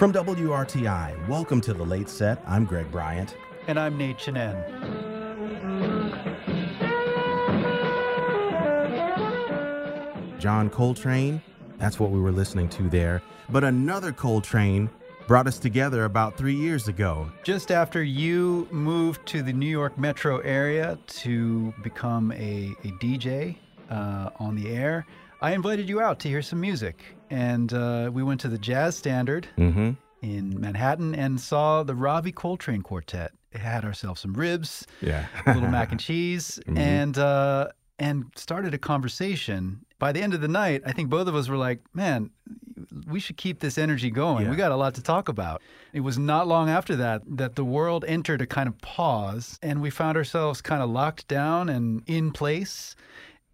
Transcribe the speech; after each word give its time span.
From 0.00 0.14
WRTI, 0.14 1.28
welcome 1.28 1.60
to 1.60 1.74
the 1.74 1.84
late 1.84 2.08
set. 2.08 2.42
I'm 2.46 2.64
Greg 2.64 2.90
Bryant. 2.90 3.36
And 3.66 3.78
I'm 3.78 3.98
Nate 3.98 4.16
Chinen. 4.16 4.56
John 10.38 10.70
Coltrane, 10.70 11.42
that's 11.76 12.00
what 12.00 12.10
we 12.10 12.18
were 12.18 12.32
listening 12.32 12.70
to 12.70 12.88
there. 12.88 13.20
But 13.50 13.62
another 13.62 14.10
Coltrane 14.10 14.88
brought 15.26 15.46
us 15.46 15.58
together 15.58 16.06
about 16.06 16.38
three 16.38 16.56
years 16.56 16.88
ago. 16.88 17.30
Just 17.44 17.70
after 17.70 18.02
you 18.02 18.66
moved 18.70 19.26
to 19.26 19.42
the 19.42 19.52
New 19.52 19.68
York 19.68 19.98
metro 19.98 20.38
area 20.38 20.98
to 21.08 21.74
become 21.82 22.32
a, 22.32 22.74
a 22.84 22.92
DJ 23.02 23.56
uh, 23.90 24.30
on 24.38 24.56
the 24.56 24.70
air, 24.70 25.06
I 25.42 25.52
invited 25.52 25.88
you 25.88 26.00
out 26.00 26.18
to 26.20 26.28
hear 26.28 26.42
some 26.42 26.60
music. 26.60 27.02
And 27.30 27.72
uh, 27.72 28.10
we 28.12 28.22
went 28.22 28.40
to 28.42 28.48
the 28.48 28.58
Jazz 28.58 28.96
Standard 28.96 29.46
Mm-hmm. 29.56 29.90
in 30.22 30.60
Manhattan 30.60 31.14
and 31.14 31.40
saw 31.40 31.82
the 31.82 31.94
Ravi 31.94 32.32
Coltrane 32.32 32.82
Quartet. 32.82 33.32
Had 33.54 33.84
ourselves 33.84 34.20
some 34.20 34.34
ribs, 34.34 34.86
Yeah. 35.00 35.26
a 35.46 35.54
little 35.54 35.68
mac 35.70 35.90
and 35.90 36.00
cheese, 36.00 36.60
Mhm. 36.66 36.78
and 36.78 37.18
uh, 37.18 37.68
and 37.98 38.24
started 38.36 38.72
a 38.74 38.78
conversation. 38.78 39.84
By 39.98 40.12
the 40.12 40.22
end 40.22 40.32
of 40.34 40.40
the 40.40 40.48
night, 40.48 40.82
I 40.86 40.92
think 40.92 41.10
both 41.10 41.26
of 41.26 41.34
us 41.34 41.48
were 41.48 41.56
like, 41.56 41.80
"Man, 41.92 42.30
we 43.06 43.18
should 43.20 43.36
keep 43.36 43.58
this 43.60 43.76
energy 43.76 44.10
going. 44.10 44.44
Yeah. 44.44 44.50
We 44.50 44.56
got 44.56 44.70
a 44.72 44.76
lot 44.76 44.94
to 44.94 45.02
talk 45.02 45.28
about." 45.28 45.62
It 45.92 46.00
was 46.00 46.16
not 46.16 46.46
long 46.46 46.70
after 46.70 46.94
that 46.96 47.22
that 47.38 47.56
the 47.56 47.64
world 47.64 48.04
entered 48.06 48.40
a 48.40 48.46
kind 48.46 48.68
of 48.68 48.78
pause, 48.78 49.58
and 49.62 49.82
we 49.82 49.90
found 49.90 50.16
ourselves 50.16 50.60
kind 50.62 50.80
of 50.82 50.88
locked 50.90 51.26
down 51.28 51.68
and 51.68 52.02
in 52.06 52.30
place. 52.30 52.94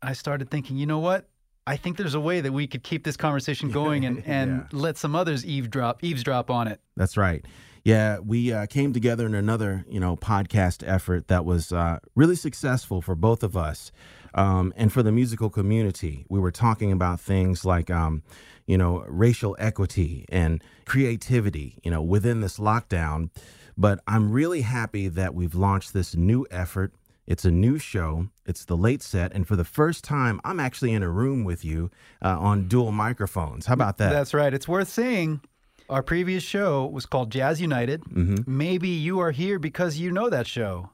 I 0.02 0.12
started 0.12 0.50
thinking, 0.50 0.76
you 0.76 0.84
know 0.86 0.98
what? 1.00 1.26
I 1.66 1.76
think 1.76 1.96
there's 1.96 2.14
a 2.14 2.20
way 2.20 2.40
that 2.40 2.52
we 2.52 2.66
could 2.66 2.82
keep 2.82 3.04
this 3.04 3.16
conversation 3.16 3.70
going 3.82 4.04
and, 4.04 4.22
and 4.26 4.50
Yeah. 4.50 4.78
let 4.78 4.96
some 4.98 5.14
others 5.16 5.44
eavesdrop 5.44 6.02
eavesdrop 6.04 6.50
on 6.50 6.68
it. 6.68 6.80
That's 6.96 7.16
right. 7.16 7.44
Yeah, 7.84 8.18
we 8.18 8.52
uh, 8.52 8.66
came 8.66 8.92
together 8.92 9.26
in 9.26 9.34
another, 9.34 9.84
you 9.88 10.00
know, 10.00 10.16
podcast 10.16 10.82
effort 10.84 11.28
that 11.28 11.44
was 11.44 11.70
uh, 11.72 12.00
really 12.16 12.34
successful 12.34 13.00
for 13.00 13.14
both 13.14 13.44
of 13.44 13.56
us, 13.56 13.92
um, 14.34 14.72
and 14.76 14.92
for 14.92 15.04
the 15.04 15.12
musical 15.12 15.50
community. 15.50 16.26
We 16.28 16.40
were 16.40 16.50
talking 16.50 16.90
about 16.90 17.20
things 17.20 17.64
like, 17.64 17.88
um, 17.88 18.24
you 18.66 18.76
know, 18.76 19.04
racial 19.06 19.54
equity 19.60 20.24
and 20.30 20.62
creativity, 20.84 21.78
you 21.84 21.90
know, 21.92 22.02
within 22.02 22.40
this 22.40 22.58
lockdown. 22.58 23.30
But 23.78 24.00
I'm 24.08 24.32
really 24.32 24.62
happy 24.62 25.06
that 25.06 25.34
we've 25.34 25.54
launched 25.54 25.92
this 25.92 26.16
new 26.16 26.44
effort. 26.50 26.92
It's 27.26 27.44
a 27.44 27.50
new 27.50 27.78
show. 27.78 28.28
It's 28.46 28.64
the 28.64 28.76
late 28.76 29.02
set, 29.02 29.32
and 29.32 29.46
for 29.46 29.56
the 29.56 29.64
first 29.64 30.04
time, 30.04 30.40
I'm 30.44 30.60
actually 30.60 30.92
in 30.92 31.02
a 31.02 31.08
room 31.10 31.42
with 31.44 31.64
you 31.64 31.90
uh, 32.22 32.38
on 32.38 32.68
dual 32.68 32.92
microphones. 32.92 33.66
How 33.66 33.74
about 33.74 33.98
that? 33.98 34.10
That's 34.10 34.32
right. 34.32 34.54
It's 34.54 34.68
worth 34.68 34.88
seeing. 34.88 35.40
Our 35.88 36.02
previous 36.02 36.42
show 36.42 36.86
was 36.86 37.06
called 37.06 37.30
Jazz 37.30 37.60
United. 37.60 38.02
Mhm. 38.04 38.46
Maybe 38.46 38.88
you 38.88 39.18
are 39.20 39.30
here 39.32 39.58
because 39.58 39.98
you 39.98 40.10
know 40.10 40.28
that 40.30 40.46
show. 40.46 40.90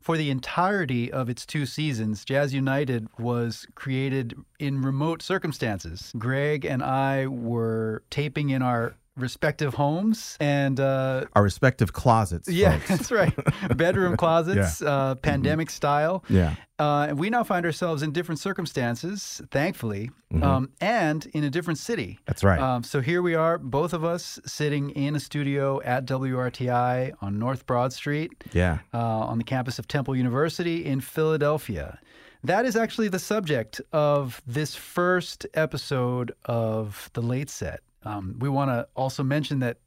For 0.00 0.16
the 0.16 0.30
entirety 0.30 1.12
of 1.12 1.28
its 1.28 1.44
two 1.44 1.66
seasons, 1.66 2.24
Jazz 2.24 2.54
United 2.54 3.08
was 3.18 3.66
created 3.74 4.34
in 4.58 4.80
remote 4.80 5.20
circumstances. 5.20 6.10
Greg 6.16 6.64
and 6.64 6.82
I 6.82 7.26
were 7.26 8.02
taping 8.08 8.48
in 8.48 8.62
our 8.62 8.94
respective 9.20 9.74
homes, 9.74 10.36
and 10.40 10.80
uh, 10.80 11.24
Our 11.34 11.42
respective 11.42 11.92
closets. 11.92 12.48
yeah, 12.48 12.78
folks. 12.78 12.88
that's 12.88 13.12
right, 13.12 13.76
bedroom 13.76 14.16
closets, 14.22 14.82
uh, 14.82 15.14
pandemic 15.16 15.70
style. 15.70 16.24
Yeah. 16.28 16.54
Uh, 16.78 17.08
and 17.10 17.18
we 17.18 17.28
now 17.28 17.44
find 17.44 17.66
ourselves 17.66 18.02
in 18.02 18.10
different 18.10 18.38
circumstances, 18.38 19.42
thankfully, 19.50 20.10
Mhm. 20.32 20.42
um, 20.42 20.70
and 20.80 21.26
in 21.34 21.44
a 21.44 21.50
different 21.50 21.78
city. 21.78 22.18
That's 22.26 22.42
right. 22.42 22.58
Um, 22.58 22.82
so 22.84 23.00
here 23.02 23.20
we 23.20 23.34
are, 23.34 23.58
both 23.58 23.92
of 23.92 24.02
us 24.04 24.40
sitting 24.46 24.90
in 24.90 25.14
a 25.14 25.20
studio 25.20 25.82
at 25.82 26.06
WRTI 26.06 27.12
on 27.20 27.38
North 27.38 27.66
Broad 27.66 27.92
Street 27.92 28.32
yeah. 28.52 28.78
uh, 28.94 28.98
on 28.98 29.36
the 29.38 29.44
campus 29.44 29.78
of 29.78 29.88
Temple 29.88 30.16
University 30.16 30.84
in 30.86 31.00
Philadelphia. 31.00 31.98
That 32.42 32.64
is 32.64 32.74
actually 32.76 33.08
the 33.08 33.18
subject 33.18 33.82
of 33.92 34.40
this 34.46 34.74
first 34.74 35.46
episode 35.52 36.32
of 36.46 37.10
the 37.12 37.20
Late 37.20 37.50
Set. 37.50 37.80
Um, 38.04 38.36
we 38.38 38.48
want 38.48 38.70
to 38.70 38.86
also 38.96 39.22
mention 39.22 39.58
that 39.60 39.78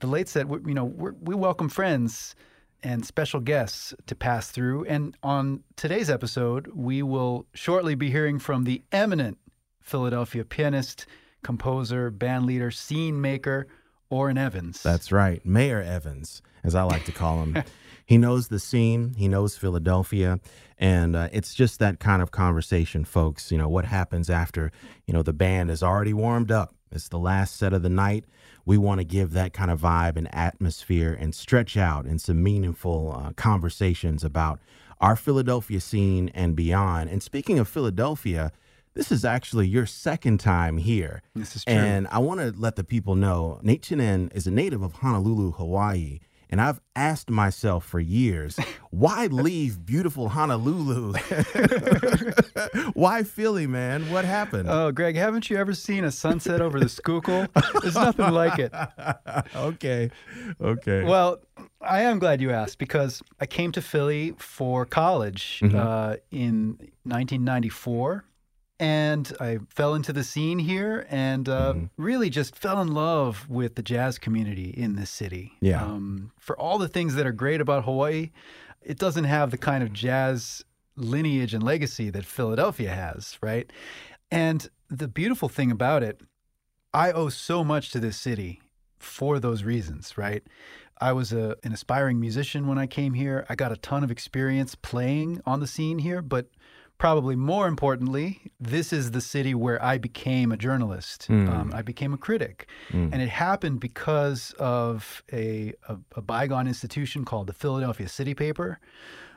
the 0.00 0.06
Late 0.06 0.28
Set, 0.28 0.48
we- 0.48 0.60
you 0.68 0.74
know, 0.74 0.84
we're, 0.84 1.14
we 1.20 1.34
welcome 1.34 1.68
friends 1.68 2.34
and 2.82 3.04
special 3.04 3.40
guests 3.40 3.92
to 4.06 4.14
pass 4.14 4.50
through. 4.50 4.84
And 4.84 5.16
on 5.22 5.64
today's 5.76 6.08
episode, 6.10 6.68
we 6.74 7.02
will 7.02 7.46
shortly 7.54 7.94
be 7.94 8.10
hearing 8.10 8.38
from 8.38 8.64
the 8.64 8.82
eminent 8.92 9.38
Philadelphia 9.80 10.44
pianist, 10.44 11.06
composer, 11.42 12.10
band 12.10 12.46
leader, 12.46 12.70
scene 12.70 13.20
maker, 13.20 13.66
Orrin 14.10 14.38
Evans. 14.38 14.82
That's 14.82 15.10
right. 15.10 15.44
Mayor 15.44 15.82
Evans, 15.82 16.40
as 16.62 16.74
I 16.74 16.82
like 16.82 17.04
to 17.06 17.12
call 17.12 17.42
him. 17.42 17.62
he 18.08 18.16
knows 18.16 18.48
the 18.48 18.58
scene, 18.58 19.12
he 19.18 19.28
knows 19.28 19.58
Philadelphia, 19.58 20.40
and 20.78 21.14
uh, 21.14 21.28
it's 21.30 21.54
just 21.54 21.78
that 21.78 22.00
kind 22.00 22.22
of 22.22 22.30
conversation, 22.30 23.04
folks. 23.04 23.52
You 23.52 23.58
know, 23.58 23.68
what 23.68 23.84
happens 23.84 24.30
after, 24.30 24.72
you 25.06 25.12
know, 25.12 25.22
the 25.22 25.34
band 25.34 25.70
is 25.70 25.82
already 25.82 26.14
warmed 26.14 26.50
up. 26.50 26.74
It's 26.90 27.10
the 27.10 27.18
last 27.18 27.58
set 27.58 27.74
of 27.74 27.82
the 27.82 27.90
night. 27.90 28.24
We 28.64 28.78
want 28.78 29.00
to 29.00 29.04
give 29.04 29.32
that 29.32 29.52
kind 29.52 29.70
of 29.70 29.82
vibe 29.82 30.16
and 30.16 30.34
atmosphere 30.34 31.14
and 31.20 31.34
stretch 31.34 31.76
out 31.76 32.06
in 32.06 32.18
some 32.18 32.42
meaningful 32.42 33.14
uh, 33.14 33.32
conversations 33.34 34.24
about 34.24 34.58
our 35.02 35.14
Philadelphia 35.14 35.78
scene 35.78 36.30
and 36.30 36.56
beyond. 36.56 37.10
And 37.10 37.22
speaking 37.22 37.58
of 37.58 37.68
Philadelphia, 37.68 38.52
this 38.94 39.12
is 39.12 39.22
actually 39.22 39.68
your 39.68 39.84
second 39.84 40.40
time 40.40 40.78
here. 40.78 41.20
This 41.34 41.56
is 41.56 41.64
true. 41.66 41.74
And 41.74 42.08
I 42.08 42.20
want 42.20 42.40
to 42.40 42.54
let 42.56 42.76
the 42.76 42.84
people 42.84 43.16
know 43.16 43.60
Nate 43.62 43.82
Chinen 43.82 44.34
is 44.34 44.46
a 44.46 44.50
native 44.50 44.82
of 44.82 44.94
Honolulu, 44.94 45.52
Hawaii. 45.52 46.20
And 46.50 46.60
I've 46.60 46.80
asked 46.96 47.28
myself 47.30 47.84
for 47.84 48.00
years, 48.00 48.58
why 48.90 49.26
leave 49.26 49.84
beautiful 49.84 50.30
Honolulu? 50.30 51.12
why 52.94 53.22
Philly, 53.22 53.66
man? 53.66 54.10
What 54.10 54.24
happened? 54.24 54.68
Oh, 54.70 54.90
Greg, 54.92 55.16
haven't 55.16 55.50
you 55.50 55.56
ever 55.56 55.74
seen 55.74 56.04
a 56.04 56.10
sunset 56.10 56.60
over 56.60 56.80
the 56.80 56.88
Schuylkill? 56.88 57.46
There's 57.82 57.94
nothing 57.94 58.30
like 58.32 58.58
it. 58.58 58.72
okay. 59.56 60.10
Okay. 60.60 61.04
Well, 61.04 61.38
I 61.80 62.02
am 62.02 62.18
glad 62.18 62.40
you 62.40 62.50
asked 62.50 62.78
because 62.78 63.22
I 63.40 63.46
came 63.46 63.72
to 63.72 63.82
Philly 63.82 64.34
for 64.38 64.84
college 64.86 65.60
Mhm. 65.62 65.74
uh, 65.74 66.16
in 66.30 66.78
1994. 67.04 68.24
And 68.80 69.32
I 69.40 69.58
fell 69.68 69.94
into 69.94 70.12
the 70.12 70.22
scene 70.22 70.60
here 70.60 71.04
and 71.10 71.48
uh, 71.48 71.72
Mhm. 71.74 71.90
really 71.96 72.30
just 72.30 72.54
fell 72.54 72.80
in 72.80 72.88
love 72.94 73.48
with 73.48 73.74
the 73.74 73.82
jazz 73.82 74.18
community 74.18 74.70
in 74.70 74.94
this 74.94 75.10
city. 75.10 75.52
Yeah. 75.60 75.82
Um, 75.84 76.30
for 76.38 76.56
all 76.58 76.78
the 76.78 76.88
things 76.88 77.14
that 77.16 77.26
are 77.26 77.32
great 77.32 77.60
about 77.60 77.84
Hawaii, 77.84 78.30
it 78.82 78.98
doesn't 78.98 79.24
have 79.24 79.50
the 79.50 79.58
kind 79.58 79.82
of 79.82 79.92
jazz 79.92 80.64
lineage 80.94 81.54
and 81.54 81.62
legacy 81.62 82.10
that 82.10 82.24
Philadelphia 82.24 82.90
has, 82.94 83.36
right? 83.42 83.70
And 84.30 84.68
the 84.88 85.08
beautiful 85.08 85.48
thing 85.48 85.70
about 85.72 86.02
it, 86.04 86.20
I 86.94 87.10
owe 87.12 87.28
so 87.30 87.64
much 87.64 87.90
to 87.90 88.00
this 88.00 88.16
city 88.16 88.60
for 88.98 89.38
those 89.40 89.62
reasons, 89.64 90.16
right? 90.16 90.42
I 91.00 91.12
was 91.12 91.32
a, 91.32 91.56
an 91.62 91.72
aspiring 91.72 92.18
musician 92.20 92.66
when 92.66 92.78
I 92.78 92.86
came 92.86 93.14
here. 93.14 93.44
I 93.48 93.54
got 93.54 93.70
a 93.72 93.76
ton 93.76 94.02
of 94.02 94.10
experience 94.10 94.74
playing 94.74 95.40
on 95.46 95.60
the 95.60 95.66
scene 95.66 95.98
here, 95.98 96.22
but 96.22 96.48
probably 96.98 97.36
more 97.36 97.68
importantly, 97.68 98.40
this 98.60 98.92
is 98.92 99.12
the 99.12 99.20
city 99.20 99.54
where 99.54 99.82
I 99.82 99.98
became 99.98 100.50
a 100.50 100.56
journalist. 100.56 101.28
Mm. 101.28 101.48
Um, 101.48 101.72
I 101.72 101.82
became 101.82 102.12
a 102.12 102.18
critic. 102.18 102.68
Mm. 102.90 103.12
And 103.12 103.22
it 103.22 103.28
happened 103.28 103.80
because 103.80 104.52
of 104.58 105.22
a, 105.32 105.72
a, 105.88 105.96
a 106.16 106.22
bygone 106.22 106.66
institution 106.66 107.24
called 107.24 107.46
the 107.46 107.52
Philadelphia 107.52 108.08
City 108.08 108.34
Paper, 108.34 108.80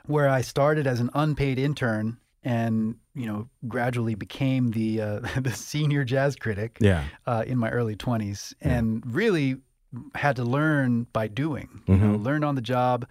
where 0.08 0.28
I 0.28 0.42
started 0.42 0.88
as 0.88 1.00
an 1.00 1.12
unpaid 1.14 1.60
intern 1.60 2.18
and 2.44 2.96
you 3.14 3.28
know 3.28 3.48
gradually 3.68 4.16
became 4.16 4.72
the 4.72 5.00
uh, 5.00 5.20
the 5.40 5.52
senior 5.52 6.04
jazz 6.04 6.36
critic 6.36 6.78
yeah. 6.82 7.04
uh, 7.28 7.44
in 7.46 7.58
my 7.58 7.70
early 7.70 7.96
20s 7.96 8.54
and 8.62 9.04
really 9.06 9.58
had 10.16 10.36
to 10.38 10.44
learn 10.44 11.06
by 11.14 11.28
doing 11.28 11.84
you 11.86 11.98
know 11.98 12.16
learned 12.16 12.44
on 12.46 12.56
the 12.56 12.62
job 12.62 13.06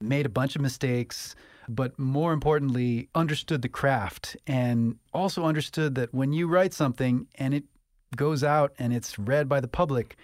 made 0.00 0.24
a 0.24 0.30
bunch 0.30 0.56
of 0.56 0.62
mistakes 0.62 1.34
but 1.76 1.98
more 1.98 2.32
importantly 2.32 3.08
understood 3.14 3.62
the 3.62 3.68
craft 3.68 4.36
and 4.46 4.96
also 5.12 5.44
understood 5.44 5.94
that 5.94 6.12
when 6.12 6.32
you 6.32 6.48
write 6.48 6.74
something 6.74 7.26
and 7.36 7.54
it 7.54 7.64
goes 8.16 8.42
out 8.42 8.72
and 8.78 8.92
it's 8.92 9.18
read 9.18 9.48
by 9.48 9.60
the 9.60 9.68
public 9.68 10.16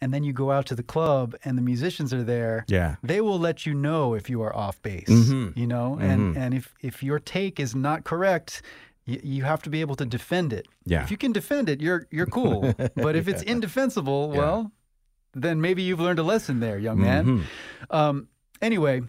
and 0.00 0.12
then 0.14 0.22
you 0.22 0.32
go 0.32 0.50
out 0.52 0.66
to 0.66 0.74
the 0.76 0.82
club 0.82 1.34
and 1.44 1.56
the 1.58 1.62
musicians 1.62 2.12
are 2.14 2.22
there 2.22 2.64
Yeah. 2.68 2.96
they 3.02 3.20
will 3.20 3.38
let 3.38 3.66
you 3.66 3.74
know 3.74 4.14
if 4.14 4.30
you 4.30 4.42
are 4.42 4.54
off 4.54 4.80
base 4.82 5.08
Mhm. 5.08 5.56
you 5.56 5.66
know 5.66 5.98
and 5.98 6.20
Mhm. 6.34 6.40
and 6.40 6.54
if 6.54 6.74
if 6.82 7.02
your 7.02 7.18
take 7.18 7.58
is 7.58 7.74
not 7.74 8.04
correct 8.04 8.62
you, 9.06 9.18
you 9.24 9.42
have 9.44 9.62
to 9.62 9.70
be 9.70 9.80
able 9.80 9.96
to 9.96 10.04
defend 10.04 10.52
it 10.52 10.66
Yeah. 10.84 11.02
if 11.02 11.10
you 11.10 11.16
can 11.16 11.32
defend 11.32 11.68
it 11.68 11.80
you're 11.80 12.06
you're 12.12 12.26
cool 12.40 12.60
but 12.94 13.16
if 13.16 13.26
it's 13.26 13.42
indefensible 13.42 14.30
Yeah. 14.32 14.38
well 14.38 14.72
then 15.34 15.60
maybe 15.60 15.82
you've 15.82 16.00
learned 16.00 16.18
a 16.20 16.28
lesson 16.34 16.60
there 16.60 16.78
young 16.78 17.00
man 17.00 17.24
Mhm. 17.26 17.42
um, 17.90 18.28
anyway 18.62 19.02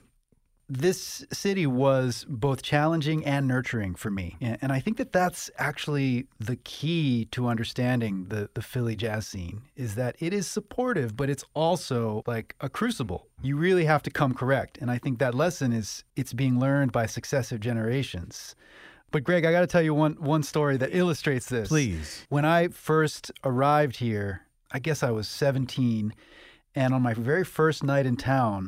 this 0.69 1.25
city 1.31 1.65
was 1.65 2.25
both 2.27 2.61
challenging 2.61 3.25
and 3.25 3.47
nurturing 3.47 3.95
for 3.95 4.09
me. 4.09 4.35
And 4.41 4.71
I 4.71 4.79
think 4.79 4.97
that 4.97 5.13
that's 5.13 5.49
actually 5.57 6.27
the 6.39 6.57
key 6.57 7.25
to 7.31 7.47
understanding 7.47 8.25
the, 8.29 8.49
the 8.53 8.61
Philly 8.61 8.95
jazz 8.95 9.27
scene 9.27 9.61
is 9.75 9.95
that 9.95 10.15
it 10.19 10.33
is 10.33 10.45
supportive, 10.45 11.15
but 11.15 11.29
it's 11.29 11.45
also 11.53 12.21
like 12.27 12.55
a 12.59 12.69
crucible. 12.69 13.27
You 13.41 13.55
really 13.55 13.85
have 13.85 14.03
to 14.03 14.09
come 14.09 14.33
correct. 14.33 14.77
And 14.81 14.91
I 14.91 14.97
think 14.97 15.19
that 15.19 15.33
lesson 15.33 15.71
is 15.71 16.03
it's 16.15 16.33
being 16.33 16.59
learned 16.59 16.91
by 16.91 17.05
successive 17.05 17.61
generations. 17.61 18.55
But 19.11 19.23
Greg, 19.23 19.45
I 19.45 19.51
got 19.51 19.61
to 19.61 19.67
tell 19.67 19.81
you 19.81 19.93
one 19.93 20.15
one 20.19 20.43
story 20.43 20.75
that 20.77 20.93
illustrates 20.93 21.47
this. 21.47 21.69
Please. 21.69 22.25
When 22.27 22.43
I 22.43 22.67
first 22.67 23.31
arrived 23.43 23.97
here, 23.97 24.41
I 24.71 24.79
guess 24.79 25.01
I 25.01 25.11
was 25.11 25.29
17, 25.29 26.13
and 26.77 26.93
on 26.93 27.01
my 27.01 27.13
very 27.13 27.43
first 27.43 27.83
night 27.83 28.05
in 28.05 28.15
town, 28.15 28.59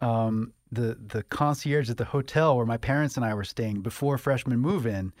um, 0.00 0.52
the 0.70 0.88
the 1.14 1.22
concierge 1.24 1.90
at 1.90 1.96
the 1.96 2.04
hotel 2.16 2.56
where 2.56 2.66
my 2.74 2.76
parents 2.90 3.16
and 3.16 3.24
I 3.24 3.32
were 3.34 3.44
staying 3.44 3.80
before 3.82 4.16
freshman 4.18 4.58
move 4.60 4.86
in, 4.86 5.12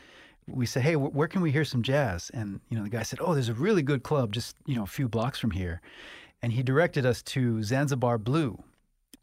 we 0.46 0.66
said, 0.66 0.82
"Hey, 0.82 0.94
wh- 0.94 1.14
where 1.18 1.28
can 1.28 1.40
we 1.42 1.50
hear 1.52 1.64
some 1.64 1.82
jazz?" 1.82 2.30
And 2.32 2.60
you 2.68 2.76
know, 2.76 2.84
the 2.84 2.90
guy 2.98 3.02
said, 3.02 3.18
"Oh, 3.20 3.32
there's 3.34 3.48
a 3.48 3.54
really 3.66 3.82
good 3.82 4.02
club 4.02 4.32
just 4.32 4.56
you 4.66 4.76
know 4.76 4.84
a 4.84 4.92
few 4.98 5.08
blocks 5.08 5.38
from 5.38 5.52
here," 5.52 5.80
and 6.42 6.52
he 6.52 6.62
directed 6.62 7.04
us 7.06 7.22
to 7.34 7.62
Zanzibar 7.62 8.18
Blue. 8.18 8.62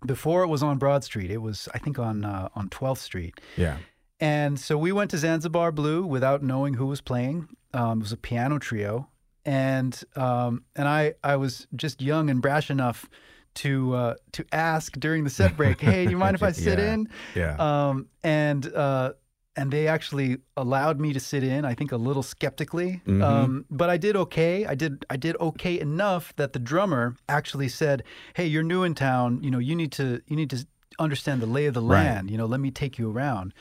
Before 0.06 0.44
it 0.44 0.48
was 0.48 0.62
on 0.62 0.78
Broad 0.78 1.04
Street, 1.04 1.32
it 1.32 1.42
was 1.42 1.70
I 1.74 1.80
think 1.80 1.98
on 2.00 2.26
uh, 2.26 2.50
on 2.56 2.70
12th 2.70 3.04
Street. 3.10 3.36
Yeah. 3.58 3.78
And 4.20 4.60
so 4.60 4.78
we 4.78 4.92
went 4.92 5.12
to 5.12 5.18
Zanzibar 5.18 5.72
Blue 5.72 6.06
without 6.06 6.42
knowing 6.42 6.76
who 6.76 6.86
was 6.86 7.02
playing. 7.02 7.50
Um, 7.74 8.00
it 8.00 8.04
was 8.04 8.12
a 8.14 8.18
piano 8.18 8.60
trio, 8.60 9.10
and 9.46 10.02
um, 10.16 10.64
and 10.76 10.88
I 10.88 11.14
I 11.24 11.36
was 11.38 11.68
just 11.76 12.02
young 12.02 12.30
and 12.30 12.42
brash 12.42 12.70
enough 12.70 13.10
to 13.56 13.96
uh, 13.96 14.14
to 14.34 14.46
ask 14.52 14.94
during 15.00 15.24
the 15.24 15.30
set 15.30 15.56
break, 15.56 15.80
"Hey, 15.82 16.06
do 16.06 16.12
you 16.12 16.18
mind 16.26 16.36
if 16.36 16.44
I 16.44 16.52
sit 16.52 16.80
Yeah. 16.80 16.94
in?" 16.94 17.08
Yeah. 17.36 17.56
Um, 17.90 18.08
and 18.24 18.66
uh, 18.74 19.14
and 19.58 19.72
they 19.72 19.88
actually 19.88 20.40
allowed 20.58 21.00
me 21.00 21.14
to 21.14 21.20
sit 21.20 21.42
in. 21.44 21.64
I 21.64 21.74
think 21.76 21.92
a 21.94 21.98
little 21.98 22.24
skeptically, 22.24 23.02
mm-hmm. 23.08 23.22
um, 23.24 23.66
but 23.70 23.90
I 23.90 23.98
did 23.98 24.16
okay. 24.18 24.66
I 24.66 24.76
did 24.76 25.06
I 25.10 25.16
did 25.18 25.38
okay 25.40 25.80
enough 25.80 26.34
that 26.36 26.52
the 26.54 26.60
drummer 26.60 27.16
actually 27.30 27.70
said, 27.70 28.04
"Hey, 28.34 28.48
you're 28.48 28.64
new 28.64 28.84
in 28.84 28.96
town. 28.96 29.42
You 29.44 29.52
know, 29.52 29.60
you 29.60 29.76
need 29.76 29.92
to 29.94 30.22
you 30.28 30.36
need 30.36 30.50
to 30.50 30.66
understand 31.00 31.42
the 31.42 31.46
lay 31.48 31.66
of 31.68 31.74
the 31.74 31.82
Right. 31.82 32.04
land. 32.04 32.30
You 32.32 32.38
know, 32.38 32.46
let 32.46 32.60
me 32.60 32.72
take 32.72 32.98
you 33.00 33.10
around." 33.10 33.54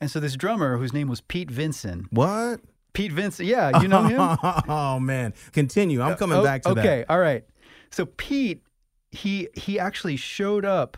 And 0.00 0.10
so 0.10 0.20
this 0.20 0.36
drummer, 0.36 0.76
whose 0.78 0.92
name 0.92 1.08
was 1.08 1.20
Pete 1.20 1.50
Vinson, 1.50 2.06
what? 2.10 2.60
Pete 2.92 3.12
Vinson. 3.12 3.46
yeah, 3.46 3.80
you 3.80 3.88
know 3.88 4.02
him. 4.02 4.20
oh 4.68 4.98
man. 5.00 5.34
Continue. 5.52 6.02
I'm 6.02 6.12
uh, 6.12 6.16
coming 6.16 6.38
Oh, 6.38 6.44
back 6.44 6.62
to 6.62 6.74
that. 6.74 6.80
okay, 6.80 7.04
all 7.08 7.18
right. 7.20 7.44
So 7.90 8.06
Pete, 8.06 8.62
he 9.10 9.48
he 9.54 9.78
actually 9.78 10.16
showed 10.16 10.64
up 10.64 10.96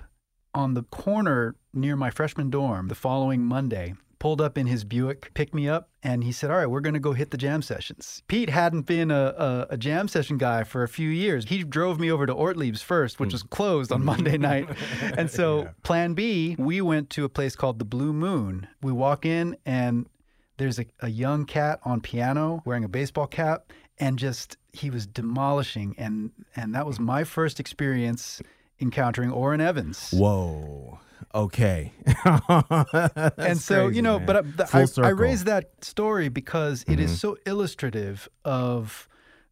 on 0.55 0.75
the 0.75 0.83
corner 0.85 1.57
near 1.73 1.97
my 1.97 2.11
freshman 2.11 2.51
dorm 2.51 2.89
the 2.89 2.95
following 2.95 3.43
Monday. 3.45 3.95
Pulled 4.19 4.41
up 4.41 4.57
in 4.57 4.69
his 4.69 4.85
Buick, 4.85 5.35
picked 5.35 5.53
me 5.53 5.69
up, 5.69 5.89
and 6.01 6.23
he 6.23 6.31
said, 6.31 6.49
"All 6.49 6.57
right, 6.57 6.67
we're 6.67 6.79
going 6.81 6.95
to 6.95 7.01
go 7.01 7.13
hit 7.13 7.33
the 7.33 7.37
jam 7.37 7.61
sessions." 7.61 8.23
Pete 8.29 8.51
hadn't 8.51 8.83
been 8.83 9.11
a, 9.11 9.35
a, 9.37 9.67
a 9.71 9.77
jam 9.77 10.07
session 10.07 10.39
guy 10.39 10.63
for 10.63 10.85
a 10.85 10.89
few 10.89 11.09
years. 11.09 11.47
He 11.47 11.65
drove 11.65 11.99
me 11.99 12.09
over 12.09 12.25
to 12.27 12.33
Ortlieb's 12.33 12.83
first, 12.83 13.19
which 13.19 13.31
hmm. 13.31 13.35
was 13.35 13.43
closed 13.43 13.91
on 13.91 14.05
Monday 14.05 14.39
night. 14.51 14.69
And 15.17 15.29
so, 15.29 15.71
Plan 15.83 16.15
B, 16.15 16.55
we 16.57 16.81
went 16.81 17.11
to 17.11 17.25
a 17.25 17.29
place 17.29 17.57
called 17.57 17.81
the 17.81 17.85
Blue 17.85 18.13
Moon. 18.13 18.69
We 18.81 18.93
walk 18.93 19.27
in, 19.27 19.57
and 19.67 20.07
there's 20.63 20.79
a, 20.79 20.87
a 21.01 21.09
young 21.09 21.45
cat 21.45 21.81
on 21.85 22.01
piano 22.01 22.63
wearing 22.65 22.85
a 22.85 22.89
baseball 22.89 23.27
cap 23.27 23.73
and 23.99 24.17
just 24.19 24.57
he 24.73 24.91
was 24.91 25.07
demolishing 25.07 25.95
and 25.99 26.31
and 26.55 26.73
that 26.75 26.87
was 26.87 27.01
my 27.01 27.25
first 27.25 27.59
experience 27.61 28.41
encountering 28.81 29.31
Orrin 29.33 29.61
Evans. 29.61 30.11
Whoa. 30.13 31.01
Okay. 31.35 31.93
and 33.37 33.59
so 33.59 33.89
you 33.89 34.03
know, 34.03 34.19
but 34.19 34.37
I, 34.37 34.41
the- 34.43 34.69
I, 34.73 34.81
I. 34.81 34.85
Mm-hmm. 34.85 35.21
raised 35.21 35.47
that 35.47 35.85
story 35.85 36.29
because 36.29 36.85
it 36.87 37.01
is 37.01 37.21
so 37.21 37.37
illustrative 37.47 38.29
of 38.45 39.09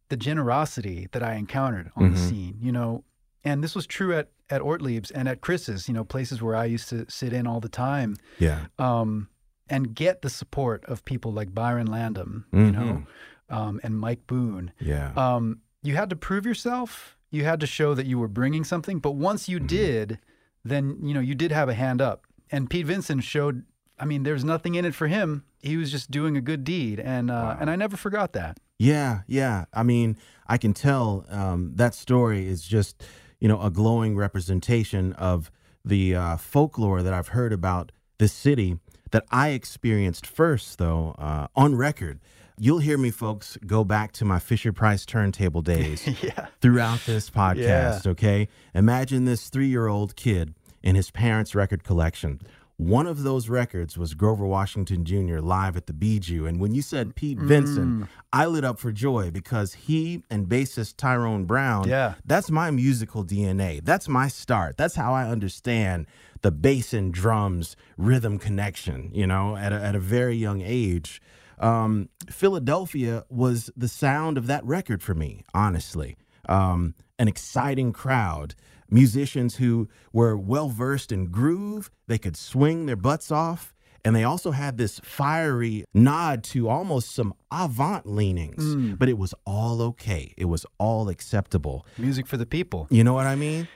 the 0.09 0.17
generosity 0.17 1.07
that 1.11 1.23
I 1.23 1.35
encountered 1.35 1.91
on 1.95 2.03
Mm-hmm. 2.05 2.13
the 2.15 2.19
scene. 2.19 2.57
You 2.61 2.71
know, 2.71 3.03
and 3.43 3.63
this 3.63 3.75
was 3.75 3.85
true 3.87 4.13
at 4.15 4.29
at 4.49 4.61
Ortlieb's 4.61 5.11
and 5.11 5.27
at 5.27 5.41
Chris's. 5.41 5.87
You 5.87 5.93
know, 5.93 6.03
places 6.03 6.41
where 6.41 6.55
I 6.55 6.65
used 6.65 6.89
to 6.89 7.05
sit 7.09 7.33
in 7.33 7.47
all 7.47 7.59
the 7.59 7.69
time. 7.69 8.15
yeah. 8.39 8.65
um, 8.79 9.27
and 9.71 9.95
get 9.95 10.21
the 10.21 10.29
support 10.29 10.83
of 10.85 11.03
people 11.05 11.31
like 11.31 11.55
Byron 11.55 11.87
Landham, 11.87 12.43
you 12.51 12.71
know, 12.71 13.03
um, 13.49 13.79
and 13.83 13.97
Mike 13.97 14.27
Boone. 14.27 14.73
Yeah. 14.79 15.13
Um, 15.15 15.61
you 15.81 15.95
had 15.95 16.09
to 16.09 16.15
prove 16.15 16.45
yourself. 16.45 17.17
You 17.31 17.45
had 17.45 17.61
to 17.61 17.65
show 17.67 17.93
that 17.95 18.05
you 18.05 18.19
were 18.19 18.27
bringing 18.27 18.65
something. 18.65 18.99
But 18.99 19.11
once 19.11 19.47
you 19.47 19.61
did, 19.61 20.19
then 20.65 20.97
you 21.01 21.13
know 21.13 21.21
you 21.21 21.33
did 21.33 21.51
have 21.53 21.69
a 21.69 21.73
hand 21.73 22.01
up. 22.01 22.27
And 22.51 22.69
Pete 22.69 22.85
Vinson 22.85 23.21
showed. 23.21 23.63
I 23.97 24.05
mean, 24.05 24.23
there's 24.23 24.43
nothing 24.43 24.75
in 24.75 24.83
it 24.83 24.95
for 24.95 25.07
him. 25.07 25.45
He 25.59 25.77
was 25.77 25.91
just 25.91 26.09
doing 26.09 26.35
a 26.35 26.41
good 26.41 26.63
deed, 26.63 26.99
and 26.99 27.31
uh, 27.31 27.55
and 27.59 27.69
I 27.69 27.75
never 27.77 27.95
forgot 27.95 28.33
that. 28.33 28.57
Yeah, 28.77 29.21
yeah. 29.27 29.65
I 29.73 29.83
mean, 29.83 30.17
I 30.47 30.57
can 30.57 30.73
tell 30.73 31.25
um, 31.29 31.73
that 31.75 31.93
story 31.93 32.47
is 32.47 32.63
just, 32.63 33.03
you 33.39 33.47
know, 33.47 33.61
a 33.61 33.69
glowing 33.69 34.17
representation 34.17 35.13
of 35.13 35.51
the 35.85 36.15
uh, 36.15 36.37
folklore 36.37 37.03
that 37.03 37.13
I've 37.13 37.29
heard 37.29 37.53
about 37.53 37.91
this 38.17 38.33
city 38.33 38.79
that 39.11 39.25
I 39.31 39.49
experienced 39.49 40.25
first, 40.25 40.77
though, 40.77 41.15
uh, 41.17 41.47
on 41.55 41.75
record. 41.75 42.19
You'll 42.57 42.79
hear 42.79 42.97
me, 42.97 43.11
folks, 43.11 43.57
go 43.65 43.83
back 43.83 44.11
to 44.13 44.25
my 44.25 44.37
Fisher 44.39 44.71
Price 44.71 45.05
turntable 45.05 45.61
days 45.61 46.07
yeah. 46.23 46.47
throughout 46.61 46.99
this 47.05 47.29
podcast, 47.29 48.05
okay? 48.07 48.47
Imagine 48.75 49.25
this 49.25 49.49
three 49.49 49.67
year 49.67 49.87
old 49.87 50.15
kid 50.15 50.53
in 50.83 50.95
his 50.95 51.11
parents' 51.11 51.55
record 51.55 51.83
collection. 51.83 52.39
One 52.81 53.05
of 53.05 53.21
those 53.21 53.47
records 53.47 53.95
was 53.95 54.15
Grover 54.15 54.43
Washington 54.47 55.05
Jr. 55.05 55.37
live 55.39 55.77
at 55.77 55.85
the 55.85 55.93
Bijou. 55.93 56.47
And 56.47 56.59
when 56.59 56.73
you 56.73 56.81
said 56.81 57.13
Pete 57.13 57.37
Vinson, 57.37 58.07
I 58.33 58.47
lit 58.47 58.63
up 58.63 58.79
for 58.79 58.91
joy 58.91 59.29
because 59.29 59.75
he 59.75 60.23
and 60.31 60.47
bassist 60.47 60.95
Tyrone 60.97 61.45
Brown, 61.45 61.87
Yeah. 61.87 62.15
that's 62.25 62.49
my 62.49 62.71
musical 62.71 63.23
DNA. 63.23 63.81
That's 63.85 64.07
my 64.09 64.27
start. 64.27 64.77
That's 64.77 64.95
how 64.95 65.13
I 65.13 65.27
understand 65.29 66.07
the 66.41 66.49
bass 66.51 66.91
and 66.91 67.13
drums 67.13 67.75
rhythm 67.97 68.39
connection, 68.39 69.11
you 69.13 69.27
know, 69.27 69.55
at 69.55 69.71
a, 69.71 69.75
at 69.75 69.93
a 69.93 69.99
very 69.99 70.35
young 70.35 70.61
age. 70.61 71.21
Um, 71.59 72.09
Philadelphia 72.31 73.25
was 73.29 73.69
the 73.77 73.87
sound 73.87 74.39
of 74.39 74.47
that 74.47 74.65
record 74.65 75.03
for 75.03 75.13
me, 75.13 75.43
honestly. 75.53 76.17
Um, 76.49 76.95
an 77.21 77.27
exciting 77.27 77.93
crowd, 77.93 78.55
musicians 78.89 79.57
who 79.57 79.87
were 80.11 80.35
well 80.35 80.69
versed 80.69 81.11
in 81.11 81.27
groove, 81.27 81.91
they 82.07 82.17
could 82.17 82.35
swing 82.35 82.87
their 82.87 82.95
butts 82.95 83.31
off. 83.31 83.73
And 84.03 84.15
they 84.15 84.23
also 84.23 84.49
had 84.49 84.79
this 84.79 84.99
fiery 85.03 85.85
nod 85.93 86.43
to 86.45 86.67
almost 86.67 87.11
some 87.13 87.35
avant 87.51 88.07
leanings, 88.07 88.95
but 88.97 89.07
it 89.07 89.19
was 89.19 89.35
all 89.45 89.79
okay. 89.83 90.33
It 90.35 90.45
was 90.45 90.65
all 90.79 91.07
acceptable. 91.07 91.85
Music 91.99 92.25
for 92.25 92.37
the 92.37 92.47
people. 92.47 92.87
You 92.89 93.03
know 93.03 93.13
what 93.13 93.27
I 93.27 93.35
mean? 93.35 93.67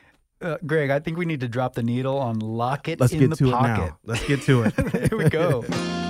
Uh, 0.41 0.57
Greg, 0.65 0.89
I 0.89 0.99
think 0.99 1.19
we 1.19 1.25
need 1.25 1.41
to 1.41 1.47
drop 1.47 1.75
the 1.75 1.83
needle 1.83 2.17
on 2.17 2.39
"Lock 2.39 2.87
It 2.87 2.99
Let's 2.99 3.13
in 3.13 3.19
get 3.19 3.29
the 3.29 3.35
to 3.35 3.51
Pocket." 3.51 3.83
it 3.83 3.85
now. 3.85 3.99
Let's 4.03 4.27
get 4.27 4.41
to 4.41 4.63
it. 4.63 4.73
Here 5.09 5.17
we 5.17 5.29
go. 5.29 5.63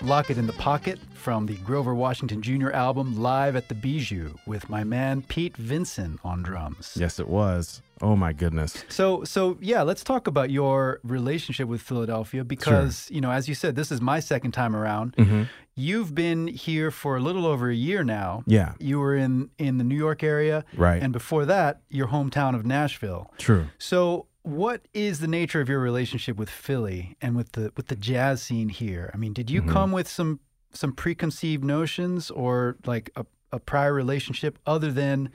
Lock 0.00 0.30
It 0.30 0.38
in 0.38 0.46
the 0.46 0.52
Pocket 0.54 0.98
from 1.14 1.46
the 1.46 1.54
Grover 1.56 1.92
Washington 1.94 2.40
Jr. 2.40 2.70
album 2.70 3.20
Live 3.20 3.56
at 3.56 3.68
the 3.68 3.74
Bijou 3.74 4.34
with 4.46 4.68
my 4.68 4.84
man 4.84 5.22
Pete 5.22 5.56
Vinson 5.56 6.20
on 6.22 6.42
drums. 6.42 6.96
yes, 6.98 7.18
it 7.18 7.28
was. 7.28 7.82
Oh 8.00 8.14
my 8.14 8.32
goodness. 8.32 8.84
So, 8.88 9.24
so 9.24 9.58
yeah, 9.60 9.82
let's 9.82 10.04
talk 10.04 10.28
about 10.28 10.50
your 10.50 11.00
relationship 11.02 11.66
with 11.66 11.82
Philadelphia 11.82 12.44
because, 12.44 13.08
you 13.10 13.20
know, 13.20 13.32
as 13.32 13.48
you 13.48 13.56
said, 13.56 13.74
this 13.74 13.90
is 13.90 14.00
my 14.00 14.20
second 14.20 14.52
time 14.52 14.76
around. 14.76 15.16
Mm-hmm. 15.16 15.42
You've 15.74 16.14
been 16.14 16.46
here 16.46 16.92
for 16.92 17.16
a 17.16 17.20
little 17.20 17.44
over 17.44 17.68
a 17.68 17.74
year 17.74 18.04
now. 18.04 18.44
Yeah, 18.46 18.74
You 18.78 19.00
were 19.00 19.16
in 19.16 19.50
in 19.58 19.78
the 19.78 19.84
New 19.84 19.96
York 19.96 20.22
area, 20.22 20.64
right. 20.76 21.02
and 21.02 21.12
before 21.12 21.44
that, 21.46 21.82
your 21.88 22.08
hometown 22.08 22.54
of 22.54 22.64
Nashville. 22.64 23.32
True. 23.38 23.66
So, 23.78 24.26
what 24.48 24.88
is 24.94 25.20
the 25.20 25.26
nature 25.26 25.60
of 25.60 25.68
your 25.68 25.78
relationship 25.78 26.36
with 26.36 26.48
Philly 26.48 27.16
and 27.20 27.36
with 27.36 27.52
the 27.52 27.70
with 27.76 27.88
the 27.88 27.96
jazz 27.96 28.42
scene 28.42 28.70
here? 28.70 29.10
I 29.12 29.18
mean, 29.18 29.34
did 29.34 29.50
you 29.50 29.62
come 29.62 29.92
with 29.92 30.08
some 30.08 30.40
some 30.72 30.92
preconceived 30.92 31.62
notions 31.62 32.30
or 32.30 32.76
like 32.86 33.10
a, 33.14 33.26
a 33.52 33.58
prior 33.58 33.92
relationship 33.92 34.58
other 34.66 34.90
than 34.90 35.30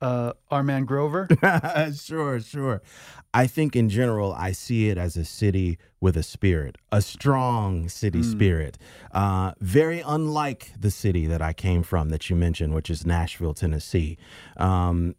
uh, 0.00 0.34
our 0.50 0.62
man 0.62 0.84
Grover? 0.84 1.26
sure, 1.96 2.40
sure. 2.40 2.82
I 3.34 3.46
think 3.48 3.74
in 3.74 3.88
general, 3.88 4.32
I 4.32 4.52
see 4.52 4.90
it 4.90 4.98
as 4.98 5.16
a 5.16 5.24
city 5.24 5.78
with 6.00 6.16
a 6.16 6.22
spirit, 6.22 6.76
a 6.92 7.02
strong 7.02 7.88
city 7.88 8.22
spirit. 8.22 8.78
Uh, 9.12 9.52
very 9.60 10.00
unlike 10.00 10.72
the 10.78 10.90
city 10.90 11.26
that 11.26 11.42
I 11.42 11.52
came 11.52 11.82
from 11.82 12.10
that 12.10 12.30
you 12.30 12.36
mentioned, 12.36 12.74
which 12.74 12.90
is 12.90 13.06
Nashville, 13.06 13.54
Tennessee. 13.54 14.18
Um, 14.56 15.14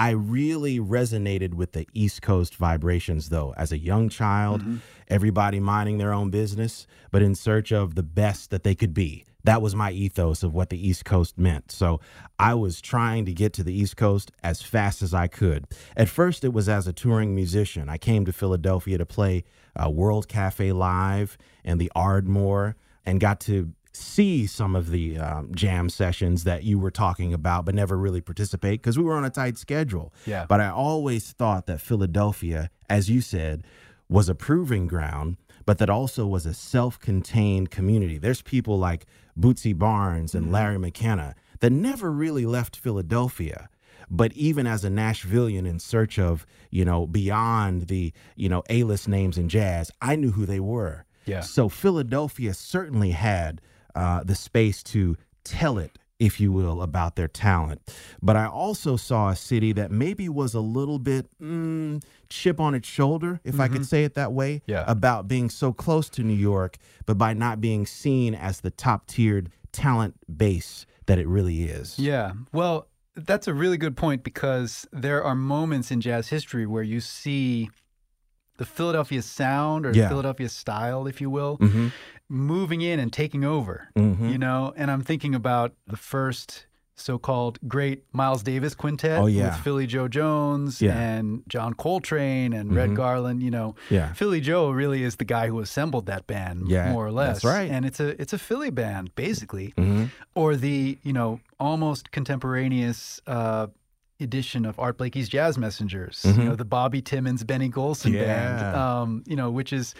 I 0.00 0.12
really 0.12 0.80
resonated 0.80 1.52
with 1.52 1.72
the 1.72 1.86
East 1.92 2.22
Coast 2.22 2.56
vibrations, 2.56 3.28
though. 3.28 3.52
As 3.58 3.70
a 3.70 3.78
young 3.78 4.08
child, 4.08 4.62
everybody 5.08 5.60
minding 5.60 5.98
their 5.98 6.14
own 6.14 6.30
business, 6.30 6.86
but 7.10 7.20
in 7.20 7.34
search 7.34 7.70
of 7.70 7.96
the 7.96 8.02
best 8.02 8.48
that 8.48 8.62
they 8.62 8.74
could 8.74 8.94
be. 8.94 9.26
That 9.44 9.60
was 9.60 9.74
my 9.74 9.92
ethos 9.92 10.42
of 10.42 10.54
what 10.54 10.70
the 10.70 10.88
East 10.88 11.04
Coast 11.04 11.36
meant. 11.36 11.70
So 11.70 12.00
I 12.38 12.54
was 12.54 12.80
trying 12.80 13.26
to 13.26 13.34
get 13.34 13.52
to 13.54 13.62
the 13.62 13.74
East 13.74 13.98
Coast 13.98 14.32
as 14.42 14.62
fast 14.62 15.02
as 15.02 15.12
I 15.12 15.28
could. 15.28 15.66
At 15.98 16.08
first, 16.08 16.44
it 16.44 16.54
was 16.54 16.66
as 16.66 16.86
a 16.86 16.94
touring 16.94 17.34
musician. 17.34 17.90
I 17.90 17.98
came 17.98 18.24
to 18.24 18.32
Philadelphia 18.32 18.96
to 18.96 19.04
play 19.04 19.44
uh, 19.76 19.90
World 19.90 20.28
Cafe 20.28 20.72
Live 20.72 21.36
and 21.62 21.78
the 21.78 21.92
Ardmore 21.94 22.74
and 23.04 23.20
got 23.20 23.38
to 23.40 23.74
see 23.92 24.46
some 24.46 24.76
of 24.76 24.90
the 24.90 25.18
um, 25.18 25.54
jam 25.54 25.88
sessions 25.88 26.44
that 26.44 26.64
you 26.64 26.78
were 26.78 26.90
talking 26.90 27.34
about, 27.34 27.64
but 27.64 27.74
never 27.74 27.96
really 27.96 28.20
participate 28.20 28.80
because 28.80 28.98
we 28.98 29.04
were 29.04 29.16
on 29.16 29.24
a 29.24 29.30
tight 29.30 29.58
schedule. 29.58 30.12
Yeah. 30.26 30.46
But 30.48 30.60
I 30.60 30.68
always 30.68 31.32
thought 31.32 31.66
that 31.66 31.80
Philadelphia, 31.80 32.70
as 32.88 33.10
you 33.10 33.20
said, 33.20 33.64
was 34.08 34.28
a 34.28 34.34
proving 34.34 34.86
ground, 34.86 35.36
but 35.66 35.78
that 35.78 35.90
also 35.90 36.26
was 36.26 36.46
a 36.46 36.54
self 36.54 36.98
contained 36.98 37.70
community. 37.70 38.18
There's 38.18 38.42
people 38.42 38.78
like 38.78 39.06
Bootsy 39.38 39.76
Barnes 39.76 40.34
and 40.34 40.52
Larry 40.52 40.78
McKenna 40.78 41.34
that 41.60 41.70
never 41.70 42.10
really 42.10 42.46
left 42.46 42.76
Philadelphia. 42.76 43.68
But 44.12 44.32
even 44.32 44.66
as 44.66 44.84
a 44.84 44.88
Nashvilleian 44.88 45.68
in 45.68 45.78
search 45.78 46.18
of, 46.18 46.44
you 46.70 46.84
know, 46.84 47.06
beyond 47.06 47.82
the, 47.82 48.12
you 48.34 48.48
know, 48.48 48.64
A 48.68 48.82
list 48.82 49.06
names 49.06 49.38
in 49.38 49.48
jazz, 49.48 49.90
I 50.02 50.16
knew 50.16 50.32
who 50.32 50.46
they 50.46 50.58
were. 50.58 51.04
Yeah. 51.26 51.40
So 51.40 51.68
Philadelphia 51.68 52.54
certainly 52.54 53.12
had 53.12 53.60
uh, 53.94 54.22
the 54.24 54.34
space 54.34 54.82
to 54.84 55.16
tell 55.44 55.78
it, 55.78 55.98
if 56.18 56.38
you 56.40 56.52
will, 56.52 56.82
about 56.82 57.16
their 57.16 57.28
talent. 57.28 57.80
But 58.22 58.36
I 58.36 58.46
also 58.46 58.96
saw 58.96 59.30
a 59.30 59.36
city 59.36 59.72
that 59.72 59.90
maybe 59.90 60.28
was 60.28 60.54
a 60.54 60.60
little 60.60 60.98
bit 60.98 61.26
mm, 61.40 62.02
chip 62.28 62.60
on 62.60 62.74
its 62.74 62.88
shoulder, 62.88 63.40
if 63.44 63.58
I 63.58 63.68
could 63.68 63.86
say 63.86 64.04
it 64.04 64.14
that 64.14 64.32
way, 64.32 64.62
Yeah. 64.66 64.84
about 64.86 65.28
being 65.28 65.48
so 65.50 65.72
close 65.72 66.08
to 66.10 66.22
New 66.22 66.34
York, 66.34 66.76
but 67.06 67.16
by 67.18 67.32
not 67.34 67.60
being 67.60 67.86
seen 67.86 68.34
as 68.34 68.60
the 68.60 68.70
top 68.70 69.06
tiered 69.06 69.50
talent 69.72 70.14
base 70.36 70.84
that 71.06 71.18
it 71.18 71.26
really 71.26 71.64
is. 71.64 71.98
Yeah. 71.98 72.32
Well, 72.52 72.86
that's 73.16 73.48
a 73.48 73.54
really 73.54 73.76
good 73.76 73.96
point 73.96 74.22
because 74.22 74.86
there 74.92 75.22
are 75.24 75.34
moments 75.34 75.90
in 75.90 76.00
jazz 76.00 76.28
history 76.28 76.66
where 76.66 76.82
you 76.84 77.00
see 77.00 77.68
the 78.60 78.66
Philadelphia 78.66 79.22
sound 79.22 79.86
or 79.86 79.92
Yeah. 79.92 80.08
Philadelphia 80.10 80.48
style, 80.48 81.02
if 81.12 81.16
you 81.22 81.30
will, 81.38 81.56
hmm 81.56 81.88
moving 82.28 82.80
in 82.90 83.00
and 83.00 83.10
taking 83.12 83.44
over. 83.44 83.88
hmm 83.96 84.28
You 84.32 84.38
know, 84.38 84.72
and 84.76 84.88
I'm 84.92 85.02
thinking 85.10 85.34
about 85.34 85.72
the 85.86 85.96
first 85.96 86.66
so-called 86.94 87.58
great 87.66 87.98
Miles 88.12 88.42
Davis 88.42 88.74
quintet 88.74 89.18
Oh, 89.22 89.26
yeah. 89.26 89.44
with 89.44 89.56
Philly 89.64 89.86
Joe 89.86 90.06
Jones 90.06 90.82
Yeah. 90.82 90.94
and 91.00 91.42
John 91.48 91.72
Coltrane 91.74 92.52
and 92.52 92.66
Red 92.80 92.90
Mhm. 92.90 92.96
Garland, 93.02 93.42
you 93.42 93.50
know. 93.50 93.74
Yeah. 93.88 94.12
Philly 94.12 94.40
Joe 94.42 94.70
really 94.70 95.02
is 95.02 95.16
the 95.16 95.24
guy 95.24 95.48
who 95.48 95.58
assembled 95.60 96.04
that 96.06 96.26
band, 96.26 96.58
more 96.92 97.06
or 97.06 97.10
less. 97.10 97.36
that's 97.42 97.44
right. 97.56 97.70
And 97.74 97.82
it's 97.88 98.00
a 98.00 98.08
it's 98.22 98.34
a 98.34 98.38
Philly 98.38 98.70
band, 98.70 99.04
basically 99.26 99.72
hmm 99.78 100.04
or 100.34 100.54
the 100.56 100.98
you 101.02 101.12
know 101.18 101.40
almost 101.58 102.02
contemporaneous 102.12 103.20
uh, 103.26 103.66
edition 104.20 104.64
of 104.64 104.78
Art 104.78 104.98
Blakey's 104.98 105.28
Jazz 105.28 105.56
Messengers, 105.58 106.22
you 106.24 106.32
Mhm. 106.32 106.44
know 106.44 106.54
the 106.56 106.64
Bobby 106.64 107.00
Timmons 107.02 107.44
Benny 107.44 107.70
Golson 107.70 108.12
band, 108.12 108.76
um, 108.76 109.22
you 109.26 109.36
know 109.36 109.50
which 109.50 109.72
is 109.72 109.94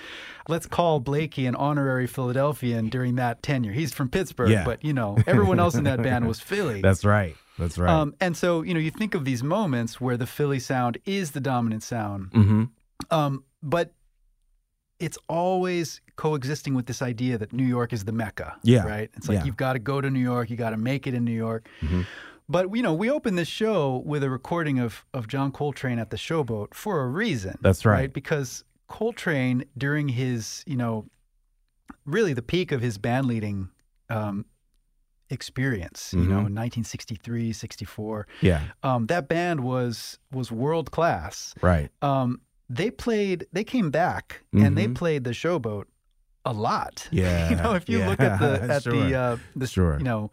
let's 0.49 0.67
call 0.67 1.01
Blakey 1.01 1.47
an 1.47 1.55
honorary 1.55 2.07
Philadelphian 2.07 2.89
during 2.89 3.17
that 3.17 3.43
tenure. 3.43 3.73
He's 3.73 3.93
from 3.95 4.09
Pittsburgh, 4.09 4.51
Yeah. 4.51 4.65
but 4.65 4.85
you 4.85 4.93
know 4.93 5.17
everyone 5.27 5.59
else 5.61 5.75
in 5.75 5.85
that 5.85 6.03
band 6.03 6.27
was 6.29 6.41
Philly. 6.41 6.81
That's 6.81 7.05
right. 7.05 7.37
That's 7.59 7.77
right. 7.79 7.91
Um, 7.91 8.15
and 8.21 8.37
so 8.37 8.63
you 8.63 8.75
know 8.75 8.81
you 8.81 8.91
think 8.91 9.15
of 9.15 9.25
these 9.25 9.43
moments 9.43 10.01
where 10.01 10.17
the 10.17 10.27
Philly 10.27 10.59
sound 10.61 10.99
is 11.05 11.33
the 11.33 11.41
dominant 11.41 11.83
sound, 11.83 12.29
hmm 12.33 12.65
um, 13.11 13.45
but 13.63 13.95
it's 14.99 15.17
always 15.29 16.03
coexisting 16.17 16.75
with 16.75 16.85
this 16.85 17.01
idea 17.01 17.39
that 17.39 17.53
New 17.55 17.65
York 17.65 17.93
is 17.95 18.05
the 18.05 18.13
mecca. 18.13 18.57
Yeah. 18.63 18.85
Right. 18.87 19.11
It's 19.17 19.29
like 19.29 19.39
Yeah. 19.39 19.45
you've 19.45 19.57
got 19.57 19.73
to 19.73 19.79
go 19.79 19.99
to 20.03 20.11
New 20.11 20.21
York. 20.21 20.51
You 20.51 20.59
got 20.59 20.71
to 20.71 20.77
make 20.77 21.07
it 21.07 21.15
in 21.15 21.25
New 21.25 21.33
York. 21.37 21.67
Mhm. 21.81 22.05
But 22.51 22.75
you 22.77 22.83
know, 22.83 22.93
we 22.93 23.09
opened 23.11 23.39
this 23.39 23.49
show 23.49 24.03
with 24.05 24.23
a 24.25 24.29
recording 24.31 24.79
of 24.81 25.05
of 25.15 25.29
John 25.29 25.53
Coltrane 25.53 25.99
at 26.01 26.11
the 26.11 26.17
Showboat 26.17 26.75
for 26.75 27.01
a 27.03 27.07
reason. 27.07 27.57
That's 27.63 27.87
right. 27.87 28.13
Because 28.13 28.65
Coltrane, 28.89 29.65
during 29.79 30.09
his 30.09 30.65
you 30.67 30.77
know, 30.77 31.07
really 32.05 32.33
the 32.35 32.43
peak 32.43 32.73
of 32.73 32.81
his 32.83 32.99
band 32.99 33.27
leading. 33.27 33.69
Um, 34.09 34.45
experience 35.33 36.13
you 36.13 36.23
know 36.25 36.39
in 36.43 36.55
1963 36.57 37.53
64 37.53 38.27
Yeah. 38.41 38.63
um, 38.83 39.07
that 39.07 39.29
band 39.29 39.61
was 39.61 40.19
was 40.33 40.51
world 40.51 40.91
class 40.91 41.55
Right. 41.63 41.89
um, 42.03 42.41
they 42.69 42.91
played 42.91 43.47
they 43.53 43.63
came 43.63 43.91
back 43.93 44.43
and 44.53 44.77
they 44.77 44.89
Mhm. 44.89 44.97
played 44.97 45.23
the 45.23 45.31
showboat 45.31 45.85
a 46.45 46.53
lot 46.53 47.07
Yeah. 47.13 47.49
you 47.51 47.55
know 47.55 47.75
if 47.75 47.89
you 47.89 48.05
look 48.05 48.19
at 48.19 48.41
the 48.41 48.67
yeah, 48.67 48.75
at 48.77 48.83
sure. 48.83 48.93
the 48.93 49.15
uh 49.15 49.37
the 49.55 49.69
Sure. 49.69 49.99
you 49.99 50.05
know 50.05 50.33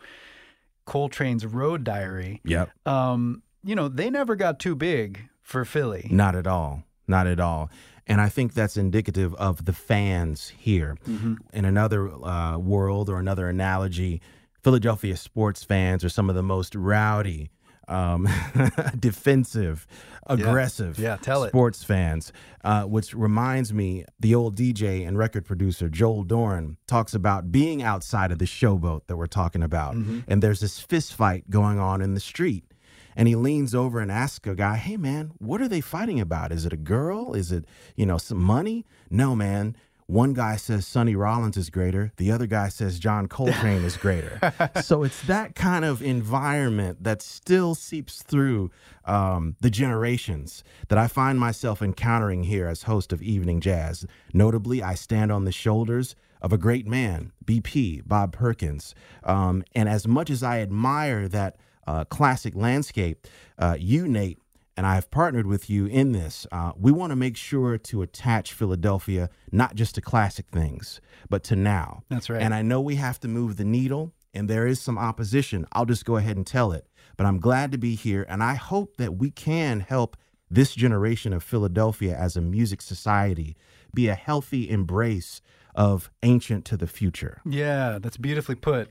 coltrane's 0.87 1.45
road 1.45 1.83
diary 1.83 2.41
Yep. 2.45 2.71
um 2.87 3.43
you 3.63 3.75
know 3.75 3.87
they 3.89 4.09
never 4.09 4.35
got 4.35 4.59
too 4.59 4.75
big 4.75 5.27
for 5.43 5.63
philly 5.65 6.07
Not 6.11 6.35
at 6.35 6.47
all. 6.47 6.83
Not 7.07 7.25
at 7.27 7.39
all. 7.39 7.69
And 8.05 8.19
I 8.21 8.29
think 8.29 8.53
that's 8.53 8.75
indicative 8.77 9.33
of 9.35 9.65
the 9.65 9.73
fans 9.73 10.49
here. 10.57 10.97
Mhm. 11.07 11.37
In 11.53 11.63
another 11.65 12.09
uh, 12.09 12.57
world 12.57 13.09
or 13.09 13.17
another 13.19 13.47
analogy, 13.49 14.21
Philadelphia 14.63 15.15
sports 15.15 15.63
fans 15.63 16.03
are 16.03 16.09
some 16.09 16.29
of 16.29 16.35
the 16.35 16.43
most 16.43 16.75
rowdy, 16.75 17.49
um, 17.87 18.27
defensive, 18.99 19.87
aggressive 20.25 20.99
Yeah, 20.99 21.17
tell 21.17 21.43
it. 21.43 21.49
sports 21.49 21.83
fans. 21.83 22.31
Uh, 22.63 22.83
which 22.83 23.13
reminds 23.13 23.73
me, 23.73 24.03
the 24.19 24.35
old 24.35 24.55
DJ 24.57 25.07
and 25.07 25.17
record 25.17 25.45
producer 25.45 25.87
Joel 25.89 26.23
Dorn 26.23 26.77
talks 26.87 27.13
about 27.13 27.51
being 27.51 27.81
outside 27.81 28.31
of 28.31 28.39
the 28.39 28.45
showboat 28.45 29.01
that 29.07 29.15
we're 29.17 29.27
talking 29.27 29.63
about, 29.63 29.95
Mm-hmm. 29.95 30.19
and 30.27 30.43
there's 30.43 30.59
this 30.59 30.79
fist 30.79 31.13
fight 31.13 31.49
going 31.49 31.79
on 31.79 32.01
in 32.01 32.13
the 32.13 32.19
street. 32.19 32.65
And 33.15 33.27
he 33.27 33.35
leans 33.35 33.73
over 33.73 33.99
and 33.99 34.11
asks 34.11 34.47
a 34.47 34.53
guy, 34.53 34.75
Hey, 34.75 34.95
man, 34.95 35.31
what 35.39 35.59
are 35.59 35.67
they 35.67 35.81
fighting 35.81 36.19
about? 36.19 36.51
Is 36.51 36.67
it 36.67 36.73
a 36.73 36.77
girl? 36.77 37.33
Is 37.33 37.51
it, 37.51 37.65
you 37.95 38.05
know, 38.05 38.19
some 38.19 38.37
money? 38.37 38.85
No, 39.09 39.35
man. 39.35 39.75
One 40.07 40.33
guy 40.33 40.55
says 40.55 40.87
Sonny 40.87 41.17
Rollins 41.17 41.57
is 41.57 41.69
greater. 41.69 42.13
The 42.15 42.31
other 42.31 42.47
guy 42.47 42.69
says 42.69 42.97
John 42.97 43.27
Coltrane 43.27 43.83
is 43.83 43.97
greater. 43.97 44.39
so 44.81 45.03
it's 45.03 45.21
that 45.23 45.53
kind 45.53 45.83
of 45.83 46.01
environment 46.01 47.03
that 47.03 47.21
still 47.21 47.75
seeps 47.75 48.23
through 48.23 48.71
um, 49.03 49.57
the 49.59 49.69
generations 49.69 50.63
that 50.87 50.97
I 50.97 51.07
find 51.07 51.37
myself 51.37 51.81
encountering 51.81 52.43
here 52.43 52.67
as 52.67 52.83
host 52.83 53.11
of 53.11 53.21
Evening 53.21 53.59
Jazz. 53.59 54.05
Notably, 54.33 54.81
I 54.81 54.95
stand 54.95 55.29
on 55.29 55.43
the 55.43 55.51
shoulders 55.51 56.15
of 56.41 56.53
a 56.53 56.57
great 56.57 56.87
man, 56.87 57.33
BP, 57.43 58.07
Bob 58.07 58.31
Perkins. 58.31 58.95
Um, 59.25 59.61
and 59.75 59.89
as 59.89 60.07
much 60.07 60.29
as 60.29 60.41
I 60.41 60.61
admire 60.61 61.27
that 61.27 61.57
uh, 61.85 62.05
classic 62.05 62.55
landscape, 62.55 63.27
uh, 63.57 63.75
you, 63.77 64.07
Nate, 64.07 64.39
and 64.77 64.85
I 64.85 64.95
have 64.95 65.09
partnered 65.11 65.47
with 65.47 65.69
you 65.69 65.87
in 65.87 66.11
this. 66.13 66.45
Uh, 66.51 66.71
we 66.77 66.91
want 66.91 67.11
to 67.11 67.15
make 67.15 67.35
sure 67.35 67.77
to 67.77 68.01
attach 68.03 68.53
Philadelphia 68.53 69.29
not 69.51 69.75
just 69.75 69.95
to 69.95 70.01
classic 70.01 70.45
things, 70.51 71.01
but 71.29 71.43
to 71.45 71.55
now. 71.55 72.03
That's 72.09 72.29
right. 72.29 72.41
And 72.41 72.53
I 72.53 72.61
know 72.61 72.79
we 72.79 72.95
have 72.95 73.19
to 73.21 73.27
move 73.27 73.57
the 73.57 73.65
needle, 73.65 74.13
and 74.33 74.47
there 74.49 74.67
is 74.67 74.79
some 74.79 74.97
opposition. 74.97 75.65
I'll 75.73 75.85
just 75.85 76.05
go 76.05 76.15
ahead 76.17 76.37
and 76.37 76.45
tell 76.47 76.71
it. 76.71 76.85
But 77.17 77.25
I'm 77.25 77.39
glad 77.39 77.71
to 77.71 77.77
be 77.79 77.95
here, 77.95 78.25
and 78.29 78.43
I 78.43 78.53
hope 78.53 78.97
that 78.97 79.15
we 79.17 79.31
can 79.31 79.79
help 79.79 80.15
this 80.49 80.75
generation 80.75 81.33
of 81.33 81.43
Philadelphia 81.43 82.15
as 82.15 82.37
a 82.37 82.41
music 82.41 82.81
society 82.81 83.57
be 83.93 84.07
a 84.07 84.15
healthy 84.15 84.69
embrace 84.69 85.41
of 85.75 86.09
ancient 86.23 86.65
to 86.65 86.77
the 86.77 86.87
future. 86.87 87.41
yeah 87.45 87.99
that's 88.01 88.17
beautifully 88.17 88.55
put 88.55 88.89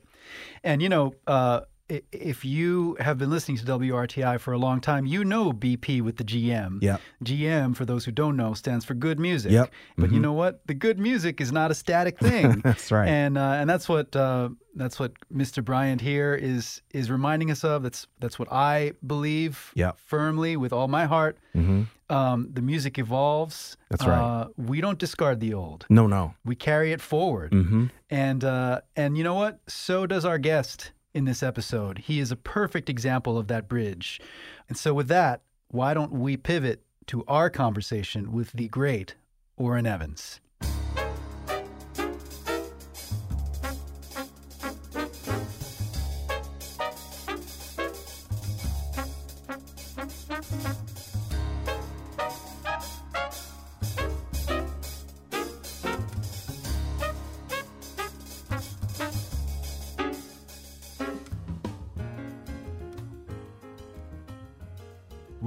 and 0.63 0.81
you 0.81 0.87
know 0.89 1.13
uh 1.27 1.61
if 1.89 2.43
you 2.43 2.97
have 2.99 3.17
been 3.17 3.29
listening 3.29 3.57
to 3.57 3.65
WRTI 3.65 4.39
for 4.39 4.51
a 4.53 4.57
long 4.57 4.81
time, 4.81 5.05
you 5.05 5.23
know 5.23 5.51
BP 5.53 6.01
with 6.01 6.17
the 6.17 6.23
GM. 6.23 6.81
Yep. 6.81 7.01
GM, 7.23 7.75
for 7.75 7.85
those 7.85 8.05
who 8.05 8.11
don't 8.11 8.35
know, 8.35 8.53
stands 8.53 8.83
for 8.85 8.93
good 8.93 9.19
music. 9.19 9.51
Yep. 9.51 9.71
But 9.97 10.11
you 10.11 10.19
know 10.19 10.33
what? 10.33 10.65
The 10.67 10.73
good 10.73 10.99
music 10.99 11.39
is 11.39 11.51
not 11.51 11.71
a 11.71 11.75
static 11.75 12.19
thing. 12.19 12.59
That's 12.63 12.91
right. 12.91 13.07
And 13.07 13.37
uh, 13.37 13.41
and 13.59 13.69
that's 13.69 13.87
what 13.87 14.15
uh, 14.15 14.49
that's 14.75 14.99
what 14.99 15.13
Mr. 15.33 15.63
Bryant 15.63 16.01
here 16.01 16.35
is 16.35 16.81
is 16.93 17.09
reminding 17.09 17.51
us 17.51 17.63
of. 17.63 17.83
That's 17.83 18.05
that's 18.19 18.37
what 18.37 18.51
I 18.51 18.91
believe 19.05 19.71
Yep. 19.75 19.97
firmly 19.99 20.57
with 20.57 20.73
all 20.73 20.87
my 20.87 21.05
heart. 21.05 21.37
hmm 21.53 21.83
Um, 22.09 22.49
the 22.53 22.61
music 22.61 22.97
evolves. 22.99 23.75
That's 23.89 24.05
right. 24.05 24.21
Uh, 24.21 24.47
we 24.57 24.79
don't 24.81 24.97
discard 24.99 25.39
the 25.39 25.53
old. 25.53 25.85
No, 25.89 26.07
no. 26.07 26.33
We 26.45 26.55
carry 26.55 26.91
it 26.91 27.01
forward. 27.01 27.51
hmm 27.53 27.85
And 28.09 28.43
uh, 28.43 28.81
and 28.95 29.17
you 29.17 29.23
know 29.23 29.35
what? 29.35 29.59
So 29.67 30.05
does 30.05 30.23
our 30.25 30.37
guest 30.37 30.91
in 31.13 31.25
this 31.25 31.41
episode. 31.43 31.99
He 31.99 32.19
is 32.19 32.31
a 32.31 32.35
perfect 32.35 32.89
example 32.89 33.37
of 33.37 33.47
that 33.47 33.67
bridge. 33.67 34.19
And 34.67 34.77
so 34.77 34.93
with 34.93 35.07
that, 35.07 35.41
why 35.69 35.93
don't 35.93 36.11
we 36.11 36.37
pivot 36.37 36.83
to 37.07 37.23
our 37.27 37.49
conversation 37.49 38.31
with 38.31 38.51
the 38.51 38.67
great 38.67 39.15
Orrin 39.57 39.85
Evans? 39.85 40.39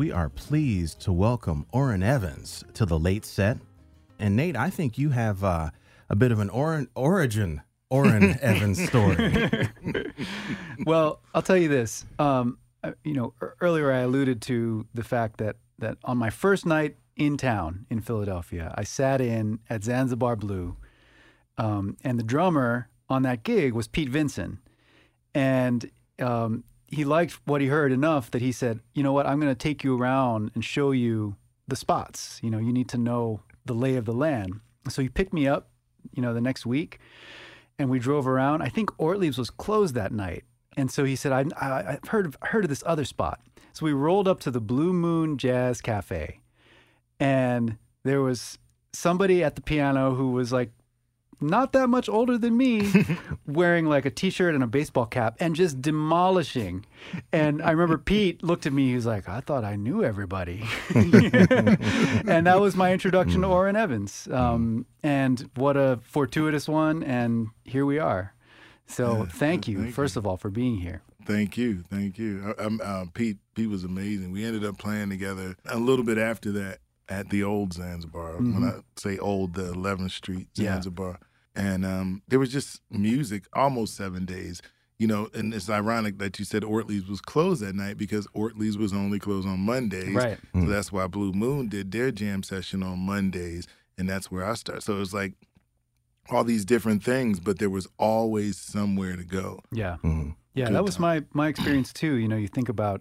We 0.00 0.10
are 0.10 0.30
pleased 0.30 0.98
to 0.98 1.12
welcome 1.12 1.66
Orrin 1.72 2.02
Evans 2.02 2.64
to 2.72 2.86
the 2.86 2.98
late 2.98 3.26
set. 3.26 3.58
And 4.18 4.34
Nate, 4.34 4.56
I 4.56 4.70
think 4.70 4.96
you 4.96 5.10
have 5.10 5.44
uh, 5.44 5.68
a 6.08 6.16
bit 6.16 6.32
of 6.32 6.38
an 6.38 6.48
or- 6.48 6.86
origin 6.94 7.60
Orrin 7.90 8.38
Evans 8.40 8.82
story. 8.82 9.68
well, 10.86 11.20
I'll 11.34 11.42
tell 11.42 11.58
you 11.58 11.68
this. 11.68 12.06
Um, 12.18 12.56
uh, 12.82 12.92
you 13.04 13.12
know, 13.12 13.34
earlier 13.60 13.92
I 13.92 13.98
alluded 13.98 14.40
to 14.42 14.86
the 14.94 15.04
fact 15.04 15.36
that 15.36 15.56
that 15.80 15.98
on 16.02 16.16
my 16.16 16.30
first 16.30 16.64
night 16.64 16.96
in 17.16 17.36
town 17.36 17.84
in 17.90 18.00
Philadelphia, 18.00 18.74
I 18.78 18.84
sat 18.84 19.20
in 19.20 19.58
at 19.68 19.84
Zanzibar 19.84 20.34
Blue, 20.34 20.78
um, 21.58 21.98
and 22.02 22.18
the 22.18 22.24
drummer 22.24 22.88
on 23.10 23.20
that 23.24 23.42
gig 23.42 23.74
was 23.74 23.86
Pete 23.86 24.08
Vinson, 24.08 24.60
and 25.34 25.90
um, 26.20 26.64
he 26.90 27.04
liked 27.04 27.38
what 27.44 27.60
he 27.60 27.68
heard 27.68 27.92
enough 27.92 28.30
that 28.32 28.42
he 28.42 28.52
said, 28.52 28.80
"You 28.94 29.02
know 29.02 29.12
what? 29.12 29.26
I'm 29.26 29.40
going 29.40 29.52
to 29.52 29.58
take 29.58 29.84
you 29.84 29.96
around 29.96 30.50
and 30.54 30.64
show 30.64 30.90
you 30.90 31.36
the 31.68 31.76
spots. 31.76 32.40
You 32.42 32.50
know, 32.50 32.58
you 32.58 32.72
need 32.72 32.88
to 32.90 32.98
know 32.98 33.42
the 33.64 33.74
lay 33.74 33.96
of 33.96 34.04
the 34.04 34.12
land." 34.12 34.60
So 34.88 35.02
he 35.02 35.08
picked 35.08 35.32
me 35.32 35.46
up, 35.46 35.70
you 36.12 36.22
know, 36.22 36.34
the 36.34 36.40
next 36.40 36.66
week, 36.66 36.98
and 37.78 37.88
we 37.88 37.98
drove 37.98 38.26
around. 38.26 38.62
I 38.62 38.68
think 38.68 38.90
Ortlieb's 38.98 39.38
was 39.38 39.50
closed 39.50 39.94
that 39.94 40.12
night, 40.12 40.44
and 40.76 40.90
so 40.90 41.04
he 41.04 41.16
said, 41.16 41.32
I, 41.32 41.44
I, 41.60 41.92
have 41.92 42.08
heard 42.08 42.26
of, 42.26 42.36
heard 42.42 42.64
of 42.64 42.70
this 42.70 42.82
other 42.84 43.04
spot." 43.04 43.40
So 43.72 43.86
we 43.86 43.92
rolled 43.92 44.26
up 44.26 44.40
to 44.40 44.50
the 44.50 44.60
Blue 44.60 44.92
Moon 44.92 45.38
Jazz 45.38 45.80
Cafe, 45.80 46.40
and 47.20 47.78
there 48.02 48.20
was 48.20 48.58
somebody 48.92 49.44
at 49.44 49.54
the 49.54 49.62
piano 49.62 50.14
who 50.14 50.32
was 50.32 50.52
like 50.52 50.72
not 51.40 51.72
that 51.72 51.88
much 51.88 52.08
older 52.08 52.36
than 52.36 52.56
me, 52.56 52.92
wearing 53.46 53.86
like 53.86 54.04
a 54.04 54.10
t-shirt 54.10 54.54
and 54.54 54.62
a 54.62 54.66
baseball 54.66 55.06
cap 55.06 55.36
and 55.40 55.54
just 55.54 55.80
demolishing. 55.80 56.84
And 57.32 57.62
I 57.62 57.70
remember 57.70 57.98
Pete 58.04 58.42
looked 58.42 58.66
at 58.66 58.72
me. 58.72 58.88
He 58.88 58.94
was 58.94 59.06
like, 59.06 59.28
"I 59.28 59.40
thought 59.40 59.64
I 59.64 59.76
knew 59.76 60.04
everybody," 60.04 60.64
and 60.94 62.46
that 62.46 62.60
was 62.60 62.76
my 62.76 62.92
introduction 62.92 63.40
to 63.42 63.46
hmm. 63.46 63.52
Orrin 63.52 63.76
Evans. 63.76 64.28
Um, 64.30 64.86
and 65.02 65.48
what 65.54 65.76
a 65.76 66.00
fortuitous 66.02 66.68
one! 66.68 67.02
And 67.02 67.48
here 67.64 67.86
we 67.86 67.98
are. 67.98 68.34
So 68.86 69.26
thank 69.30 69.68
you, 69.68 69.82
thank 69.82 69.94
first 69.94 70.16
you. 70.16 70.20
of 70.20 70.26
all, 70.26 70.36
for 70.36 70.50
being 70.50 70.78
here. 70.78 71.02
Thank 71.24 71.56
you, 71.56 71.84
thank 71.88 72.18
you. 72.18 72.54
I, 72.58 72.64
uh, 72.82 73.04
Pete, 73.14 73.38
Pete 73.54 73.68
was 73.68 73.84
amazing. 73.84 74.32
We 74.32 74.44
ended 74.44 74.64
up 74.64 74.78
playing 74.78 75.10
together 75.10 75.56
a 75.66 75.78
little 75.78 76.04
bit 76.04 76.18
after 76.18 76.50
that 76.52 76.78
at 77.10 77.28
the 77.30 77.42
old 77.42 77.72
Zanzibar. 77.74 78.34
Mm-hmm. 78.34 78.54
When 78.54 78.70
I 78.70 78.80
say 78.96 79.18
old, 79.18 79.54
the 79.54 79.72
11th 79.72 80.12
Street 80.12 80.48
Zanzibar. 80.56 81.18
Yeah 81.60 81.70
and 81.70 81.84
um, 81.84 82.22
there 82.28 82.38
was 82.38 82.52
just 82.52 82.80
music 82.90 83.44
almost 83.52 83.96
seven 83.96 84.24
days. 84.24 84.62
You 84.98 85.06
know, 85.06 85.28
and 85.32 85.54
it's 85.54 85.70
ironic 85.70 86.18
that 86.18 86.38
you 86.38 86.44
said 86.44 86.62
Ortlieb's 86.62 87.08
was 87.08 87.22
closed 87.22 87.62
that 87.62 87.74
night 87.74 87.96
because 87.96 88.26
Ortlieb's 88.34 88.76
was 88.76 88.92
only 88.92 89.18
closed 89.18 89.48
on 89.48 89.60
Mondays. 89.60 90.14
Right. 90.14 90.38
So 90.52 90.60
mm. 90.60 90.68
that's 90.68 90.92
why 90.92 91.06
Blue 91.06 91.32
Moon 91.32 91.68
did 91.68 91.90
their 91.90 92.10
jam 92.10 92.42
session 92.42 92.82
on 92.82 92.98
Mondays, 92.98 93.66
and 93.96 94.06
that's 94.06 94.30
where 94.30 94.44
I 94.44 94.52
started. 94.54 94.82
So 94.82 94.96
it 94.96 94.98
was 94.98 95.14
like 95.14 95.32
all 96.28 96.44
these 96.44 96.66
different 96.66 97.02
things, 97.02 97.40
but 97.40 97.58
there 97.58 97.70
was 97.70 97.88
always 97.98 98.58
somewhere 98.58 99.16
to 99.16 99.24
go. 99.24 99.60
Yeah. 99.72 99.96
Mm-hmm. 100.04 100.32
Yeah, 100.52 100.66
Good 100.66 100.74
that 100.74 100.84
was 100.84 100.98
my 100.98 101.22
my 101.32 101.48
experience 101.48 101.94
too. 101.94 102.16
You 102.16 102.28
know, 102.28 102.36
you 102.36 102.48
think 102.48 102.68
about 102.68 103.00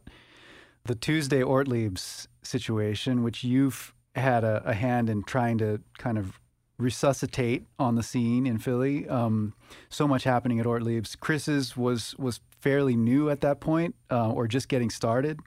the 0.86 0.96
Tuesday 0.96 1.44
Ortlieb's 1.44 2.30
situation, 2.44 3.24
which 3.24 3.44
you've 3.44 3.94
had 4.16 4.46
a, 4.46 4.64
a 4.66 4.74
hand 4.74 5.10
in 5.10 5.24
trying 5.24 5.58
to 5.58 5.82
kind 5.98 6.18
of 6.18 6.40
resuscitate 6.80 7.66
on 7.78 7.96
the 7.96 8.04
scene 8.04 8.48
in 8.48 8.58
Philly. 8.58 9.08
Um, 9.08 9.54
so 9.90 10.08
much 10.08 10.24
happening 10.24 10.60
at 10.60 10.66
Ortlieb's. 10.66 11.16
Chris's 11.16 11.78
was 11.78 12.16
was 12.18 12.40
fairly 12.62 12.96
new 12.96 13.30
at 13.30 13.42
that 13.42 13.60
point, 13.60 13.96
uh, 14.10 14.32
or 14.32 14.48
just 14.48 14.70
getting 14.70 14.90
started. 14.90 15.40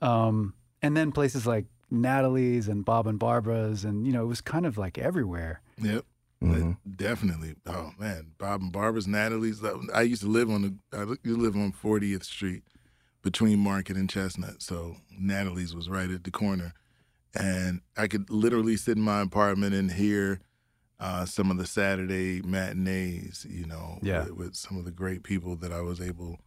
Um, 0.00 0.54
and 0.82 0.96
then 0.96 1.12
places 1.12 1.46
like 1.46 1.66
Natalie's 1.90 2.66
and 2.68 2.84
Bob 2.84 3.06
and 3.06 3.18
Barbara's, 3.18 3.84
and 3.84 4.06
you 4.06 4.12
know, 4.12 4.22
it 4.22 4.28
was 4.28 4.40
kind 4.40 4.66
of 4.66 4.76
like 4.76 4.98
everywhere. 4.98 5.60
Yep. 5.80 6.04
Mm-hmm. 6.42 6.72
Definitely. 6.96 7.54
Oh 7.66 7.92
man, 7.98 8.32
Bob 8.38 8.62
and 8.62 8.72
Barbara's, 8.72 9.06
Natalie's. 9.06 9.62
I 9.94 10.02
used 10.02 10.22
to 10.22 10.28
live 10.28 10.50
on 10.50 10.62
the. 10.62 10.98
I 10.98 11.04
used 11.04 11.24
to 11.24 11.36
live 11.36 11.54
on 11.54 11.72
40th 11.72 12.24
Street, 12.24 12.64
between 13.22 13.60
Market 13.60 13.96
and 13.96 14.10
Chestnut. 14.10 14.60
So 14.60 14.96
Natalie's 15.16 15.74
was 15.74 15.88
right 15.88 16.10
at 16.10 16.24
the 16.24 16.30
corner, 16.30 16.74
and 17.34 17.80
I 17.96 18.08
could 18.08 18.28
literally 18.28 18.76
sit 18.76 18.96
in 18.96 19.02
my 19.02 19.20
apartment 19.20 19.74
and 19.74 19.92
hear 19.92 20.40
uh, 21.02 21.26
some 21.26 21.50
of 21.50 21.58
the 21.58 21.66
Saturday 21.66 22.40
matinees, 22.42 23.44
you 23.50 23.66
know, 23.66 23.98
yeah. 24.02 24.20
with, 24.20 24.32
with, 24.36 24.54
some 24.54 24.78
of 24.78 24.84
the 24.84 24.92
great 24.92 25.24
people 25.24 25.56
that 25.56 25.72
I 25.72 25.80
was 25.80 26.00
able, 26.00 26.38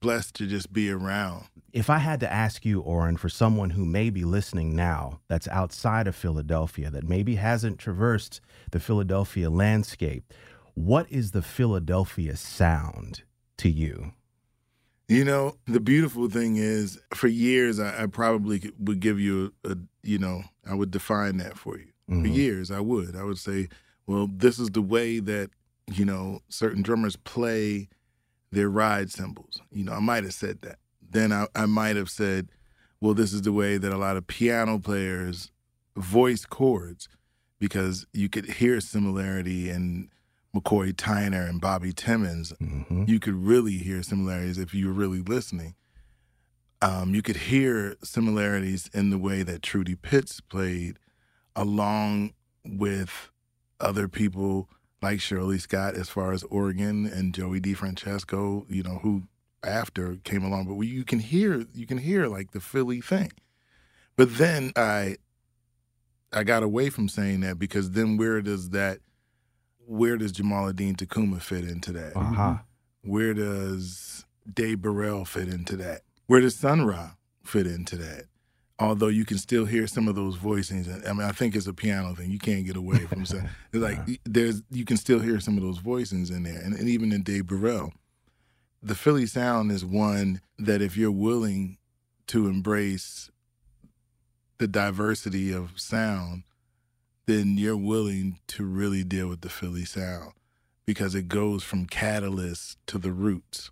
blessed 0.00 0.34
to 0.36 0.46
just 0.46 0.72
be 0.72 0.90
around. 0.90 1.44
If 1.74 1.90
I 1.90 1.98
had 1.98 2.18
to 2.20 2.32
ask 2.32 2.64
you, 2.64 2.80
Orrin, 2.80 3.18
for 3.18 3.28
someone 3.28 3.68
who 3.68 3.84
may 3.84 4.08
be 4.08 4.24
listening 4.24 4.74
now 4.74 5.20
that's 5.28 5.46
outside 5.48 6.06
of 6.06 6.16
Philadelphia, 6.16 6.88
that 6.88 7.06
maybe 7.06 7.34
hasn't 7.34 7.78
traversed 7.78 8.40
the 8.70 8.80
Philadelphia 8.80 9.50
landscape, 9.50 10.32
what 10.72 11.06
is 11.10 11.32
the 11.32 11.42
Philadelphia 11.42 12.34
sound 12.34 13.24
to 13.58 13.68
you? 13.68 14.12
You 15.06 15.26
know, 15.26 15.56
the 15.66 15.80
beautiful 15.80 16.30
thing 16.30 16.56
is, 16.56 16.98
for 17.12 17.28
years, 17.28 17.78
I, 17.78 18.04
I 18.04 18.06
probably 18.06 18.72
would 18.78 19.00
give 19.00 19.20
you 19.20 19.52
a, 19.64 19.72
a, 19.72 19.76
you 20.02 20.18
know, 20.18 20.44
I 20.66 20.72
would 20.72 20.90
define 20.90 21.36
that 21.36 21.58
for 21.58 21.76
you. 21.76 21.91
Mm-hmm. 22.10 22.22
For 22.22 22.28
years, 22.28 22.70
I 22.70 22.80
would. 22.80 23.16
I 23.16 23.22
would 23.22 23.38
say, 23.38 23.68
well, 24.06 24.28
this 24.30 24.58
is 24.58 24.70
the 24.70 24.82
way 24.82 25.20
that, 25.20 25.50
you 25.92 26.04
know, 26.04 26.40
certain 26.48 26.82
drummers 26.82 27.16
play 27.16 27.88
their 28.50 28.68
ride 28.68 29.10
cymbals. 29.10 29.60
You 29.70 29.84
know, 29.84 29.92
I 29.92 30.00
might 30.00 30.24
have 30.24 30.34
said 30.34 30.62
that. 30.62 30.78
Then 31.10 31.32
I, 31.32 31.46
I 31.54 31.66
might 31.66 31.96
have 31.96 32.10
said, 32.10 32.48
well, 33.00 33.14
this 33.14 33.32
is 33.32 33.42
the 33.42 33.52
way 33.52 33.78
that 33.78 33.92
a 33.92 33.98
lot 33.98 34.16
of 34.16 34.26
piano 34.26 34.78
players 34.78 35.50
voice 35.96 36.44
chords 36.44 37.08
because 37.58 38.06
you 38.12 38.28
could 38.28 38.46
hear 38.46 38.80
similarity 38.80 39.70
in 39.70 40.08
McCoy 40.54 40.92
Tyner 40.92 41.48
and 41.48 41.60
Bobby 41.60 41.92
Timmons. 41.92 42.52
Mm-hmm. 42.60 43.04
You 43.06 43.20
could 43.20 43.34
really 43.34 43.78
hear 43.78 44.02
similarities 44.02 44.58
if 44.58 44.74
you 44.74 44.88
were 44.88 44.92
really 44.92 45.20
listening. 45.20 45.74
Um, 46.80 47.14
you 47.14 47.22
could 47.22 47.36
hear 47.36 47.96
similarities 48.02 48.90
in 48.92 49.10
the 49.10 49.18
way 49.18 49.42
that 49.44 49.62
Trudy 49.62 49.94
Pitts 49.94 50.40
played 50.40 50.98
along 51.56 52.32
with 52.64 53.30
other 53.80 54.08
people 54.08 54.68
like 55.00 55.20
Shirley 55.20 55.58
Scott 55.58 55.94
as 55.94 56.08
far 56.08 56.32
as 56.32 56.44
organ 56.44 57.06
and 57.06 57.34
Joey 57.34 57.60
DeFrancesco, 57.60 58.64
you 58.68 58.82
know, 58.82 59.00
who 59.02 59.24
after 59.64 60.16
came 60.24 60.44
along. 60.44 60.66
But 60.66 60.80
you 60.86 61.04
can 61.04 61.18
hear 61.18 61.66
you 61.74 61.86
can 61.86 61.98
hear 61.98 62.26
like 62.26 62.52
the 62.52 62.60
Philly 62.60 63.00
thing. 63.00 63.32
But 64.16 64.36
then 64.36 64.72
I 64.76 65.16
I 66.32 66.44
got 66.44 66.62
away 66.62 66.88
from 66.90 67.08
saying 67.08 67.40
that 67.40 67.58
because 67.58 67.90
then 67.90 68.16
where 68.16 68.40
does 68.40 68.70
that 68.70 68.98
where 69.86 70.16
does 70.16 70.32
Jamaaladeen 70.32 70.96
Tacuma 70.96 71.40
fit 71.40 71.64
into 71.64 71.92
that? 71.92 72.16
Uh-huh. 72.16 72.58
Where 73.02 73.34
does 73.34 74.24
Dave 74.52 74.80
Burrell 74.80 75.24
fit 75.24 75.48
into 75.48 75.76
that? 75.76 76.02
Where 76.26 76.40
does 76.40 76.54
Sun 76.54 76.86
Ra 76.86 77.12
fit 77.44 77.66
into 77.66 77.96
that? 77.96 78.26
Although 78.78 79.08
you 79.08 79.24
can 79.24 79.38
still 79.38 79.64
hear 79.64 79.86
some 79.86 80.08
of 80.08 80.14
those 80.14 80.36
voicings. 80.36 80.88
I 81.08 81.12
mean, 81.12 81.22
I 81.22 81.32
think 81.32 81.54
it's 81.54 81.66
a 81.66 81.74
piano 81.74 82.14
thing. 82.14 82.30
You 82.30 82.38
can't 82.38 82.66
get 82.66 82.76
away 82.76 83.06
from 83.06 83.22
it. 83.22 83.44
like 83.72 83.98
there's 84.24 84.62
you 84.70 84.84
can 84.84 84.96
still 84.96 85.20
hear 85.20 85.40
some 85.40 85.56
of 85.56 85.62
those 85.62 85.78
voicings 85.78 86.30
in 86.30 86.42
there, 86.42 86.60
and, 86.60 86.74
and 86.74 86.88
even 86.88 87.12
in 87.12 87.22
Dave 87.22 87.46
Burrell. 87.46 87.92
The 88.82 88.96
Philly 88.96 89.26
sound 89.26 89.70
is 89.70 89.84
one 89.84 90.40
that 90.58 90.82
if 90.82 90.96
you're 90.96 91.12
willing 91.12 91.78
to 92.28 92.48
embrace 92.48 93.30
the 94.58 94.66
diversity 94.66 95.52
of 95.52 95.78
sound, 95.78 96.42
then 97.26 97.56
you're 97.56 97.76
willing 97.76 98.40
to 98.48 98.64
really 98.64 99.04
deal 99.04 99.28
with 99.28 99.42
the 99.42 99.48
Philly 99.48 99.84
sound 99.84 100.32
because 100.84 101.14
it 101.14 101.28
goes 101.28 101.62
from 101.62 101.86
catalyst 101.86 102.76
to 102.88 102.98
the 102.98 103.12
roots 103.12 103.70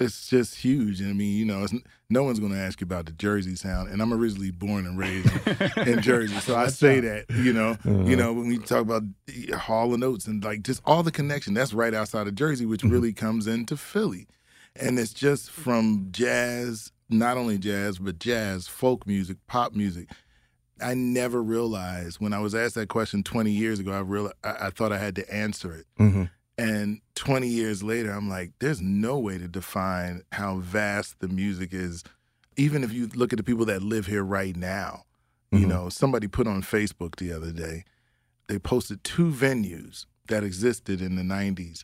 it's 0.00 0.28
just 0.28 0.56
huge. 0.56 1.00
I 1.00 1.12
mean, 1.12 1.36
you 1.36 1.44
know, 1.44 1.66
no 2.10 2.24
one's 2.24 2.40
going 2.40 2.52
to 2.52 2.58
ask 2.58 2.80
you 2.80 2.84
about 2.84 3.06
the 3.06 3.12
Jersey 3.12 3.54
sound, 3.54 3.90
and 3.90 4.02
I'm 4.02 4.12
originally 4.12 4.50
born 4.50 4.86
and 4.86 4.98
raised 4.98 5.30
in 5.78 6.02
Jersey, 6.02 6.38
so 6.40 6.56
I 6.56 6.68
say 6.68 7.00
that. 7.00 7.26
You 7.30 7.52
know, 7.52 7.70
uh-huh. 7.70 8.04
you 8.04 8.16
know, 8.16 8.32
when 8.32 8.48
we 8.48 8.58
talk 8.58 8.82
about 8.82 9.02
Hall 9.54 9.94
and 9.94 10.02
Oates 10.02 10.26
and 10.26 10.42
like 10.42 10.62
just 10.62 10.82
all 10.84 11.02
the 11.02 11.12
connection, 11.12 11.54
that's 11.54 11.72
right 11.72 11.94
outside 11.94 12.26
of 12.26 12.34
Jersey, 12.34 12.66
which 12.66 12.80
mm-hmm. 12.80 12.92
really 12.92 13.12
comes 13.12 13.46
into 13.46 13.76
Philly, 13.76 14.26
and 14.76 14.98
it's 14.98 15.12
just 15.12 15.50
from 15.50 16.08
jazz, 16.10 16.92
not 17.08 17.36
only 17.36 17.58
jazz, 17.58 17.98
but 17.98 18.18
jazz, 18.18 18.66
folk 18.66 19.06
music, 19.06 19.38
pop 19.46 19.74
music. 19.74 20.08
I 20.80 20.94
never 20.94 21.40
realized 21.40 22.20
when 22.20 22.32
I 22.32 22.40
was 22.40 22.52
asked 22.52 22.74
that 22.74 22.88
question 22.88 23.22
20 23.22 23.50
years 23.52 23.78
ago. 23.78 23.92
I 23.92 24.00
realized 24.00 24.34
I, 24.42 24.66
I 24.66 24.70
thought 24.70 24.92
I 24.92 24.98
had 24.98 25.14
to 25.16 25.34
answer 25.34 25.72
it. 25.72 25.86
Mm-hmm. 26.00 26.24
And 26.56 27.00
20 27.16 27.48
years 27.48 27.82
later, 27.82 28.10
I'm 28.12 28.28
like, 28.28 28.52
there's 28.60 28.80
no 28.80 29.18
way 29.18 29.38
to 29.38 29.48
define 29.48 30.22
how 30.32 30.58
vast 30.58 31.18
the 31.20 31.28
music 31.28 31.70
is. 31.72 32.04
Even 32.56 32.84
if 32.84 32.92
you 32.92 33.08
look 33.14 33.32
at 33.32 33.38
the 33.38 33.42
people 33.42 33.64
that 33.66 33.82
live 33.82 34.06
here 34.06 34.22
right 34.22 34.54
now, 34.54 35.02
mm-hmm. 35.52 35.62
you 35.62 35.66
know, 35.66 35.88
somebody 35.88 36.28
put 36.28 36.46
on 36.46 36.62
Facebook 36.62 37.16
the 37.16 37.32
other 37.32 37.50
day, 37.50 37.84
they 38.46 38.58
posted 38.58 39.02
two 39.02 39.30
venues 39.30 40.06
that 40.28 40.44
existed 40.44 41.00
in 41.00 41.16
the 41.16 41.22
90s. 41.22 41.82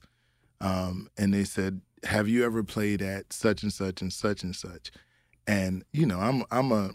Um, 0.61 1.09
and 1.17 1.35
they 1.35 1.45
said, 1.45 1.81
Have 2.05 2.29
you 2.29 2.45
ever 2.45 2.63
played 2.63 3.03
at 3.03 3.33
such 3.33 3.63
and 3.63 3.73
such 3.73 4.01
and 4.03 4.13
such 4.13 4.45
and 4.45 4.55
such? 4.55 4.93
And, 5.47 5.85
you 5.93 6.07
know, 6.07 6.21
I'm, 6.21 6.45
I'm 6.51 6.71
a, 6.71 6.91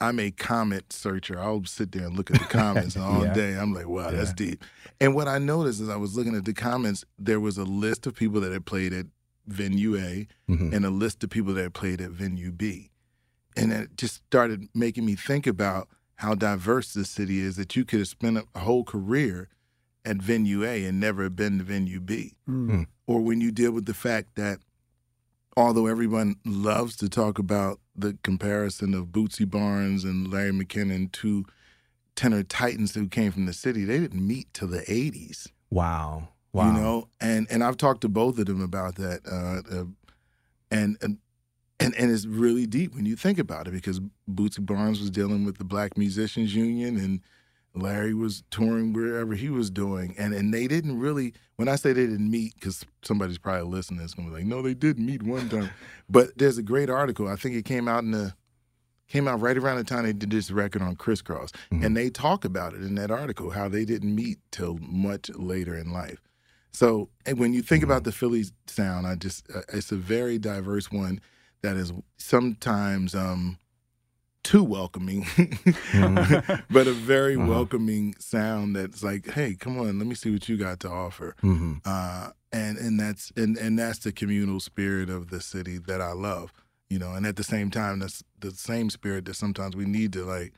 I'm 0.00 0.20
a 0.20 0.30
comment 0.30 0.92
searcher. 0.92 1.38
I'll 1.40 1.64
sit 1.64 1.92
there 1.92 2.06
and 2.06 2.16
look 2.16 2.30
at 2.30 2.38
the 2.38 2.46
comments 2.46 2.96
all 2.96 3.24
Yeah. 3.24 3.32
day. 3.34 3.54
I'm 3.58 3.74
like, 3.74 3.88
wow, 3.88 4.10
that's 4.10 4.32
deep. 4.32 4.64
And 5.00 5.14
what 5.14 5.26
I 5.28 5.38
noticed 5.38 5.80
as 5.80 5.88
I 5.88 5.96
was 5.96 6.16
looking 6.16 6.36
at 6.36 6.44
the 6.44 6.52
comments, 6.54 7.04
there 7.18 7.40
was 7.40 7.58
a 7.58 7.64
list 7.64 8.06
of 8.06 8.14
people 8.14 8.40
that 8.42 8.52
had 8.52 8.64
played 8.66 8.92
at 8.92 9.06
venue 9.46 9.96
A 9.96 10.28
Mhm. 10.48 10.72
and 10.72 10.84
a 10.84 10.90
list 10.90 11.24
of 11.24 11.30
people 11.30 11.54
that 11.54 11.62
had 11.62 11.74
played 11.74 12.00
at 12.00 12.10
venue 12.10 12.52
B. 12.52 12.90
And 13.56 13.72
it 13.72 13.96
just 13.96 14.16
started 14.26 14.68
making 14.72 15.04
me 15.04 15.16
think 15.16 15.46
about 15.46 15.88
how 16.16 16.34
diverse 16.34 16.94
this 16.94 17.10
city 17.10 17.40
is 17.40 17.56
that 17.56 17.74
you 17.74 17.84
could 17.84 17.98
have 17.98 18.08
spent 18.08 18.38
a 18.54 18.58
whole 18.60 18.84
career 18.84 19.48
at 20.04 20.18
venue 20.18 20.64
A 20.64 20.84
and 20.84 21.00
never 21.00 21.24
have 21.24 21.34
been 21.36 21.58
to 21.58 21.64
venue 21.64 21.98
B. 22.00 22.34
Mm. 22.48 22.86
Or 23.06 23.20
when 23.20 23.40
you 23.40 23.50
deal 23.50 23.72
with 23.72 23.86
the 23.86 23.94
fact 23.94 24.36
that 24.36 24.60
although 25.58 25.86
everyone 25.86 26.36
loves 26.44 26.96
to 26.96 27.08
talk 27.08 27.38
about 27.38 27.80
the 27.96 28.16
comparison 28.22 28.94
of 28.94 29.06
Bootsy 29.06 29.48
Barnes 29.48 30.04
and 30.04 30.30
Larry 30.30 30.52
McKenna, 30.52 31.06
two 31.08 31.44
tenor 32.14 32.42
titans 32.42 32.94
who 32.94 33.08
came 33.08 33.32
from 33.32 33.46
the 33.46 33.52
city, 33.52 33.84
they 33.84 33.98
didn't 33.98 34.26
meet 34.26 34.52
till 34.54 34.68
the 34.68 34.80
80s 34.82 35.48
Wow. 35.70 36.28
Wow. 36.52 36.66
you 36.66 36.80
know 36.80 37.08
and 37.20 37.46
and 37.50 37.62
i've 37.62 37.76
talked 37.76 38.00
to 38.00 38.08
both 38.08 38.38
of 38.38 38.46
them 38.46 38.62
about 38.62 38.94
that 38.96 39.20
uh, 39.30 39.76
uh, 39.80 39.84
and 40.70 40.96
and 41.02 41.18
and 41.78 41.94
and 41.94 42.10
it's 42.10 42.24
really 42.24 42.66
deep 42.66 42.94
when 42.94 43.04
you 43.04 43.16
think 43.16 43.38
about 43.38 43.68
it 43.68 43.72
because 43.72 44.00
bootsy 44.28 44.64
barnes 44.64 44.98
was 44.98 45.10
dealing 45.10 45.44
with 45.44 45.58
the 45.58 45.64
black 45.64 45.98
musicians 45.98 46.54
union 46.54 46.96
and 46.96 47.20
larry 47.82 48.14
was 48.14 48.42
touring 48.50 48.92
wherever 48.92 49.34
he 49.34 49.48
was 49.50 49.70
doing 49.70 50.14
and 50.18 50.34
and 50.34 50.52
they 50.52 50.66
didn't 50.66 50.98
really 50.98 51.32
when 51.56 51.68
i 51.68 51.76
say 51.76 51.92
they 51.92 52.06
didn't 52.06 52.30
meet 52.30 52.54
because 52.54 52.84
somebody's 53.02 53.38
probably 53.38 53.62
listening 53.68 54.00
it's 54.00 54.14
gonna 54.14 54.28
be 54.28 54.34
like 54.34 54.44
no 54.44 54.62
they 54.62 54.74
did 54.74 54.98
meet 54.98 55.22
one 55.22 55.48
time. 55.48 55.70
But 56.10 56.38
there's 56.38 56.58
a 56.58 56.62
great 56.62 56.88
article 56.90 57.28
i 57.28 57.36
think 57.36 57.54
it 57.56 57.64
came 57.64 57.86
out 57.88 58.02
in 58.04 58.10
the 58.12 58.34
came 59.08 59.26
out 59.26 59.40
right 59.40 59.56
around 59.56 59.76
the 59.78 59.84
time 59.84 60.04
they 60.04 60.12
did 60.12 60.30
this 60.30 60.50
record 60.50 60.82
on 60.82 60.94
Criss 60.94 61.22
Cross 61.22 61.52
Mhm. 61.72 61.84
and 61.84 61.96
they 61.96 62.10
talk 62.10 62.44
about 62.44 62.74
it 62.74 62.82
in 62.82 62.94
that 62.96 63.10
article 63.10 63.50
how 63.50 63.68
they 63.68 63.84
didn't 63.86 64.14
meet 64.14 64.38
till 64.50 64.76
much 64.82 65.30
later 65.34 65.74
in 65.74 65.90
life. 65.92 66.20
So 66.72 67.08
and 67.24 67.38
when 67.38 67.54
you 67.54 67.62
think 67.62 67.82
about 67.82 68.04
the 68.04 68.12
Philly 68.12 68.44
sound, 68.66 69.06
I 69.06 69.14
just 69.14 69.46
uh, 69.54 69.62
it's 69.72 69.90
a 69.92 69.96
very 69.96 70.38
diverse 70.38 70.92
one 70.92 71.20
that 71.62 71.76
is 71.76 71.90
sometimes 72.18 73.14
um 73.14 73.58
too 74.50 74.64
welcoming, 74.64 75.26
but 76.70 76.86
a 76.86 76.92
very 76.92 77.36
Uh-huh. 77.36 77.46
welcoming 77.54 78.14
sound 78.18 78.74
that's 78.76 79.02
like, 79.02 79.24
hey, 79.36 79.54
come 79.54 79.78
on, 79.78 79.98
let 79.98 80.06
me 80.08 80.14
see 80.14 80.30
what 80.32 80.48
you 80.48 80.56
got 80.56 80.80
to 80.80 80.88
offer. 80.88 81.34
hmm 81.40 81.74
Uh, 81.84 82.30
and 82.52 82.78
and 82.78 82.98
that's 82.98 83.30
and 83.36 83.58
and 83.58 83.78
that's 83.78 83.98
the 83.98 84.12
communal 84.12 84.60
spirit 84.60 85.10
of 85.10 85.28
the 85.28 85.40
city 85.40 85.76
that 85.78 86.00
I 86.00 86.12
love, 86.12 86.50
you 86.88 86.98
know. 86.98 87.12
And 87.16 87.26
at 87.26 87.36
the 87.36 87.44
same 87.44 87.70
time, 87.70 87.98
that's 87.98 88.24
the 88.40 88.52
same 88.52 88.88
spirit 88.90 89.24
that 89.26 89.34
sometimes 89.36 89.76
we 89.76 89.84
need 89.84 90.12
to 90.14 90.24
like 90.24 90.52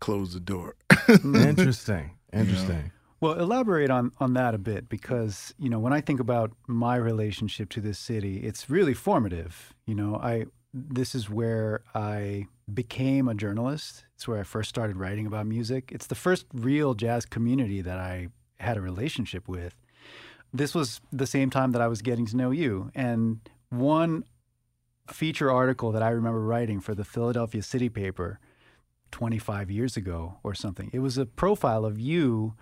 close 0.00 0.34
the 0.34 0.40
door. 0.40 0.74
Interesting. 1.24 2.10
Interesting. 2.32 2.92
Well, 3.22 3.34
elaborate 3.40 3.90
on 3.90 4.12
on 4.18 4.34
that 4.34 4.54
a 4.54 4.58
bit 4.58 4.88
because 4.88 5.54
you 5.58 5.68
know 5.70 5.78
when 5.84 5.92
I 5.98 6.00
think 6.02 6.20
about 6.20 6.52
my 6.66 6.96
relationship 6.96 7.68
to 7.70 7.80
this 7.80 7.98
city, 7.98 8.34
it's 8.48 8.68
really 8.70 8.94
formative. 8.94 9.52
You 9.86 9.94
know, 9.94 10.16
I 10.32 10.44
this 10.72 11.14
is 11.14 11.28
where 11.28 11.82
I 11.94 12.46
became 12.72 13.28
a 13.28 13.34
journalist. 13.34 14.04
It's 14.14 14.28
where 14.28 14.38
I 14.38 14.44
first 14.44 14.68
started 14.68 14.96
writing 14.96 15.26
about 15.26 15.46
music. 15.46 15.90
It's 15.92 16.06
the 16.06 16.14
first 16.14 16.46
real 16.52 16.94
jazz 16.94 17.26
community 17.26 17.80
that 17.82 17.98
I 17.98 18.28
had 18.60 18.76
a 18.76 18.80
relationship 18.80 19.48
with. 19.48 19.74
This 20.52 20.74
was 20.74 21.00
the 21.12 21.26
same 21.26 21.50
time 21.50 21.72
that 21.72 21.80
I 21.82 21.88
was 21.88 22.02
getting 22.02 22.26
to 22.26 22.36
know 22.36 22.50
you, 22.50 22.90
and 22.94 23.40
one 23.70 24.24
feature 25.08 25.50
article 25.50 25.90
that 25.92 26.02
I 26.02 26.10
remember 26.10 26.40
writing 26.40 26.80
for 26.80 26.94
the 26.94 27.04
Philadelphia 27.04 27.62
City 27.62 27.88
Paper 27.88 28.38
25 29.10 29.70
years 29.70 29.96
ago 29.96 30.38
or 30.44 30.54
something. 30.54 30.90
It 30.92 31.00
was 31.00 31.18
a 31.18 31.26
profile 31.26 31.84
of 31.84 31.98
you 31.98 32.54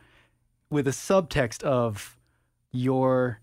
with 0.70 0.86
a 0.88 0.92
subtext 0.92 1.62
of 1.62 2.16
your 2.72 3.40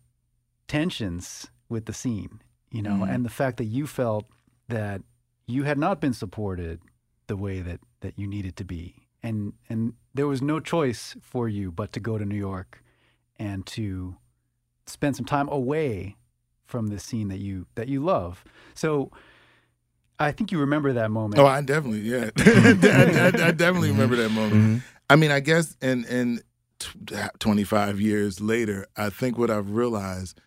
tensions 0.67 1.47
with 1.69 1.85
the 1.85 1.93
scene, 1.93 2.41
you 2.71 2.81
know, 2.81 2.97
Mhm. 3.01 3.09
and 3.09 3.25
the 3.25 3.29
fact 3.29 3.57
that 3.57 3.65
you 3.65 3.85
felt 3.87 4.25
that 4.67 5.01
you 5.47 5.63
had 5.63 5.77
not 5.77 5.99
been 6.01 6.13
supported 6.13 6.79
the 7.27 7.35
way 7.37 7.61
that 7.61 7.79
that 8.01 8.17
you 8.17 8.27
needed 8.27 8.55
to 8.57 8.65
be. 8.65 9.07
And 9.23 9.53
and 9.69 9.93
there 10.13 10.27
was 10.27 10.41
no 10.41 10.59
choice 10.59 11.15
for 11.21 11.47
you 11.49 11.71
but 11.71 11.91
to 11.93 11.99
go 11.99 12.17
to 12.17 12.25
New 12.25 12.37
York 12.37 12.83
and 13.37 13.65
to 13.67 14.15
spend 14.85 15.15
some 15.15 15.25
time 15.25 15.49
away 15.49 16.15
from 16.65 16.87
the 16.87 16.99
scene 16.99 17.27
that 17.29 17.39
you 17.39 17.65
that 17.75 17.87
you 17.87 18.03
love. 18.03 18.43
So 18.73 19.11
I 20.19 20.31
think 20.31 20.51
you 20.51 20.59
remember 20.59 20.93
that 20.93 21.11
moment. 21.11 21.39
Oh, 21.39 21.45
I 21.45 21.61
definitely, 21.61 21.99
yeah, 22.01 22.29
I, 22.37 23.31
I- 23.43 23.47
I 23.47 23.51
definitely 23.51 23.91
remember 23.91 24.15
that 24.15 24.29
moment. 24.29 24.53
Mhm. 24.53 24.81
I 25.09 25.15
mean, 25.17 25.29
I 25.31 25.39
guess, 25.41 25.75
in 25.81 26.05
in 26.05 26.41
t- 26.79 27.17
25 27.39 27.99
years 27.99 28.39
later, 28.41 28.87
I 28.95 29.09
think 29.09 29.37
what 29.37 29.51
I've 29.51 29.71
realized 29.71 30.39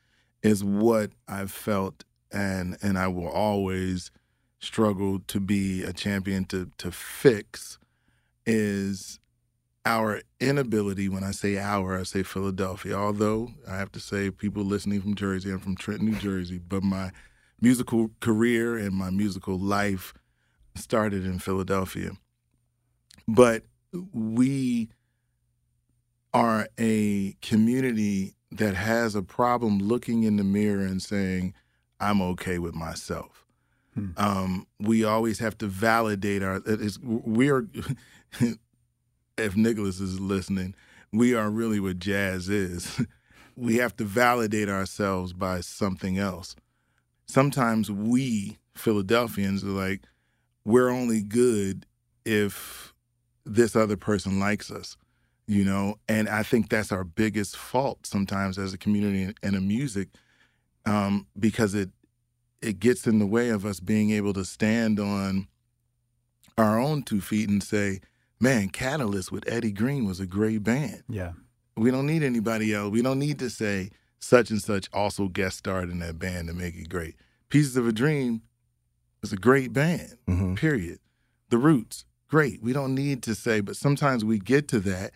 is 0.42 0.64
what 0.64 1.10
I've 1.28 1.52
felt, 1.52 2.04
and 2.32 2.76
and 2.82 2.98
I 2.98 3.08
will 3.08 3.28
always 3.28 4.10
struggle 4.60 5.20
to 5.28 5.40
be 5.40 5.82
a 5.82 5.92
champion 5.92 6.44
to 6.46 6.70
to 6.78 6.90
fix 6.90 7.78
is 8.46 9.20
our 9.84 10.20
inability. 10.40 11.08
When 11.08 11.24
I 11.24 11.30
say 11.30 11.58
our, 11.58 11.98
I 11.98 12.02
say 12.02 12.22
Philadelphia. 12.22 12.94
Although 12.94 13.50
I 13.68 13.76
have 13.76 13.92
to 13.92 14.00
say, 14.00 14.30
people 14.30 14.62
listening 14.62 15.00
from 15.00 15.14
Jersey, 15.14 15.50
I'm 15.50 15.60
from 15.60 15.76
Trenton, 15.76 16.10
New 16.10 16.18
Jersey, 16.18 16.58
but 16.58 16.82
my 16.82 17.10
musical 17.60 18.10
career 18.20 18.76
and 18.76 18.94
my 18.94 19.10
musical 19.10 19.58
life 19.58 20.12
started 20.74 21.24
in 21.24 21.38
Philadelphia. 21.38 22.12
But 23.26 23.64
we 24.12 24.90
are 26.34 26.68
a 26.78 27.34
community 27.40 28.34
that 28.50 28.74
has 28.74 29.14
a 29.14 29.22
problem 29.22 29.78
looking 29.78 30.22
in 30.22 30.36
the 30.36 30.44
mirror 30.44 30.84
and 30.84 31.02
saying, 31.02 31.54
I'm 32.00 32.20
okay 32.22 32.58
with 32.58 32.74
myself. 32.74 33.44
Hmm. 33.94 34.10
Um, 34.16 34.66
we 34.78 35.04
always 35.04 35.38
have 35.38 35.58
to 35.58 35.66
validate 35.66 36.42
our. 36.42 36.60
We 37.02 37.50
are, 37.50 37.66
if 39.38 39.56
Nicholas 39.56 40.00
is 40.00 40.20
listening, 40.20 40.74
we 41.12 41.34
are 41.34 41.50
really 41.50 41.80
what 41.80 41.98
jazz 41.98 42.48
is. 42.48 43.00
we 43.56 43.76
have 43.76 43.96
to 43.96 44.04
validate 44.04 44.68
ourselves 44.68 45.32
by 45.32 45.60
something 45.60 46.18
else. 46.18 46.54
Sometimes 47.26 47.90
we 47.90 48.58
Philadelphians 48.78 49.64
are 49.64 49.68
like, 49.68 50.02
we're 50.64 50.88
only 50.88 51.22
good 51.22 51.86
if 52.24 52.94
this 53.44 53.74
other 53.74 53.96
person 53.96 54.38
likes 54.38 54.70
us, 54.70 54.96
you 55.46 55.64
know? 55.64 55.96
And 56.08 56.28
I 56.28 56.42
think 56.42 56.68
that's 56.68 56.92
our 56.92 57.04
biggest 57.04 57.56
fault 57.56 58.06
sometimes 58.06 58.58
as 58.58 58.72
a 58.72 58.78
community 58.78 59.34
and 59.42 59.56
a 59.56 59.60
music, 59.60 60.08
um, 60.88 61.26
because 61.38 61.74
it 61.74 61.90
it 62.62 62.80
gets 62.80 63.06
in 63.06 63.18
the 63.20 63.26
way 63.26 63.50
of 63.50 63.64
us 63.64 63.78
being 63.80 64.10
able 64.10 64.32
to 64.32 64.44
stand 64.44 64.98
on 64.98 65.46
our 66.56 66.78
own 66.80 67.02
two 67.02 67.20
feet 67.20 67.48
and 67.48 67.62
say, 67.62 68.00
man, 68.40 68.68
Catalyst 68.68 69.30
with 69.30 69.44
Eddie 69.48 69.70
Green 69.72 70.04
was 70.04 70.18
a 70.20 70.26
great 70.26 70.62
band. 70.64 71.02
yeah. 71.08 71.32
We 71.76 71.92
don't 71.92 72.06
need 72.06 72.24
anybody 72.24 72.74
else. 72.74 72.90
We 72.90 73.02
don't 73.02 73.20
need 73.20 73.38
to 73.38 73.48
say 73.48 73.90
such 74.18 74.50
and 74.50 74.60
such 74.60 74.88
also 74.92 75.28
guest 75.28 75.58
starred 75.58 75.90
in 75.90 76.00
that 76.00 76.18
band 76.18 76.48
to 76.48 76.54
make 76.54 76.74
it 76.74 76.88
great. 76.88 77.14
Pieces 77.50 77.76
of 77.76 77.86
a 77.86 77.92
Dream 77.92 78.42
is 79.22 79.32
a 79.32 79.36
great 79.36 79.72
band 79.72 80.16
Mhm. 80.26 80.56
period. 80.56 80.98
The 81.50 81.58
Roots, 81.58 82.04
great. 82.26 82.60
We 82.60 82.72
don't 82.72 82.96
need 82.96 83.22
to 83.22 83.34
say, 83.36 83.60
but 83.60 83.76
sometimes 83.76 84.24
we 84.24 84.40
get 84.40 84.66
to 84.68 84.80
that, 84.80 85.12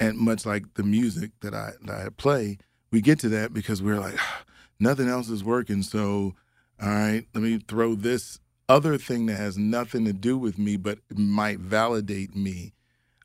and 0.00 0.18
much 0.18 0.44
like 0.44 0.74
the 0.74 0.82
music 0.82 1.30
that 1.42 1.54
I 1.54 1.74
that 1.84 2.06
I 2.06 2.08
play, 2.08 2.58
we 2.90 3.00
get 3.00 3.20
to 3.20 3.28
that 3.28 3.52
because 3.54 3.80
we're 3.80 4.00
like, 4.00 4.18
nothing 4.80 5.08
else 5.08 5.28
is 5.28 5.44
working. 5.44 5.82
So, 5.82 6.34
all 6.82 6.88
right, 6.88 7.24
let 7.34 7.42
me 7.42 7.60
throw 7.68 7.94
this 7.94 8.38
other 8.68 8.96
thing 8.98 9.26
that 9.26 9.36
has 9.36 9.58
nothing 9.58 10.04
to 10.06 10.12
do 10.12 10.38
with 10.38 10.58
me, 10.58 10.76
but 10.76 10.98
might 11.14 11.58
validate 11.58 12.34
me. 12.34 12.72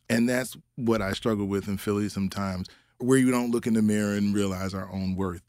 And 0.10 0.28
that's 0.30 0.56
what 0.76 1.02
I 1.02 1.14
struggle 1.14 1.46
with 1.48 1.68
in 1.68 1.78
Philly 1.78 2.10
sometimes, 2.10 2.68
where 3.00 3.18
you 3.18 3.32
don't 3.32 3.52
look 3.52 3.66
in 3.68 3.74
the 3.74 3.82
mirror 3.82 4.14
and 4.14 4.34
realize 4.36 4.74
our 4.74 4.92
own 4.92 5.16
worth. 5.16 5.42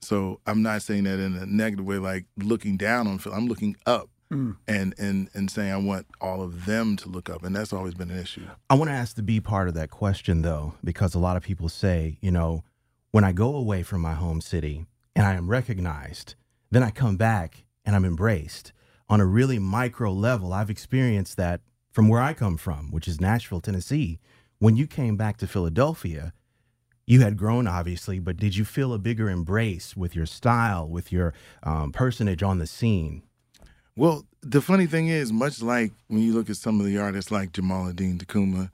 So 0.00 0.40
I'm 0.46 0.62
not 0.62 0.82
saying 0.82 1.04
that 1.04 1.18
in 1.18 1.34
a 1.36 1.46
negative 1.46 1.86
way, 1.86 1.98
like 1.98 2.26
looking 2.36 2.76
down 2.76 3.06
on 3.06 3.18
Philly. 3.18 3.36
I'm 3.36 3.46
looking 3.46 3.76
up 3.86 4.10
Mm. 4.32 4.56
and 4.66 4.94
and 4.98 5.28
and 5.34 5.50
saying 5.50 5.70
I 5.70 5.76
want 5.76 6.06
all 6.18 6.40
of 6.42 6.64
them 6.64 6.96
to 6.96 7.10
look 7.10 7.28
up, 7.28 7.44
and 7.44 7.54
that's 7.54 7.74
always 7.74 7.92
been 7.92 8.10
an 8.10 8.18
issue. 8.18 8.46
I 8.70 8.74
want 8.74 8.88
to 8.88 8.94
ask 8.94 9.14
the 9.16 9.22
B 9.22 9.38
part 9.38 9.68
of 9.68 9.74
that 9.74 9.90
question 9.90 10.40
though, 10.40 10.72
because 10.82 11.14
a 11.14 11.18
lot 11.18 11.36
of 11.36 11.42
people 11.42 11.68
say, 11.68 12.16
you 12.22 12.30
know, 12.30 12.64
when 13.10 13.22
I 13.22 13.32
go 13.32 13.54
away 13.54 13.82
from 13.82 14.00
my 14.00 14.14
home 14.14 14.40
city 14.40 14.86
and 15.14 15.26
I 15.26 15.34
am 15.34 15.48
recognized, 15.48 16.34
then 16.70 16.82
I 16.82 16.90
come 16.90 17.16
back 17.16 17.64
and 17.84 17.94
I'm 17.94 18.04
embraced 18.04 18.72
on 19.08 19.20
a 19.20 19.26
really 19.26 19.58
micro 19.58 20.12
level. 20.12 20.52
I've 20.52 20.70
experienced 20.70 21.36
that 21.36 21.60
from 21.90 22.08
where 22.08 22.20
I 22.20 22.34
come 22.34 22.56
from, 22.56 22.90
which 22.90 23.06
is 23.06 23.20
Nashville, 23.20 23.60
Tennessee. 23.60 24.18
When 24.58 24.76
you 24.76 24.86
came 24.86 25.16
back 25.16 25.36
to 25.38 25.46
Philadelphia, 25.46 26.32
you 27.06 27.20
had 27.20 27.36
grown 27.36 27.66
obviously, 27.66 28.18
but 28.18 28.36
did 28.36 28.56
you 28.56 28.64
feel 28.64 28.92
a 28.92 28.98
bigger 28.98 29.28
embrace 29.28 29.96
with 29.96 30.16
your 30.16 30.26
style, 30.26 30.88
with 30.88 31.12
your 31.12 31.34
um, 31.62 31.92
personage 31.92 32.42
on 32.42 32.58
the 32.58 32.66
scene? 32.66 33.22
Well, 33.96 34.26
the 34.42 34.60
funny 34.60 34.86
thing 34.86 35.08
is, 35.08 35.32
much 35.32 35.62
like 35.62 35.92
when 36.08 36.22
you 36.22 36.32
look 36.32 36.50
at 36.50 36.56
some 36.56 36.80
of 36.80 36.86
the 36.86 36.98
artists 36.98 37.30
like 37.30 37.52
Jamaaladeen 37.52 38.18
Tacuma, 38.18 38.70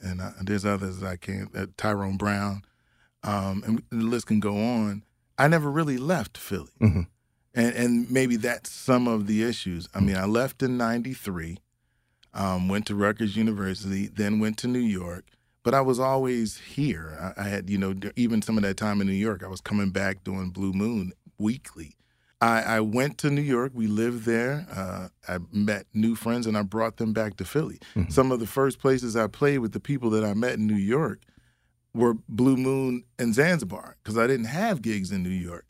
and 0.00 0.20
uh, 0.20 0.30
there's 0.42 0.64
others 0.64 1.02
I 1.02 1.16
can't, 1.16 1.54
uh, 1.56 1.66
Tyrone 1.76 2.16
Brown, 2.16 2.62
um, 3.22 3.62
and 3.64 3.82
the 3.90 4.04
list 4.04 4.26
can 4.26 4.40
go 4.40 4.56
on. 4.56 5.02
I 5.38 5.48
never 5.48 5.70
really 5.70 5.98
left 5.98 6.36
Philly, 6.38 6.72
hmm 6.78 7.02
and 7.56 7.74
and 7.76 8.10
maybe 8.10 8.36
that's 8.36 8.70
some 8.70 9.06
of 9.06 9.26
the 9.26 9.42
issues. 9.44 9.88
I 9.94 10.00
mean, 10.00 10.16
I 10.16 10.24
left 10.24 10.62
in 10.62 10.76
'93, 10.76 11.58
um, 12.32 12.68
went 12.68 12.86
to 12.86 12.94
Rutgers 12.94 13.36
University, 13.36 14.06
then 14.08 14.40
went 14.40 14.58
to 14.58 14.68
New 14.68 14.78
York, 14.80 15.24
but 15.62 15.72
I 15.74 15.80
was 15.80 16.00
always 16.00 16.58
here. 16.58 17.16
I, 17.36 17.42
I 17.42 17.48
had, 17.48 17.70
you 17.70 17.78
know, 17.78 17.94
even 18.16 18.42
some 18.42 18.56
of 18.56 18.62
that 18.64 18.76
time 18.76 19.00
in 19.00 19.06
New 19.06 19.12
York, 19.12 19.42
I 19.44 19.48
was 19.48 19.60
coming 19.60 19.90
back 19.90 20.24
doing 20.24 20.50
Blue 20.50 20.72
Moon 20.72 21.12
weekly. 21.38 21.94
I, 22.40 22.62
I 22.62 22.80
went 22.80 23.18
to 23.18 23.30
New 23.30 23.40
York. 23.40 23.70
We 23.74 23.86
lived 23.86 24.24
there. 24.26 24.66
Uh, 24.74 25.08
I 25.28 25.38
met 25.52 25.86
new 25.94 26.14
friends, 26.16 26.46
and 26.46 26.58
I 26.58 26.62
brought 26.62 26.96
them 26.96 27.12
back 27.12 27.36
to 27.36 27.44
Philly. 27.44 27.78
Mhm. 27.94 28.12
Some 28.12 28.32
of 28.32 28.40
the 28.40 28.46
first 28.46 28.80
places 28.80 29.16
I 29.16 29.28
played 29.28 29.58
with 29.58 29.72
the 29.72 29.80
people 29.80 30.10
that 30.10 30.24
I 30.24 30.34
met 30.34 30.54
in 30.54 30.66
New 30.66 30.74
York 30.74 31.20
were 31.94 32.14
Blue 32.28 32.56
Moon 32.56 33.04
and 33.18 33.34
Zanzibar 33.34 33.96
because 34.02 34.18
I 34.18 34.26
didn't 34.26 34.46
have 34.46 34.82
gigs 34.82 35.12
in 35.12 35.22
New 35.22 35.30
York. 35.30 35.66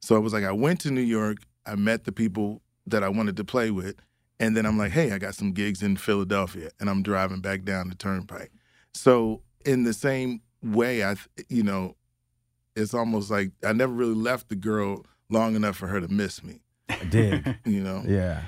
So 0.00 0.16
I 0.16 0.18
was 0.18 0.32
like 0.32 0.44
I 0.44 0.52
went 0.52 0.80
to 0.80 0.90
New 0.90 1.00
York. 1.00 1.38
I 1.66 1.76
met 1.76 2.04
the 2.04 2.12
people 2.12 2.62
that 2.86 3.02
I 3.04 3.08
wanted 3.08 3.36
to 3.36 3.44
play 3.44 3.70
with, 3.70 3.96
and 4.40 4.56
then 4.56 4.64
I'm 4.66 4.78
like, 4.78 4.92
hey, 4.92 5.12
I 5.12 5.18
got 5.18 5.34
some 5.34 5.52
gigs 5.52 5.82
in 5.82 5.96
Philadelphia, 5.96 6.70
and 6.80 6.88
I'm 6.88 7.02
driving 7.02 7.40
back 7.40 7.64
down 7.64 7.88
the 7.88 7.94
Turnpike. 7.94 8.52
So 8.94 9.42
in 9.64 9.84
the 9.84 9.92
same 9.92 10.40
way, 10.62 11.04
I, 11.04 11.16
you 11.48 11.62
know, 11.62 11.96
it's 12.74 12.94
almost 12.94 13.30
like 13.30 13.52
I 13.64 13.72
never 13.72 13.92
really 13.92 14.14
left 14.14 14.48
the 14.48 14.56
girl 14.56 15.04
long 15.30 15.54
enough 15.56 15.76
for 15.76 15.88
her 15.88 16.00
to 16.00 16.08
miss 16.08 16.42
me. 16.42 16.62
I 16.88 17.04
did. 17.04 17.58
You 17.64 17.82
know, 17.82 18.02
yeah. 18.06 18.42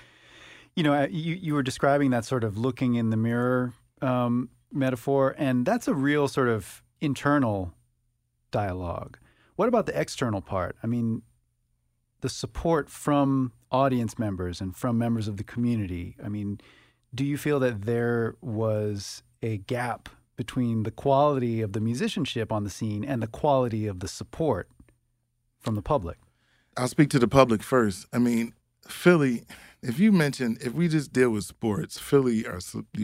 You 0.77 0.85
know, 0.85 0.95
uh, 0.95 1.09
you, 1.11 1.35
you 1.35 1.55
were 1.55 1.63
describing 1.63 2.11
that 2.11 2.25
sort 2.25 2.43
of 2.43 2.57
looking 2.57 2.95
in 2.95 3.11
the 3.11 3.17
mirror 3.17 3.75
um, 4.01 4.49
metaphor, 4.73 5.35
and 5.37 5.67
that's 5.67 5.89
a 5.89 5.95
real 5.95 6.27
sort 6.27 6.49
of 6.49 6.83
internal 7.01 7.75
dialogue. 8.51 9.19
What 9.57 9.69
about 9.69 9.87
the 9.87 9.99
external 9.99 10.41
part? 10.41 10.77
I 10.83 10.87
mean, 10.87 11.23
the 12.21 12.29
support 12.29 12.91
from 12.91 13.53
audience 13.71 14.19
members 14.19 14.61
and 14.61 14.77
from 14.77 14.99
members 14.99 15.29
of 15.29 15.37
the 15.37 15.45
community. 15.45 16.17
I 16.23 16.29
mean, 16.29 16.61
do 17.15 17.25
you 17.25 17.37
feel 17.37 17.61
that 17.61 17.83
there 17.83 18.37
was 18.41 19.23
a 19.43 19.59
gap 19.59 20.09
between 20.37 20.85
the 20.85 20.91
quality 20.91 21.61
of 21.61 21.73
the 21.73 21.81
musicianship 21.81 22.51
on 22.53 22.65
the 22.65 22.71
scene 22.71 23.05
and 23.05 23.23
the 23.23 23.27
quality 23.27 23.87
of 23.87 24.01
the 24.01 24.09
support 24.09 24.69
from 25.59 25.75
the 25.75 25.83
public? 25.83 26.19
I'll 26.77 26.89
speak 26.89 27.11
to 27.11 27.19
the 27.19 27.29
public 27.29 27.63
first. 27.63 28.07
I 28.13 28.19
mean, 28.19 28.55
Philly. 28.87 29.45
If 29.83 29.99
you 29.99 30.13
mention, 30.13 30.59
if 30.61 30.75
we 30.75 30.89
just 30.89 31.11
deal 31.13 31.31
with 31.31 31.45
sports, 31.45 31.99
Philly 31.99 32.47
are 32.47 32.61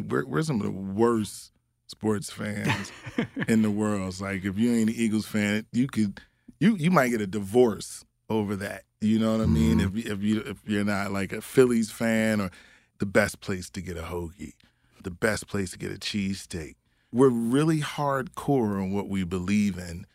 we're, 0.09 0.27
we're 0.27 0.43
some 0.43 0.61
of 0.61 0.67
the 0.67 0.71
worst 0.71 1.53
sports 1.87 2.31
fans 2.31 2.91
in 3.49 3.63
the 3.63 3.71
world. 3.71 4.09
It's 4.09 4.21
like 4.21 4.45
if 4.45 4.59
you 4.59 4.73
ain't 4.73 4.91
an 4.91 4.97
Eagles 4.97 5.27
fan, 5.27 5.67
you 5.73 5.87
could 5.87 6.21
you 6.61 6.77
you 6.77 6.91
might 6.91 7.09
get 7.09 7.21
a 7.21 7.27
divorce 7.27 8.05
over 8.29 8.57
that. 8.57 8.83
You 9.01 9.19
know 9.19 9.33
what 9.33 9.43
I 9.43 9.47
mean? 9.47 9.79
Mm-hmm. 9.79 9.99
If 9.99 10.05
you- 10.07 10.13
if 10.13 10.23
you 10.23 10.41
if 10.41 10.57
you're 10.67 10.85
not 10.85 11.13
like 11.13 11.33
a 11.33 11.41
Phillies 11.41 11.91
fan 11.91 12.41
or 12.41 12.51
the 12.99 13.07
best 13.07 13.41
place 13.41 13.69
to 13.71 13.81
get 13.81 13.97
a 13.99 14.03
hoagie, 14.03 14.55
the 15.03 15.11
best 15.11 15.47
place 15.49 15.71
to 15.73 15.79
get 15.79 15.93
a 15.93 15.97
cheesesteak. 15.99 16.75
We're 17.13 17.29
really 17.29 17.81
hardcore 17.81 18.81
on 18.83 18.93
what 18.93 19.09
we 19.09 19.23
believe 19.25 19.79
in. 19.79 20.07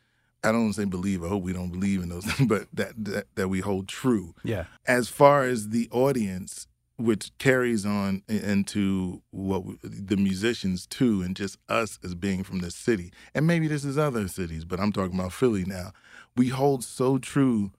I 0.44 0.52
don't 0.52 0.74
say 0.74 0.86
believe. 0.86 1.24
I 1.24 1.28
hope 1.28 1.44
we 1.44 1.54
don't 1.54 1.70
believe 1.72 2.02
in 2.02 2.10
those, 2.10 2.26
but 2.48 2.68
that, 2.74 2.94
that 3.06 3.28
that 3.36 3.48
we 3.48 3.60
hold 3.60 3.88
true 3.88 4.34
Yeah. 4.44 4.66
as 4.88 5.08
far 5.08 5.44
as 5.44 5.70
the 5.70 5.88
audience 5.92 6.68
which 7.04 7.32
carries 7.38 7.86
on 7.86 8.24
into 8.28 9.22
what 9.32 9.66
we, 9.66 9.76
the 9.84 10.18
musicians 10.18 10.86
too 10.88 11.22
and 11.22 11.36
just 11.36 11.58
us 11.70 12.00
as 12.04 12.16
being 12.16 12.44
from 12.44 12.60
the 12.60 12.72
city. 12.72 13.12
And 13.36 13.46
maybe 13.48 13.68
this 13.68 13.84
is 13.86 13.98
other 13.98 14.28
cities 14.28 14.66
but 14.66 14.80
i'm 14.80 14.92
talking 14.92 15.18
about 15.20 15.34
philly 15.34 15.66
now. 15.66 15.92
We 16.36 16.48
hold 16.50 16.84
so 16.84 17.18
true 17.18 17.72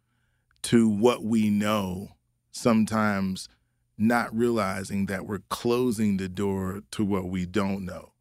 to 0.62 0.88
what 0.88 1.24
we 1.24 1.50
know 1.50 2.10
sometimes 2.50 3.48
not 3.98 4.34
realizing 4.36 5.06
that 5.06 5.26
we're 5.26 5.42
closing 5.48 6.16
the 6.16 6.28
door 6.28 6.82
to 6.90 7.04
what 7.04 7.26
we 7.28 7.46
don't 7.46 7.84
know. 7.84 8.12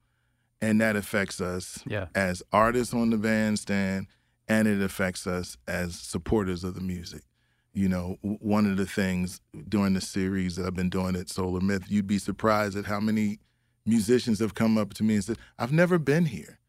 And 0.62 0.80
that 0.82 0.96
affects 0.96 1.42
us 1.42 1.84
Yeah. 1.88 2.08
as 2.14 2.44
artists 2.52 2.94
on 2.94 3.10
the 3.10 3.18
bandstand 3.18 4.08
and 4.48 4.68
it 4.68 4.82
affects 4.82 5.26
us 5.28 5.58
as 5.68 5.96
supporters 5.96 6.64
of 6.64 6.76
the 6.76 6.82
music 6.82 7.22
you 7.74 7.88
know, 7.88 8.18
one 8.22 8.70
of 8.70 8.78
the 8.78 8.86
things 8.86 9.42
during 9.68 9.94
the 9.94 10.02
series 10.02 10.56
that 10.56 10.66
I've 10.66 10.76
been 10.76 10.90
doing 10.90 11.16
at 11.16 11.30
Solar 11.30 11.62
Myth, 11.62 11.86
you'd 11.88 12.08
be 12.08 12.18
surprised 12.18 12.78
at 12.78 12.86
how 12.86 13.00
many 13.00 13.40
musicians 13.86 14.40
have 14.40 14.56
come 14.56 14.78
up 14.78 14.94
to 14.96 15.04
me 15.04 15.16
and 15.16 15.24
said, 15.24 15.38
"I've 15.58 15.72
never 15.72 15.98
been 15.98 16.26
here," 16.26 16.60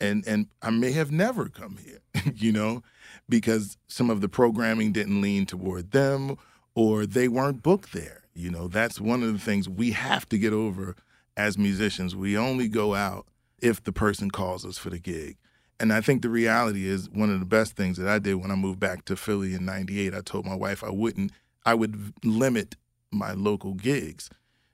and 0.00 0.26
and 0.26 0.48
I 0.62 0.70
may 0.70 0.92
have 0.92 1.10
never 1.10 1.48
come 1.48 1.78
here, 1.84 2.00
you 2.34 2.52
know, 2.52 2.82
because 3.28 3.76
some 3.88 4.10
of 4.10 4.20
the 4.20 4.28
programming 4.28 4.92
didn't 4.92 5.20
lean 5.20 5.46
toward 5.46 5.90
them 5.90 6.36
or 6.74 7.06
they 7.06 7.28
weren't 7.28 7.62
booked 7.62 7.92
there. 7.92 8.22
You 8.34 8.50
know, 8.50 8.68
that's 8.68 9.00
one 9.00 9.22
of 9.22 9.32
the 9.32 9.38
things 9.38 9.68
we 9.68 9.90
have 9.92 10.28
to 10.28 10.38
get 10.38 10.52
over 10.52 10.94
as 11.36 11.58
musicians. 11.58 12.14
We 12.14 12.38
only 12.38 12.68
go 12.68 12.94
out 12.94 13.26
if 13.60 13.82
the 13.82 13.92
person 13.92 14.30
calls 14.30 14.64
us 14.64 14.78
for 14.78 14.88
the 14.88 15.00
gig. 15.00 15.36
And 15.80 15.92
I 15.92 16.00
think 16.00 16.22
the 16.22 16.28
reality 16.28 16.86
is 16.86 17.08
one 17.10 17.30
of 17.30 17.38
the 17.38 17.46
best 17.46 17.76
things 17.76 17.98
that 17.98 18.08
I 18.08 18.18
did 18.18 18.34
when 18.34 18.50
I 18.50 18.56
moved 18.56 18.80
back 18.80 19.04
to 19.06 19.16
Philly 19.16 19.54
in 19.54 19.64
98, 19.64 20.12
I 20.14 20.20
told 20.20 20.44
my 20.44 20.56
wife 20.56 20.82
I 20.82 20.90
wouldn't, 20.90 21.30
I 21.64 21.74
would 21.74 22.12
limit 22.24 22.76
my 23.12 23.32
local 23.32 23.74
gigs. 23.74 24.28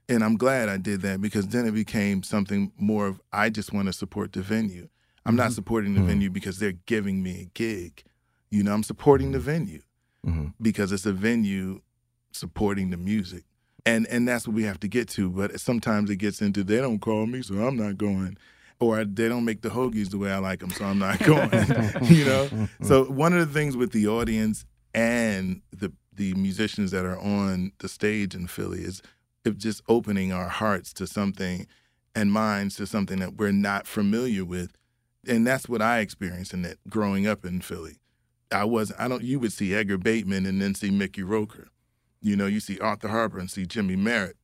And 0.09 0.25
I'm 0.25 0.37
glad 0.37 0.69
I 0.69 0.77
did 0.79 1.03
that 1.03 1.21
because 1.21 1.49
then 1.49 1.67
it 1.67 1.73
became 1.73 2.23
something 2.23 2.73
more 2.79 3.07
of 3.07 3.21
I 3.33 3.51
just 3.51 3.73
want 3.73 3.87
to 3.87 3.93
support 3.93 4.33
the 4.33 4.43
venue. 4.43 4.88
I'm 5.27 5.37
not 5.37 5.53
supporting 5.53 5.95
the 5.95 6.01
Mhm. 6.01 6.07
venue 6.07 6.31
because 6.31 6.59
they're 6.59 6.73
giving 6.87 7.23
me 7.23 7.40
a 7.40 7.45
gig. 7.55 8.03
You 8.51 8.62
know, 8.62 8.75
I'm 8.75 8.83
supporting 8.83 9.33
the 9.33 9.40
venue 9.40 9.81
hmm 10.25 10.49
because 10.61 10.93
it's 10.93 11.07
a 11.07 11.12
venue 11.12 11.81
supporting 12.33 12.90
the 12.90 12.97
music. 12.97 13.45
And 13.87 14.07
and 14.07 14.27
that's 14.27 14.47
what 14.47 14.55
we 14.55 14.62
have 14.64 14.81
to 14.81 14.88
get 14.88 15.09
to. 15.11 15.29
But 15.31 15.61
sometimes 15.61 16.09
it 16.11 16.17
gets 16.17 16.40
into 16.40 16.64
they 16.64 16.79
don't 16.81 17.01
call 17.01 17.27
me, 17.27 17.43
so 17.43 17.55
I'm 17.67 17.77
not 17.77 17.99
going. 17.99 18.37
Or 18.80 19.04
they 19.04 19.28
don't 19.28 19.44
make 19.44 19.62
the 19.62 19.70
hoagies 19.70 20.10
the 20.10 20.18
way 20.18 20.30
I 20.30 20.38
like 20.38 20.60
them, 20.60 20.70
so 20.70 20.84
I'm 20.84 20.98
not 20.98 21.18
going. 21.24 21.50
you 22.02 22.24
know? 22.24 22.68
So 22.82 23.04
one 23.04 23.32
of 23.32 23.46
the 23.46 23.58
things 23.58 23.76
with 23.76 23.92
the 23.92 24.08
audience 24.08 24.64
and 24.94 25.62
the 25.72 25.92
the 26.16 26.34
musicians 26.34 26.92
that 26.92 27.04
are 27.04 27.18
on 27.18 27.72
the 27.78 27.88
stage 27.88 28.34
in 28.34 28.46
Philly 28.46 28.82
is 28.82 29.02
just 29.56 29.82
opening 29.88 30.32
our 30.32 30.48
hearts 30.48 30.92
to 30.94 31.06
something 31.06 31.66
and 32.14 32.32
minds 32.32 32.76
to 32.76 32.87
something 32.87 33.18
that 33.18 33.37
we're 33.37 33.52
not 33.52 33.87
familiar 33.87 34.44
with. 34.44 34.76
And 35.26 35.46
that's 35.46 35.68
what 35.68 35.82
I 35.82 35.98
experienced 35.98 36.54
in 36.54 36.64
it 36.64 36.78
growing 36.88 37.26
up 37.26 37.44
in 37.44 37.60
Philly. 37.60 37.98
I 38.52 38.64
was 38.64 38.92
I 38.98 39.08
don't 39.08 39.24
you 39.24 39.40
would 39.40 39.52
see 39.52 39.74
Edgar 39.74 39.98
Bateman 39.98 40.46
and 40.46 40.60
then 40.62 40.74
see 40.74 40.90
Mickey 40.90 41.22
Roker. 41.22 41.68
You 42.20 42.37
know, 42.37 42.46
you 42.46 42.60
see 42.60 42.78
Arthur 42.78 43.08
Harper 43.08 43.38
and 43.38 43.50
see 43.50 43.66
Jimmy 43.66 43.96
Merritt. 43.96 44.37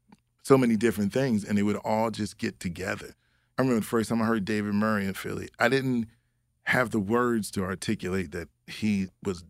So 0.42 0.58
many 0.58 0.76
different 0.76 1.12
things 1.12 1.44
and 1.44 1.56
they 1.56 1.62
would 1.62 1.76
all 1.76 2.10
just 2.10 2.38
get 2.38 2.58
together. 2.58 3.14
I 3.60 3.62
remember 3.62 3.80
the 3.80 3.86
first 3.86 4.08
time 4.08 4.22
I 4.22 4.24
heard 4.24 4.46
David 4.46 4.72
Murray 4.72 5.04
in 5.04 5.12
Philly. 5.12 5.50
I 5.58 5.68
didn't 5.68 6.06
have 6.62 6.92
the 6.92 6.98
words 6.98 7.50
to 7.50 7.62
articulate 7.62 8.32
that 8.32 8.48
he 8.66 9.08
was 9.22 9.44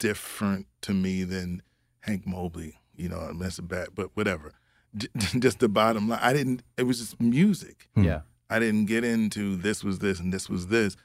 different 0.00 0.66
to 0.80 0.92
me 0.92 1.22
than 1.22 1.62
Hank 2.00 2.26
Mobley. 2.26 2.80
You 2.96 3.08
know, 3.08 3.32
that's 3.34 3.58
a 3.58 3.62
bad, 3.62 3.90
but 3.94 4.10
whatever. 4.14 4.50
Just 5.38 5.60
the 5.60 5.68
bottom 5.68 6.08
line. 6.08 6.18
I 6.20 6.32
didn't. 6.32 6.64
It 6.76 6.82
was 6.82 6.98
just 6.98 7.20
music. 7.20 7.88
Hmm. 7.94 8.02
Yeah. 8.02 8.20
I 8.50 8.58
didn't 8.58 8.86
get 8.86 9.04
into 9.04 9.54
this 9.54 9.84
was 9.84 10.00
this 10.00 10.18
and 10.18 10.34
this 10.34 10.50
was 10.50 10.66
this. 10.66 10.96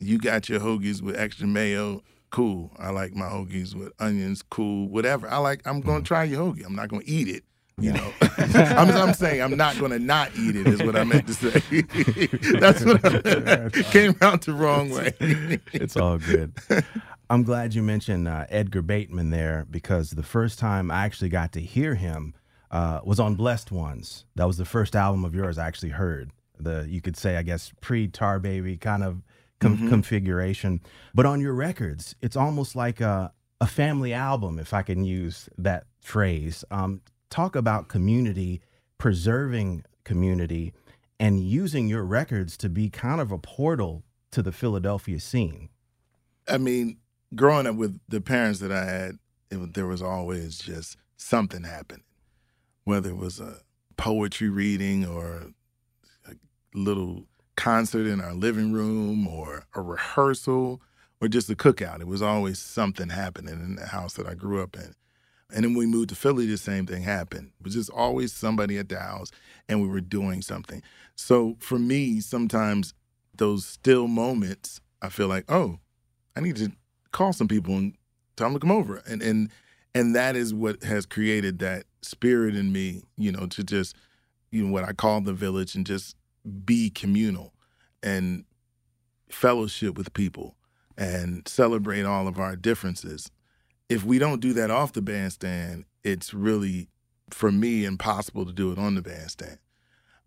You 0.00 0.18
got 0.18 0.48
your 0.48 0.58
hoagies 0.58 1.00
with 1.00 1.16
extra 1.16 1.46
mayo. 1.46 2.02
Cool. 2.30 2.72
I 2.76 2.90
like 2.90 3.14
my 3.14 3.26
hoagies 3.26 3.76
with 3.76 3.92
onions. 4.00 4.42
Cool. 4.50 4.88
Whatever. 4.88 5.30
I 5.30 5.36
like. 5.38 5.62
I'm 5.64 5.80
gonna 5.80 6.02
try 6.02 6.24
your 6.24 6.44
hoagie. 6.44 6.66
I'm 6.66 6.74
not 6.74 6.88
gonna 6.88 7.04
eat 7.06 7.28
it. 7.28 7.44
You 7.78 7.92
know. 7.92 8.12
I'm, 8.38 8.90
I'm 8.90 9.14
saying 9.14 9.42
I'm 9.42 9.56
not 9.56 9.78
gonna 9.78 9.98
not 9.98 10.30
eat 10.36 10.56
it. 10.56 10.66
Is 10.66 10.82
what 10.82 10.96
I 10.96 11.04
meant 11.04 11.26
to 11.28 11.34
say. 11.34 11.60
That's 12.58 12.84
what 12.84 13.04
I 13.04 13.68
came 13.90 14.16
out 14.20 14.42
the 14.42 14.52
wrong 14.52 14.90
way. 14.90 15.14
it's 15.72 15.96
all 15.96 16.18
good. 16.18 16.54
I'm 17.30 17.42
glad 17.42 17.74
you 17.74 17.82
mentioned 17.82 18.26
uh, 18.26 18.46
Edgar 18.48 18.82
Bateman 18.82 19.30
there 19.30 19.66
because 19.70 20.10
the 20.10 20.22
first 20.22 20.58
time 20.58 20.90
I 20.90 21.04
actually 21.04 21.28
got 21.28 21.52
to 21.52 21.60
hear 21.60 21.94
him 21.94 22.34
uh, 22.70 23.00
was 23.04 23.20
on 23.20 23.34
Blessed 23.34 23.70
Ones. 23.70 24.24
That 24.34 24.46
was 24.46 24.56
the 24.56 24.64
first 24.64 24.96
album 24.96 25.24
of 25.24 25.34
yours 25.34 25.58
I 25.58 25.66
actually 25.66 25.90
heard. 25.90 26.30
The 26.58 26.86
you 26.88 27.00
could 27.00 27.16
say 27.16 27.36
I 27.36 27.42
guess 27.42 27.72
pre 27.80 28.08
Tar 28.08 28.40
Baby 28.40 28.76
kind 28.76 29.04
of 29.04 29.22
com- 29.60 29.88
configuration, 29.88 30.80
but 31.14 31.26
on 31.26 31.40
your 31.40 31.54
records, 31.54 32.16
it's 32.22 32.36
almost 32.36 32.74
like 32.74 33.00
a 33.00 33.32
a 33.60 33.66
family 33.66 34.12
album, 34.12 34.58
if 34.58 34.72
I 34.72 34.82
can 34.82 35.04
use 35.04 35.48
that 35.58 35.84
phrase. 36.00 36.64
Um, 36.70 37.00
talk 37.30 37.56
about 37.56 37.88
community, 37.88 38.60
preserving 38.98 39.84
community, 40.04 40.72
and 41.20 41.40
using 41.40 41.88
your 41.88 42.04
records 42.04 42.56
to 42.58 42.68
be 42.68 42.90
kind 42.90 43.20
of 43.20 43.32
a 43.32 43.38
portal 43.38 44.04
to 44.32 44.42
the 44.42 44.52
Philadelphia 44.52 45.20
scene. 45.20 45.68
I 46.48 46.58
mean, 46.58 46.98
growing 47.34 47.66
up 47.66 47.76
with 47.76 48.00
the 48.08 48.20
parents 48.20 48.60
that 48.60 48.72
I 48.72 48.84
had, 48.84 49.18
it, 49.50 49.74
there 49.74 49.86
was 49.86 50.02
always 50.02 50.58
just 50.58 50.96
something 51.16 51.64
happening. 51.64 52.04
whether 52.84 53.10
it 53.10 53.16
was 53.16 53.40
a 53.40 53.60
poetry 53.96 54.48
reading 54.48 55.06
or 55.06 55.52
a 56.26 56.34
little 56.74 57.26
concert 57.56 58.06
in 58.06 58.20
our 58.20 58.34
living 58.34 58.72
room 58.72 59.26
or 59.28 59.66
a 59.74 59.82
rehearsal 59.82 60.80
or 61.20 61.28
just 61.28 61.50
a 61.50 61.56
cookout. 61.56 62.00
It 62.00 62.06
was 62.08 62.22
always 62.22 62.58
something 62.58 63.10
happening 63.10 63.54
in 63.54 63.76
the 63.76 63.86
house 63.86 64.14
that 64.14 64.26
I 64.26 64.34
grew 64.34 64.62
up 64.62 64.76
in. 64.76 64.94
And 65.52 65.64
then 65.64 65.74
we 65.74 65.86
moved 65.86 66.10
to 66.10 66.14
Philly, 66.14 66.46
the 66.46 66.58
same 66.58 66.86
thing 66.86 67.02
happened. 67.02 67.52
It 67.60 67.64
was 67.64 67.74
just 67.74 67.90
always 67.90 68.32
somebody 68.32 68.76
at 68.76 68.88
the 68.88 68.98
house 68.98 69.30
and 69.68 69.80
we 69.80 69.88
were 69.88 70.00
doing 70.00 70.42
something. 70.42 70.82
So 71.14 71.56
for 71.58 71.78
me, 71.78 72.20
sometimes 72.20 72.94
those 73.36 73.64
still 73.64 74.08
moments, 74.08 74.80
I 75.00 75.08
feel 75.08 75.28
like, 75.28 75.44
oh, 75.48 75.78
I 76.36 76.40
need 76.40 76.56
to 76.56 76.72
call 77.12 77.32
some 77.32 77.48
people 77.48 77.74
and 77.76 77.94
tell 78.36 78.48
them 78.48 78.54
to 78.54 78.60
come 78.60 78.70
over. 78.70 79.02
And 79.06 79.22
and 79.22 79.50
and 79.94 80.14
that 80.14 80.36
is 80.36 80.52
what 80.52 80.82
has 80.82 81.06
created 81.06 81.58
that 81.60 81.84
spirit 82.02 82.54
in 82.54 82.72
me, 82.72 83.02
you 83.16 83.32
know, 83.32 83.46
to 83.46 83.64
just, 83.64 83.96
you 84.50 84.64
know, 84.64 84.72
what 84.72 84.84
I 84.84 84.92
call 84.92 85.20
the 85.20 85.32
village 85.32 85.74
and 85.74 85.86
just 85.86 86.14
be 86.64 86.90
communal 86.90 87.54
and 88.02 88.44
fellowship 89.30 89.96
with 89.96 90.12
people 90.12 90.56
and 90.96 91.46
celebrate 91.48 92.04
all 92.04 92.28
of 92.28 92.38
our 92.38 92.56
differences. 92.56 93.30
If 93.88 94.04
we 94.04 94.18
don't 94.18 94.40
do 94.40 94.52
that 94.54 94.70
off 94.70 94.92
the 94.92 95.02
bandstand, 95.02 95.84
it's 96.04 96.34
really, 96.34 96.88
for 97.30 97.50
me, 97.50 97.84
impossible 97.84 98.44
to 98.44 98.52
do 98.52 98.70
it 98.72 98.78
on 98.78 98.94
the 98.94 99.02
bandstand. 99.02 99.58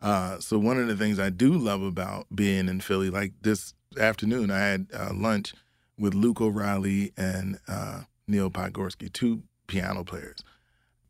Uh, 0.01 0.39
so 0.39 0.57
one 0.57 0.79
of 0.79 0.87
the 0.87 0.97
things 0.97 1.19
I 1.19 1.29
do 1.29 1.53
love 1.53 1.83
about 1.83 2.25
being 2.33 2.67
in 2.67 2.81
Philly, 2.81 3.09
like 3.09 3.33
this 3.41 3.73
afternoon, 3.99 4.49
I 4.49 4.59
had 4.59 4.87
uh, 4.93 5.11
lunch 5.13 5.53
with 5.97 6.15
Luke 6.15 6.41
O'Reilly 6.41 7.13
and 7.15 7.59
uh, 7.67 8.01
Neil 8.27 8.49
Podgurski, 8.49 9.13
two 9.13 9.43
piano 9.67 10.03
players, 10.03 10.39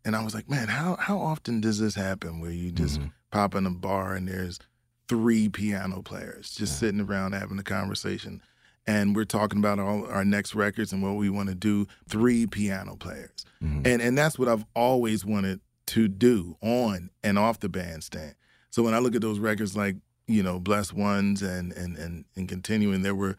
and 0.04 0.16
I 0.16 0.24
was 0.24 0.34
like, 0.34 0.50
man, 0.50 0.68
how 0.68 0.98
how 0.98 1.20
often 1.20 1.62
does 1.62 1.80
this 1.80 1.96
happen 1.96 2.40
where 2.40 2.52
you 2.52 2.72
just 2.72 3.00
mm-hmm. 3.00 3.10
pop 3.32 3.56
in 3.56 3.66
a 3.66 3.72
bar 3.72 4.14
and 4.14 4.28
there's 4.28 4.60
three 5.08 5.48
piano 5.48 6.02
players 6.02 6.52
just 6.52 6.74
yeah. 6.74 6.88
sitting 6.88 7.02
around 7.02 7.34
having 7.34 7.60
a 7.60 7.64
conversation, 7.64 8.42
and 8.88 9.16
we're 9.16 9.26
talking 9.26 9.60
about 9.60 9.80
all 9.80 10.06
our 10.08 10.26
next 10.26 10.56
records 10.56 10.92
and 10.92 11.04
what 11.04 11.16
we 11.16 11.30
want 11.30 11.50
to 11.50 11.56
do. 11.56 11.88
Three 12.10 12.48
piano 12.48 12.96
players, 12.96 13.46
mm-hmm. 13.64 13.82
and 13.86 14.02
and 14.02 14.18
that's 14.18 14.40
what 14.40 14.48
I've 14.48 14.66
always 14.76 15.26
wanted 15.26 15.60
to 15.88 16.08
do 16.08 16.58
on 16.62 17.10
and 17.24 17.38
off 17.38 17.60
the 17.60 17.70
bandstand. 17.70 18.36
So 18.70 18.84
when 18.84 18.94
I 18.94 19.00
look 19.00 19.16
at 19.16 19.22
those 19.22 19.40
records 19.40 19.76
like, 19.76 19.98
you 20.28 20.42
know, 20.42 20.60
Blessed 20.60 20.94
Ones 20.94 21.42
and 21.42 21.74
and 21.74 21.98
and, 21.98 22.26
and 22.36 22.48
continuing, 22.48 23.02
there 23.02 23.16
were 23.16 23.38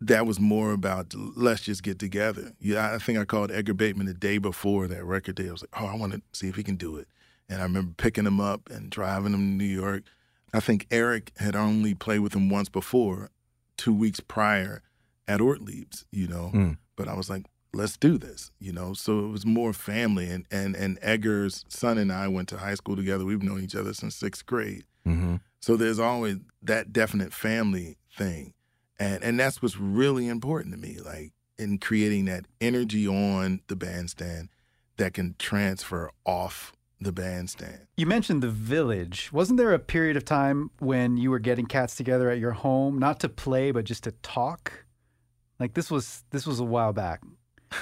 that 0.00 0.26
was 0.26 0.38
more 0.38 0.72
about 0.72 1.14
let's 1.14 1.62
just 1.62 1.82
get 1.82 1.98
together. 1.98 2.52
Yeah, 2.60 2.94
I 2.94 2.98
think 2.98 3.18
I 3.18 3.24
called 3.24 3.50
Edgar 3.50 3.74
Bateman 3.74 4.06
the 4.06 4.14
day 4.14 4.38
before 4.38 4.88
that 4.88 5.04
record 5.04 5.36
day. 5.36 5.48
I 5.48 5.52
was 5.52 5.62
like, 5.62 5.80
oh, 5.80 5.86
I 5.86 5.96
want 5.96 6.12
to 6.12 6.22
see 6.32 6.48
if 6.48 6.56
he 6.56 6.62
can 6.62 6.76
do 6.76 6.96
it. 6.96 7.08
And 7.48 7.60
I 7.60 7.64
remember 7.64 7.94
picking 7.96 8.26
him 8.26 8.40
up 8.40 8.68
and 8.70 8.90
driving 8.90 9.32
him 9.32 9.40
to 9.40 9.64
New 9.64 9.64
York. 9.64 10.02
I 10.52 10.60
think 10.60 10.86
Eric 10.90 11.32
had 11.36 11.54
only 11.54 11.94
played 11.94 12.20
with 12.20 12.34
him 12.34 12.48
once 12.48 12.68
before, 12.68 13.30
two 13.76 13.94
weeks 13.94 14.20
prior 14.20 14.82
at 15.28 15.40
Ortlieb's, 15.40 16.04
you 16.10 16.26
know. 16.26 16.50
Mm. 16.54 16.78
But 16.96 17.08
I 17.08 17.14
was 17.14 17.28
like, 17.28 17.46
let's 17.72 17.96
do 17.96 18.18
this, 18.18 18.50
you 18.58 18.72
know. 18.72 18.94
So 18.94 19.20
it 19.20 19.28
was 19.28 19.46
more 19.46 19.72
family, 19.72 20.28
and 20.30 20.46
and 20.50 20.74
and 20.74 20.98
Edgar's 21.02 21.64
son 21.68 21.98
and 21.98 22.12
I 22.12 22.28
went 22.28 22.48
to 22.48 22.58
high 22.58 22.74
school 22.74 22.96
together. 22.96 23.24
We've 23.24 23.42
known 23.42 23.62
each 23.62 23.76
other 23.76 23.94
since 23.94 24.16
sixth 24.16 24.46
grade. 24.46 24.84
Mm-hmm. 25.06 25.36
So 25.60 25.76
there's 25.76 25.98
always 25.98 26.36
that 26.62 26.92
definite 26.92 27.32
family 27.32 27.96
thing, 28.16 28.54
and 28.98 29.22
and 29.22 29.38
that's 29.38 29.62
what's 29.62 29.78
really 29.78 30.28
important 30.28 30.74
to 30.74 30.80
me, 30.80 30.98
like 31.04 31.32
in 31.58 31.78
creating 31.78 32.26
that 32.26 32.46
energy 32.60 33.06
on 33.06 33.60
the 33.68 33.76
bandstand 33.76 34.48
that 34.96 35.14
can 35.14 35.34
transfer 35.38 36.10
off 36.24 36.72
the 37.00 37.12
bandstand. 37.12 37.86
You 37.96 38.06
mentioned 38.06 38.42
the 38.42 38.48
village. 38.50 39.30
Wasn't 39.32 39.58
there 39.58 39.72
a 39.72 39.78
period 39.78 40.16
of 40.16 40.24
time 40.24 40.70
when 40.78 41.16
you 41.16 41.30
were 41.30 41.38
getting 41.38 41.66
cats 41.66 41.94
together 41.94 42.30
at 42.30 42.38
your 42.38 42.52
home, 42.52 42.98
not 42.98 43.20
to 43.20 43.28
play 43.28 43.70
but 43.70 43.84
just 43.84 44.04
to 44.04 44.12
talk? 44.12 44.84
Like 45.58 45.74
this 45.74 45.90
was 45.90 46.24
this 46.30 46.46
was 46.46 46.60
a 46.60 46.64
while 46.64 46.92
back. 46.92 47.22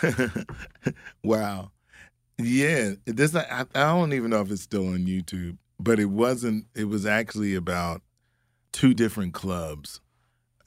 wow. 1.24 1.70
Yeah, 2.38 2.92
this 3.04 3.34
I, 3.34 3.64
I 3.74 3.82
don't 3.84 4.12
even 4.12 4.30
know 4.30 4.40
if 4.40 4.50
it's 4.50 4.62
still 4.62 4.88
on 4.88 5.06
YouTube, 5.06 5.58
but 5.78 6.00
it 6.00 6.06
wasn't. 6.06 6.66
It 6.74 6.86
was 6.86 7.06
actually 7.06 7.54
about 7.54 8.02
two 8.72 8.92
different 8.92 9.34
clubs, 9.34 10.00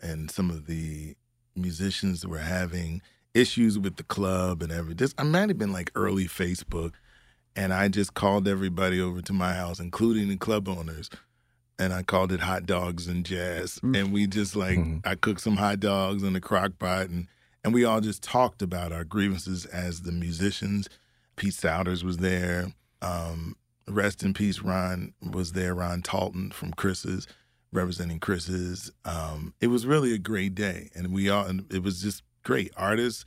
and 0.01 0.31
some 0.31 0.49
of 0.49 0.65
the 0.67 1.15
musicians 1.55 2.25
were 2.25 2.38
having 2.38 3.01
issues 3.33 3.77
with 3.77 3.97
the 3.97 4.03
club 4.03 4.62
and 4.62 4.71
everything. 4.71 4.97
This 4.97 5.13
I 5.17 5.23
might 5.23 5.49
have 5.49 5.57
been 5.57 5.73
like 5.73 5.91
early 5.93 6.25
Facebook, 6.25 6.93
and 7.58 7.74
I 7.74 7.89
just 7.89 8.13
called 8.13 8.48
everybody 8.48 9.02
over 9.02 9.22
to 9.22 9.34
my 9.34 9.54
house, 9.54 9.80
including 9.80 10.30
the 10.30 10.38
club 10.38 10.70
owners, 10.70 11.10
and 11.78 11.91
I 11.91 12.04
called 12.04 12.32
it 12.32 12.39
Hot 12.39 12.65
Dogs 12.65 13.08
and 13.08 13.26
Jazz, 13.26 13.80
mm. 13.80 14.00
and 14.00 14.13
we 14.13 14.28
just 14.28 14.56
like 14.56 14.78
mm-hmm. 14.78 15.00
I 15.04 15.15
cooked 15.15 15.41
some 15.41 15.58
hot 15.58 15.82
dogs 15.82 16.24
in 16.24 16.34
the 16.34 16.39
crock 16.39 16.80
pot 16.80 17.10
and 17.10 17.28
and 17.63 17.74
we 17.74 17.84
all 17.84 18.00
just 18.00 18.24
talked 18.24 18.62
about 18.62 18.93
our 18.93 19.04
grievances 19.04 19.65
as 19.65 20.04
the 20.04 20.13
musicians. 20.13 20.88
Pete 21.36 21.54
Souders 21.54 22.02
was 22.02 22.17
there. 22.17 22.72
Um, 23.02 23.58
rest 23.89 24.24
in 24.24 24.34
peace, 24.34 24.62
Ron 24.62 25.13
was 25.22 25.52
there. 25.52 25.76
Ron 25.76 26.02
Talton 26.02 26.52
from 26.52 26.72
Chris's, 26.72 27.28
representing 27.74 28.20
Chris's. 28.20 28.89
Um, 29.04 29.54
it 29.60 29.67
was 29.67 29.86
really 29.86 30.13
a 30.13 30.17
great 30.17 30.56
day, 30.56 30.89
and 30.96 31.12
we 31.12 31.30
all. 31.30 31.46
And 31.46 31.65
it 31.70 31.84
was 31.84 32.02
just 32.02 32.24
great. 32.43 32.72
Artists 32.78 33.26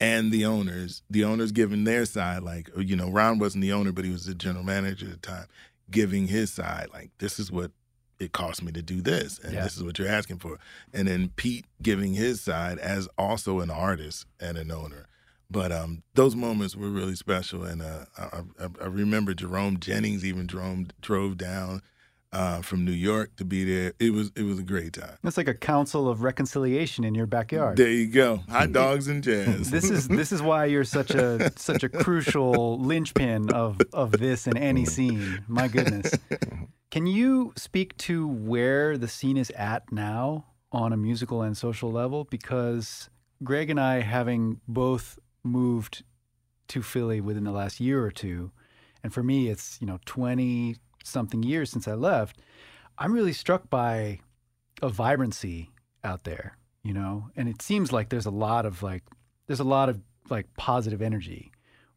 and 0.00 0.32
the 0.32 0.44
owners. 0.44 1.02
The 1.10 1.24
owners 1.24 1.52
giving 1.52 1.84
their 1.84 2.04
side, 2.04 2.42
like 2.42 2.70
you 2.76 2.96
know, 2.96 3.10
Ron 3.10 3.38
wasn't 3.38 3.62
the 3.62 3.72
owner, 3.72 3.92
but 3.92 4.04
he 4.04 4.10
was 4.10 4.26
the 4.26 4.34
general 4.34 4.64
manager 4.64 5.06
at 5.06 5.22
the 5.22 5.28
time, 5.28 5.46
giving 5.90 6.28
his 6.28 6.52
side, 6.52 6.88
like 6.92 7.10
this 7.18 7.38
is 7.38 7.50
what 7.50 7.70
it 8.18 8.32
cost 8.32 8.62
me 8.62 8.72
to 8.72 8.82
do 8.82 9.00
this 9.00 9.38
and 9.40 9.54
yeah. 9.54 9.62
this 9.62 9.76
is 9.76 9.82
what 9.82 9.98
you're 9.98 10.08
asking 10.08 10.38
for 10.38 10.58
and 10.92 11.08
then 11.08 11.30
pete 11.36 11.66
giving 11.82 12.14
his 12.14 12.40
side 12.40 12.78
as 12.78 13.08
also 13.18 13.60
an 13.60 13.70
artist 13.70 14.26
and 14.40 14.56
an 14.56 14.70
owner 14.70 15.06
but 15.50 15.70
um, 15.70 16.02
those 16.14 16.34
moments 16.34 16.74
were 16.74 16.88
really 16.88 17.14
special 17.14 17.64
and 17.64 17.82
uh, 17.82 18.04
I, 18.16 18.42
I, 18.80 18.86
remember 18.86 19.34
jerome 19.34 19.78
jennings 19.78 20.24
even 20.24 20.46
drove, 20.46 20.86
drove 21.00 21.36
down 21.36 21.82
uh, 22.34 22.60
from 22.60 22.84
New 22.84 22.92
York 22.92 23.36
to 23.36 23.44
be 23.44 23.64
there. 23.64 23.94
It 23.98 24.12
was 24.12 24.32
it 24.36 24.42
was 24.42 24.58
a 24.58 24.62
great 24.62 24.92
time. 24.94 25.16
It's 25.22 25.36
like 25.36 25.48
a 25.48 25.54
council 25.54 26.08
of 26.08 26.22
reconciliation 26.22 27.04
in 27.04 27.14
your 27.14 27.26
backyard. 27.26 27.76
There 27.76 27.90
you 27.90 28.08
go, 28.08 28.38
hot 28.48 28.72
dogs 28.72 29.08
and 29.08 29.22
jazz. 29.22 29.70
this 29.70 29.88
is 29.88 30.08
this 30.08 30.32
is 30.32 30.42
why 30.42 30.66
you're 30.66 30.84
such 30.84 31.12
a 31.12 31.52
such 31.56 31.84
a 31.84 31.88
crucial 31.88 32.78
linchpin 32.80 33.52
of 33.52 33.80
of 33.92 34.12
this 34.12 34.46
and 34.46 34.58
any 34.58 34.84
scene. 34.84 35.44
My 35.48 35.68
goodness. 35.68 36.12
Can 36.90 37.06
you 37.06 37.52
speak 37.56 37.96
to 37.98 38.28
where 38.28 38.98
the 38.98 39.08
scene 39.08 39.36
is 39.36 39.50
at 39.50 39.90
now 39.90 40.46
on 40.70 40.92
a 40.92 40.96
musical 40.96 41.42
and 41.42 41.56
social 41.56 41.90
level? 41.90 42.24
Because 42.24 43.10
Greg 43.42 43.70
and 43.70 43.80
I, 43.80 44.00
having 44.00 44.60
both 44.68 45.18
moved 45.42 46.04
to 46.68 46.82
Philly 46.82 47.20
within 47.20 47.44
the 47.44 47.52
last 47.52 47.80
year 47.80 48.04
or 48.04 48.10
two, 48.10 48.52
and 49.02 49.12
for 49.12 49.22
me, 49.22 49.48
it's 49.48 49.78
you 49.80 49.86
know 49.86 49.98
twenty 50.04 50.76
something 51.06 51.42
years 51.42 51.70
since 51.70 51.86
I 51.86 51.94
left. 51.94 52.38
I'm 52.98 53.12
really 53.12 53.32
struck 53.32 53.70
by 53.70 54.20
a 54.82 54.88
vibrancy 54.88 55.70
out 56.02 56.24
there, 56.24 56.56
you 56.82 56.92
know, 56.92 57.30
and 57.36 57.48
it 57.48 57.62
seems 57.62 57.92
like 57.92 58.08
there's 58.08 58.26
a 58.26 58.30
lot 58.30 58.66
of 58.66 58.82
like 58.82 59.02
there's 59.46 59.60
a 59.60 59.64
lot 59.64 59.88
of 59.88 60.00
like 60.30 60.46
positive 60.56 61.02
energy. 61.02 61.52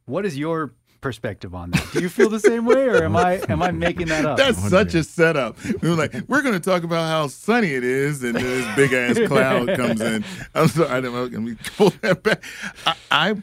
What 0.05 0.25
is 0.25 0.37
your 0.37 0.73
perspective 1.01 1.55
on 1.55 1.71
that. 1.71 1.87
Do 1.93 2.01
you 2.01 2.09
feel 2.09 2.29
the 2.29 2.39
same 2.39 2.65
way, 2.65 2.87
or 2.87 3.03
am 3.03 3.15
I 3.15 3.41
am 3.49 3.61
I 3.61 3.71
making 3.71 4.07
that 4.07 4.25
up? 4.25 4.37
That's 4.37 4.61
such 4.69 4.95
a 4.95 5.03
setup. 5.03 5.57
We 5.81 5.89
were 5.89 5.95
like, 5.95 6.13
we're 6.27 6.41
going 6.41 6.53
to 6.53 6.59
talk 6.59 6.83
about 6.83 7.07
how 7.07 7.27
sunny 7.27 7.73
it 7.73 7.83
is, 7.83 8.23
and 8.23 8.35
this 8.35 8.75
big 8.75 8.93
ass 8.93 9.17
cloud 9.27 9.67
comes 9.77 10.01
in. 10.01 10.23
I'm 10.53 10.67
sorry, 10.67 10.89
I 10.89 11.01
don't 11.01 11.31
know. 11.31 11.39
me 11.39 11.55
pull 11.77 11.89
that 12.01 12.23
back. 12.23 12.43
I, 12.85 12.95
I, 13.11 13.35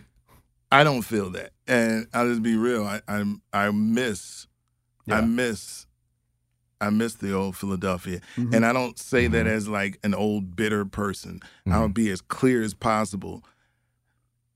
I 0.70 0.84
don't 0.84 1.02
feel 1.02 1.30
that, 1.30 1.52
and 1.66 2.06
I'll 2.12 2.28
just 2.28 2.42
be 2.42 2.56
real. 2.56 2.84
I 2.84 3.00
I, 3.08 3.34
I 3.52 3.70
miss, 3.70 4.46
yeah. 5.06 5.18
I 5.18 5.20
miss. 5.22 5.86
I 6.80 6.90
miss 6.90 7.14
the 7.14 7.32
old 7.32 7.56
Philadelphia. 7.56 8.20
Mm-hmm. 8.36 8.54
And 8.54 8.66
I 8.66 8.72
don't 8.72 8.98
say 8.98 9.24
mm-hmm. 9.24 9.32
that 9.34 9.46
as 9.46 9.68
like 9.68 9.98
an 10.02 10.14
old 10.14 10.56
bitter 10.56 10.84
person. 10.84 11.40
Mm-hmm. 11.40 11.72
I'll 11.72 11.88
be 11.88 12.10
as 12.10 12.20
clear 12.20 12.62
as 12.62 12.74
possible. 12.74 13.44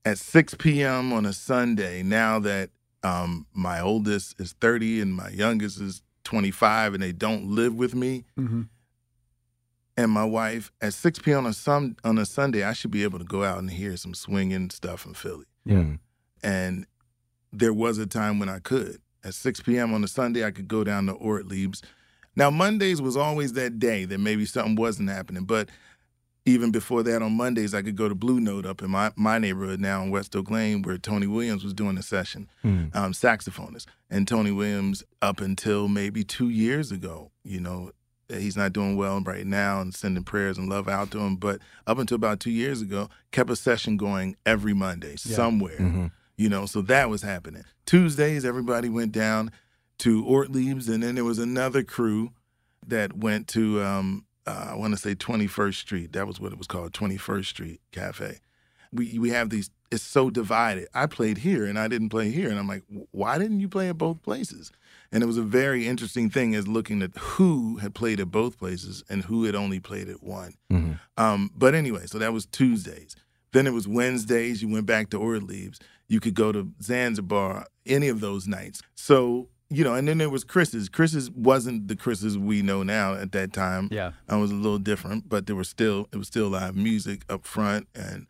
At 0.05 0.17
6 0.17 0.55
p.m. 0.55 1.11
on 1.11 1.25
a 1.25 1.33
Sunday, 1.33 2.03
now 2.03 2.39
that 2.39 2.69
um, 3.03 3.47
my 3.53 3.79
oldest 3.79 4.39
is 4.39 4.53
30 4.59 5.01
and 5.01 5.13
my 5.13 5.29
youngest 5.29 5.79
is 5.79 6.01
25 6.23 6.95
and 6.95 7.03
they 7.03 7.11
don't 7.11 7.45
live 7.45 7.75
with 7.75 7.95
me. 7.95 8.25
Mm-hmm. 8.37 8.63
And 9.97 10.11
my 10.11 10.23
wife 10.23 10.71
at 10.81 10.93
6 10.93 11.19
p.m. 11.19 11.39
on 11.39 11.47
a, 11.47 11.53
some, 11.53 11.97
on 12.03 12.17
a 12.17 12.25
Sunday, 12.25 12.63
I 12.63 12.73
should 12.73 12.91
be 12.91 13.03
able 13.03 13.19
to 13.19 13.25
go 13.25 13.43
out 13.43 13.57
and 13.57 13.69
hear 13.69 13.97
some 13.97 14.13
swinging 14.13 14.69
stuff 14.69 15.05
in 15.05 15.13
Philly. 15.13 15.45
Yeah. 15.65 15.85
And 16.41 16.85
there 17.51 17.73
was 17.73 17.97
a 17.97 18.05
time 18.05 18.39
when 18.39 18.47
I 18.47 18.59
could. 18.59 19.01
At 19.23 19.33
6 19.33 19.61
p.m. 19.61 19.93
on 19.93 20.03
a 20.03 20.07
Sunday, 20.07 20.45
I 20.45 20.51
could 20.51 20.67
go 20.67 20.83
down 20.83 21.07
to 21.07 21.13
Ortlieb's. 21.13 21.81
Now, 22.35 22.49
Mondays 22.49 23.01
was 23.01 23.17
always 23.17 23.53
that 23.53 23.79
day 23.79 24.05
that 24.05 24.19
maybe 24.19 24.45
something 24.45 24.75
wasn't 24.75 25.09
happening. 25.09 25.43
But 25.43 25.69
even 26.45 26.71
before 26.71 27.03
that, 27.03 27.21
on 27.21 27.33
Mondays, 27.33 27.73
I 27.73 27.81
could 27.81 27.97
go 27.97 28.07
to 28.07 28.15
Blue 28.15 28.39
Note 28.39 28.65
up 28.65 28.81
in 28.81 28.89
my, 28.91 29.11
my 29.15 29.37
neighborhood 29.39 29.79
now 29.81 30.01
in 30.03 30.09
West 30.09 30.35
Oak 30.35 30.49
Lane, 30.49 30.81
where 30.83 30.97
Tony 30.97 31.27
Williams 31.27 31.63
was 31.63 31.73
doing 31.73 31.97
a 31.97 32.01
session, 32.01 32.49
Mm. 32.63 32.95
um, 32.95 33.11
saxophonist. 33.11 33.87
And 34.09 34.27
Tony 34.27 34.51
Williams, 34.51 35.03
up 35.21 35.41
until 35.41 35.87
maybe 35.89 36.23
two 36.23 36.49
years 36.49 36.91
ago, 36.91 37.31
you 37.43 37.59
know, 37.59 37.91
he's 38.29 38.55
not 38.55 38.73
doing 38.73 38.95
well 38.95 39.19
right 39.21 39.45
now 39.45 39.81
and 39.81 39.93
sending 39.93 40.23
prayers 40.23 40.57
and 40.57 40.69
love 40.69 40.87
out 40.87 41.11
to 41.11 41.19
him. 41.19 41.35
But 41.35 41.59
up 41.87 41.97
until 41.97 42.15
about 42.15 42.39
two 42.39 42.51
years 42.51 42.81
ago, 42.81 43.09
kept 43.31 43.49
a 43.49 43.55
session 43.55 43.97
going 43.97 44.35
every 44.45 44.73
Monday 44.73 45.15
Yeah. 45.23 45.35
somewhere, 45.35 45.77
Mhm. 45.77 46.11
You 46.39 46.47
know, 46.47 46.65
so 46.65 46.81
that 46.83 47.09
was 47.09 47.21
happening. 47.21 47.65
Tuesdays, 47.85 48.45
everybody 48.45 48.87
went 48.87 49.11
down 49.11 49.51
to 49.97 50.23
Ortlieb's, 50.23 50.87
and 50.87 51.03
then 51.03 51.15
there 51.15 51.25
was 51.25 51.37
another 51.37 51.83
crew 51.83 52.31
that 52.87 53.11
went 53.17 53.49
to, 53.49 53.83
um, 53.83 54.25
uh, 54.47 54.67
I 54.69 54.75
want 54.75 54.93
to 54.93 54.97
say 54.97 55.15
21st 55.15 55.75
Street. 55.75 56.13
That 56.13 56.27
was 56.27 56.39
what 56.39 56.53
it 56.53 56.57
was 56.57 56.65
called, 56.65 56.93
21st 56.93 57.45
Street 57.45 57.81
Cafe. 57.91 58.39
We 58.93 59.19
we 59.19 59.31
have 59.31 59.49
these. 59.49 59.69
It's 59.91 60.01
so 60.01 60.29
divided. 60.29 60.87
I 60.93 61.07
played 61.07 61.39
here 61.39 61.65
and 61.65 61.77
I 61.77 61.89
didn't 61.89 62.07
play 62.09 62.31
here, 62.31 62.49
and 62.49 62.57
I'm 62.57 62.67
like, 62.69 62.83
why 63.11 63.37
didn't 63.37 63.59
you 63.59 63.67
play 63.67 63.89
at 63.89 63.97
both 63.97 64.21
places? 64.23 64.71
And 65.11 65.21
it 65.21 65.25
was 65.25 65.37
a 65.37 65.43
very 65.43 65.87
interesting 65.87 66.29
thing 66.29 66.53
is 66.53 66.67
looking 66.69 67.01
at 67.01 67.11
who 67.17 67.77
had 67.77 67.93
played 67.93 68.21
at 68.21 68.31
both 68.31 68.57
places 68.57 69.03
and 69.09 69.23
who 69.25 69.43
had 69.43 69.55
only 69.55 69.79
played 69.81 70.07
at 70.07 70.23
one. 70.23 70.53
Mhm. 70.71 70.99
Um, 71.17 71.51
but 71.53 71.75
anyway, 71.75 72.05
so 72.05 72.17
that 72.17 72.31
was 72.31 72.45
Tuesdays. 72.45 73.15
Then 73.51 73.67
it 73.67 73.73
was 73.73 73.87
Wednesdays. 73.87 74.61
You 74.61 74.69
went 74.69 74.85
back 74.85 75.09
to 75.09 75.17
Ortlieb's. 75.17 75.79
You 76.09 76.19
could 76.19 76.33
go 76.33 76.51
to 76.51 76.69
Zanzibar 76.81 77.65
any 77.85 78.09
of 78.09 78.19
those 78.19 78.47
nights. 78.47 78.81
So 78.95 79.47
you 79.71 79.83
know, 79.83 79.93
and 79.93 80.07
then 80.07 80.17
there 80.17 80.31
was 80.31 80.43
Chris's. 80.43 80.89
Chris's 80.89 81.29
wasn't 81.29 81.87
the 81.89 81.95
Chris's 81.95 82.39
we 82.39 82.63
know 82.63 82.81
now 82.81 83.13
at 83.13 83.31
that 83.33 83.53
time. 83.53 83.87
Yeah. 83.91 84.13
I 84.27 84.35
was 84.37 84.49
a 84.49 84.55
little 84.55 84.79
different, 84.79 85.29
but 85.29 85.45
there 85.45 85.55
was 85.55 85.69
still 85.69 86.07
it 86.11 86.17
was 86.17 86.27
still 86.27 86.49
live 86.49 86.75
music 86.75 87.21
up 87.29 87.45
front, 87.45 87.87
and 87.93 88.25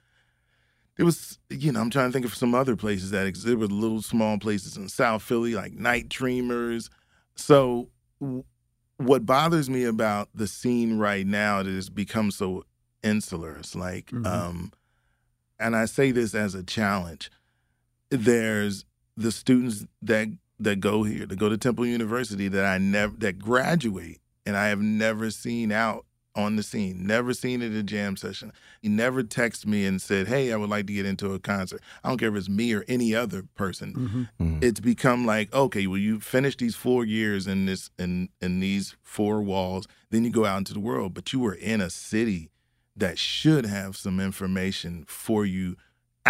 it 0.97 1.03
was 1.03 1.39
you 1.49 1.71
know 1.71 1.79
I'm 1.79 1.89
trying 1.89 2.09
to 2.09 2.13
think 2.13 2.25
of 2.25 2.35
some 2.35 2.53
other 2.53 2.75
places 2.75 3.11
that. 3.11 3.33
There 3.45 3.55
were 3.57 3.67
little 3.67 4.01
small 4.01 4.37
places 4.37 4.75
in 4.75 4.89
South 4.89 5.23
Philly 5.23 5.53
like 5.55 5.71
Night 5.73 6.09
Dreamers. 6.09 6.89
So 7.35 7.89
w- 8.19 8.43
what 8.97 9.25
bothers 9.25 9.69
me 9.69 9.85
about 9.85 10.27
the 10.35 10.45
scene 10.45 10.97
right 10.97 11.25
now 11.25 11.63
that 11.63 11.71
has 11.73 11.89
become 11.89 12.31
so 12.31 12.65
insular, 13.01 13.55
it's 13.55 13.75
like, 13.75 14.07
Mhm. 14.07 14.25
um, 14.27 14.73
and 15.57 15.73
I 15.73 15.85
say 15.85 16.11
this 16.11 16.35
as 16.35 16.53
a 16.53 16.63
challenge. 16.63 17.31
There's 18.09 18.85
the 19.17 19.31
students 19.31 19.85
that 20.01 20.29
that 20.61 20.79
go 20.81 21.03
here, 21.03 21.25
that 21.25 21.39
go 21.39 21.47
to 21.49 21.57
Temple 21.57 21.85
University, 21.85 22.47
that 22.49 22.65
I 22.65 22.77
never 22.77 23.15
that 23.17 23.39
graduate, 23.39 24.19
and 24.45 24.57
I 24.57 24.67
have 24.67 24.81
never 24.81 25.29
seen 25.31 25.71
out 25.71 26.05
on 26.35 26.55
the 26.55 26.63
scene, 26.63 27.05
never 27.05 27.33
seen 27.33 27.61
at 27.61 27.71
a 27.71 27.83
jam 27.83 28.15
session. 28.15 28.51
He 28.81 28.87
never 28.89 29.23
texted 29.23 29.65
me 29.67 29.85
and 29.85 30.01
said, 30.01 30.27
"Hey, 30.27 30.51
I 30.53 30.55
would 30.57 30.69
like 30.69 30.87
to 30.87 30.93
get 30.93 31.05
into 31.05 31.33
a 31.33 31.39
concert." 31.39 31.81
I 32.03 32.09
don't 32.09 32.17
care 32.17 32.29
if 32.29 32.35
it's 32.35 32.49
me 32.49 32.73
or 32.73 32.83
any 32.87 33.13
other 33.15 33.43
person 33.55 34.27
hmm 34.39 34.43
Mhm. 34.43 34.63
it's 34.63 34.79
become 34.79 35.25
like 35.25 35.53
okay 35.53 35.85
well 35.87 35.97
you 35.97 36.19
finish 36.19 36.55
these 36.57 36.75
four 36.75 37.05
years 37.05 37.45
in 37.47 37.65
this 37.65 37.89
in 37.99 38.29
in 38.41 38.59
these 38.59 38.95
four 39.03 39.41
walls 39.41 39.87
then 40.11 40.23
you 40.25 40.31
go 40.31 40.45
out 40.45 40.57
into 40.59 40.73
the 40.73 40.79
world 40.79 41.13
but 41.13 41.31
you 41.33 41.39
were 41.39 41.53
in 41.53 41.79
a 41.81 41.89
city 41.89 42.49
that 42.95 43.17
should 43.17 43.65
have 43.65 43.95
some 43.95 44.19
information 44.19 45.05
for 45.07 45.45
you 45.45 45.75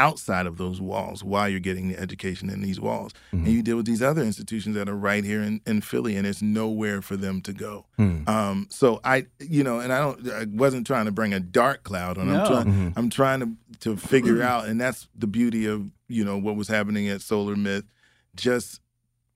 outside 0.05 0.45
of 0.47 0.55
those 0.57 0.79
walls 0.79 1.23
while 1.23 1.47
you're 1.49 1.59
getting 1.69 1.89
the 1.89 1.97
education 1.99 2.49
in 2.49 2.61
these 2.61 2.79
walls 2.79 3.11
Mhm. 3.33 3.45
and 3.45 3.47
you 3.55 3.61
deal 3.61 3.77
with 3.77 3.85
these 3.85 4.01
other 4.01 4.23
institutions 4.23 4.73
that 4.75 4.87
are 4.87 4.95
right 5.09 5.23
here 5.31 5.41
in, 5.41 5.59
in 5.65 5.81
philly 5.81 6.15
and 6.15 6.23
there's 6.25 6.41
nowhere 6.41 7.01
for 7.01 7.17
them 7.17 7.41
to 7.41 7.53
go 7.53 7.85
Mm. 7.97 8.27
um 8.29 8.67
so 8.69 8.87
i 9.03 9.17
you 9.39 9.63
know 9.63 9.79
and 9.83 9.91
i 9.91 9.99
don't 9.99 10.19
i 10.41 10.45
wasn't 10.63 10.85
trying 10.87 11.05
to 11.05 11.11
bring 11.11 11.33
a 11.33 11.39
dark 11.39 11.83
cloud 11.83 12.17
on 12.17 12.27
No. 12.27 12.39
i'm 12.39 12.47
trying 12.47 12.65
Mhm. 12.73 12.93
I'm 12.97 13.09
trying 13.09 13.39
to 13.41 13.49
to 13.85 13.97
figure 13.97 14.41
out, 14.51 14.67
and 14.69 14.79
that's 14.81 15.07
the 15.23 15.27
beauty 15.27 15.65
of 15.65 15.79
you 16.07 16.23
know 16.25 16.37
what 16.37 16.55
was 16.55 16.67
happening 16.67 17.07
at 17.07 17.21
Solar 17.21 17.55
Myth. 17.55 17.85
Just 18.35 18.81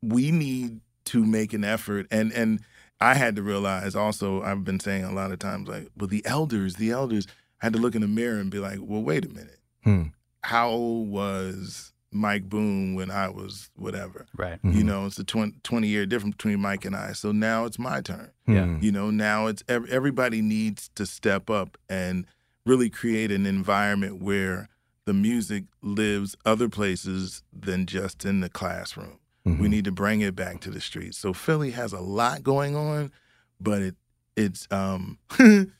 we 0.01 0.31
need 0.31 0.81
to 1.05 1.23
make 1.25 1.53
an 1.53 1.63
effort, 1.63 2.07
and 2.11 2.31
and 2.33 2.59
I 2.99 3.13
had 3.15 3.35
to 3.37 3.41
realize 3.43 3.95
also. 3.95 4.41
I've 4.41 4.63
been 4.63 4.79
saying 4.79 5.03
a 5.05 5.13
lot 5.13 5.31
of 5.31 5.39
times 5.39 5.67
like, 5.67 5.87
well, 5.97 6.07
the 6.07 6.25
elders, 6.25 6.75
the 6.75 6.91
elders. 6.91 7.25
I 7.61 7.65
had 7.67 7.73
to 7.73 7.79
look 7.79 7.95
in 7.95 8.01
the 8.01 8.07
mirror 8.07 8.39
and 8.39 8.49
be 8.51 8.59
like, 8.59 8.79
well, 8.81 9.01
wait 9.01 9.23
a 9.25 9.29
minute. 9.29 9.59
Hmm. 9.85 10.03
How 10.43 10.69
old 10.69 11.09
was 11.09 11.93
Mike 12.11 12.47
Boone 12.49 12.95
when 12.95 13.09
I 13.09 13.29
was 13.29 13.69
whatever? 13.75 14.25
Right. 14.37 14.59
You 14.63 14.83
Mhm. 14.83 14.85
know, 14.85 15.05
it's 15.05 15.17
a 15.17 15.23
20, 15.23 15.53
20 15.63 15.87
year 15.87 16.05
difference 16.05 16.35
between 16.35 16.59
Mike 16.59 16.85
and 16.85 16.95
I. 16.95 17.13
So 17.13 17.31
now 17.31 17.65
it's 17.65 17.79
my 17.79 18.01
turn. 18.01 18.29
Yeah. 18.47 18.65
Mm. 18.65 18.83
You 18.83 18.91
know, 18.91 19.09
now 19.09 19.47
it's 19.47 19.63
everybody 19.67 20.41
needs 20.41 20.89
to 20.95 21.05
step 21.05 21.49
up 21.49 21.77
and 21.89 22.25
really 22.65 22.89
create 22.89 23.31
an 23.31 23.45
environment 23.45 24.21
where 24.21 24.69
the 25.05 25.13
music 25.13 25.65
lives 25.81 26.35
other 26.45 26.69
places 26.69 27.43
than 27.51 27.85
just 27.85 28.23
in 28.23 28.39
the 28.41 28.49
classroom. 28.49 29.19
Mhm. 29.45 29.59
We 29.59 29.67
need 29.67 29.83
to 29.85 29.91
bring 29.91 30.21
it 30.21 30.35
back 30.35 30.61
to 30.61 30.71
the 30.71 30.79
streets. 30.79 31.17
So 31.17 31.33
Philly 31.33 31.71
has 31.71 31.91
a 31.93 31.99
lot 31.99 32.43
going 32.43 32.75
on, 32.75 33.11
but 33.59 33.81
it 33.81 33.95
it's 34.35 34.67
um 34.71 35.17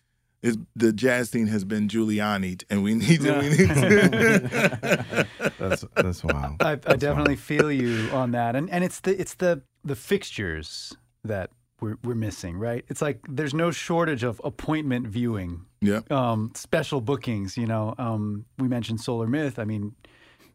it's, 0.43 0.57
the 0.75 0.93
jazz 0.93 1.29
scene 1.31 1.47
has 1.47 1.63
been 1.63 1.87
Giuliani 1.87 2.63
and 2.69 2.83
we 2.83 2.93
need 2.93 3.21
to 3.21 3.39
we 3.39 3.49
need 3.49 3.69
to 3.69 5.27
That's 5.59 5.85
that's 5.95 6.23
wild. 6.23 6.61
I, 6.61 6.71
I 6.71 6.75
That's 6.75 6.97
definitely 6.97 7.33
wild. 7.35 7.39
feel 7.39 7.71
you 7.71 8.09
on 8.11 8.31
that, 8.31 8.55
and 8.55 8.69
and 8.69 8.83
it's 8.83 8.99
the 8.99 9.19
it's 9.19 9.35
the 9.35 9.61
the 9.83 9.95
fixtures 9.95 10.93
that 11.23 11.49
we're 11.79 11.97
we're 12.03 12.15
missing, 12.15 12.57
right? 12.57 12.83
It's 12.89 13.01
like 13.01 13.19
there's 13.29 13.53
no 13.53 13.71
shortage 13.71 14.23
of 14.23 14.39
appointment 14.43 15.07
viewing, 15.07 15.65
Yeah. 15.81 16.01
um, 16.11 16.51
special 16.55 17.01
bookings. 17.01 17.57
You 17.57 17.65
know, 17.67 17.95
um, 17.97 18.45
we 18.59 18.67
mentioned 18.67 18.99
Solar 19.01 19.27
Myth. 19.27 19.57
I 19.59 19.63
mean, 19.65 19.95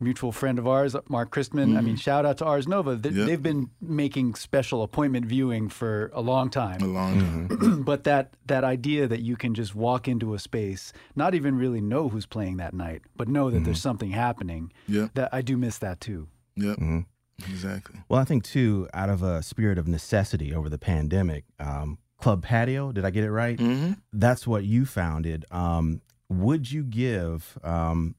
mutual 0.01 0.33
friend 0.33 0.59
of 0.59 0.67
ours, 0.67 0.95
Mark 1.09 1.31
Christman. 1.31 1.77
I 1.77 1.81
mean, 1.81 1.97
shout 1.97 2.25
out 2.27 2.39
to 2.39 2.45
Ars 2.45 2.67
Nova. 2.69 2.97
They, 2.97 3.09
Mm-hmm. 3.11 3.19
Yeah. 3.21 3.25
They've 3.27 3.43
been 3.43 3.71
making 3.81 4.35
special 4.37 4.83
appointment 4.83 5.27
viewing 5.27 5.69
for 5.69 6.11
a 6.15 6.21
long 6.21 6.51
time. 6.51 6.77
a 6.77 6.79
time. 6.81 6.95
long 6.95 7.19
time. 7.19 7.49
Mhm. 7.49 7.85
but 7.91 8.05
that 8.05 8.35
that 8.47 8.65
idea 8.65 9.07
that 9.09 9.21
you 9.23 9.37
can 9.37 9.55
just 9.55 9.75
walk 9.75 10.07
into 10.09 10.35
a 10.35 10.39
space, 10.39 10.93
not 11.17 11.35
even 11.35 11.57
really 11.57 11.81
know 11.81 12.09
who's 12.09 12.27
playing 12.27 12.59
that 12.59 12.75
night, 12.75 13.03
but 13.17 13.29
know 13.29 13.51
that 13.51 13.65
there's 13.65 13.81
something 13.81 14.11
happening. 14.11 14.73
Yeah. 14.87 15.09
That 15.15 15.29
I 15.33 15.43
do 15.43 15.57
miss 15.57 15.79
that 15.79 16.01
too. 16.01 16.29
Yeah. 16.57 16.75
Mhm. 16.77 17.07
Exactly. 17.49 18.01
Well, 18.09 18.21
I 18.21 18.25
think 18.25 18.43
too, 18.45 18.89
out 18.93 19.09
of 19.11 19.23
a 19.23 19.43
spirit 19.43 19.79
of 19.79 19.87
necessity 19.87 20.53
over 20.55 20.69
the 20.69 20.79
pandemic, 20.79 21.45
um, 21.61 21.99
Club 22.21 22.43
Patio, 22.43 22.91
did 22.91 23.05
I 23.05 23.11
get 23.11 23.23
it 23.25 23.31
right? 23.31 23.59
hmm 23.59 23.93
That's 24.13 24.45
what 24.47 24.65
you 24.65 24.85
founded. 24.85 25.45
Um, 25.53 26.01
would 26.29 26.71
you 26.71 26.83
give 26.83 27.57
um, 27.63 28.17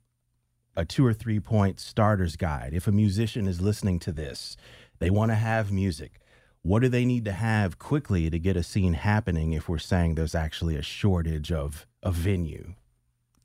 a 0.79 0.85
two 0.85 1.05
or 1.05 1.13
three 1.13 1.39
point 1.39 1.79
starter's 1.79 2.35
guide 2.37 2.73
if 2.73 2.87
a 2.87 2.91
musician 2.91 3.47
is 3.47 3.59
listening 3.61 3.99
to 3.99 4.11
this? 4.11 4.55
They 4.99 5.09
want 5.09 5.31
to 5.31 5.35
have 5.35 5.71
music. 5.71 6.19
What 6.61 6.81
do 6.81 6.89
they 6.89 7.05
need 7.05 7.25
to 7.25 7.31
have 7.31 7.79
quickly 7.79 8.29
to 8.29 8.39
get 8.39 8.57
a 8.57 8.63
scene 8.63 8.93
happening 8.93 9.53
if 9.53 9.69
we're 9.69 9.77
saying 9.77 10.15
there's 10.15 10.35
actually 10.35 10.75
a 10.75 10.81
shortage 10.81 11.51
of 11.51 11.85
a 12.01 12.11
venue? 12.11 12.73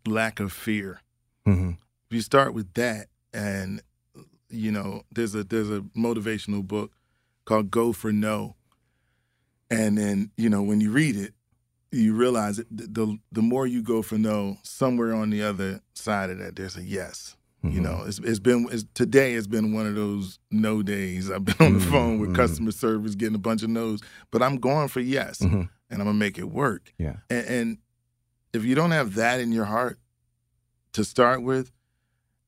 Lack 0.07 0.41
of 0.41 0.53
fear. 0.53 1.01
hmm 1.45 1.73
if 2.11 2.15
you 2.17 2.21
start 2.21 2.55
with 2.55 2.73
that 2.75 3.07
and 3.33 3.83
you 4.49 4.71
know 4.71 5.03
there's 5.13 5.35
a 5.35 5.43
there's 5.43 5.71
a 5.71 5.81
motivational 5.97 6.65
book 6.67 6.93
called 7.45 7.71
go 7.71 7.93
for 7.93 8.13
no 8.13 8.55
and 9.71 9.99
then 9.99 10.31
you 10.37 10.49
know 10.49 10.63
when 10.63 10.81
you 10.81 10.91
read 10.93 11.17
it 11.17 11.34
you 11.97 12.15
realize 12.15 12.57
the 12.57 12.65
the, 12.71 13.19
the 13.33 13.43
more 13.43 13.67
you 13.67 13.83
go 13.83 14.03
for 14.03 14.19
no 14.19 14.59
somewhere 14.63 15.15
on 15.15 15.31
the 15.31 15.43
other 15.43 15.81
side 15.95 16.31
of 16.31 16.39
that 16.39 16.57
there's 16.57 16.77
a 16.77 16.83
yes 16.83 17.37
you 17.63 17.81
know 17.81 18.05
it's, 18.07 18.19
it's 18.19 18.39
been 18.41 18.69
it's, 18.71 18.85
today 18.93 19.33
has 19.33 19.47
been 19.47 19.73
one 19.73 19.87
of 19.87 19.95
those 19.95 20.39
no 20.51 20.83
days 20.83 21.31
i've 21.31 21.47
been 21.47 21.55
on 21.61 21.73
the 21.73 21.79
Mhm, 21.79 21.91
phone 21.91 22.19
with 22.19 22.31
mhm. 22.31 22.35
customer 22.37 22.71
service 22.73 23.15
getting 23.15 23.35
a 23.35 23.39
bunch 23.39 23.63
of 23.63 23.71
no's 23.71 24.01
but 24.31 24.43
i'm 24.43 24.57
going 24.59 24.89
for 24.89 25.01
yes 25.01 25.39
Mhm. 25.39 25.69
and 25.89 26.01
i'm 26.03 26.07
gonna 26.07 26.13
make 26.13 26.37
it 26.39 26.51
work 26.51 26.93
Yeah. 26.99 27.17
and, 27.31 27.47
and 27.47 27.79
if 28.53 28.65
you 28.67 28.75
don't 28.75 28.91
have 28.91 29.15
that 29.15 29.41
in 29.41 29.51
your 29.51 29.65
heart 29.65 29.99
to 30.93 31.05
start 31.05 31.43
with, 31.43 31.73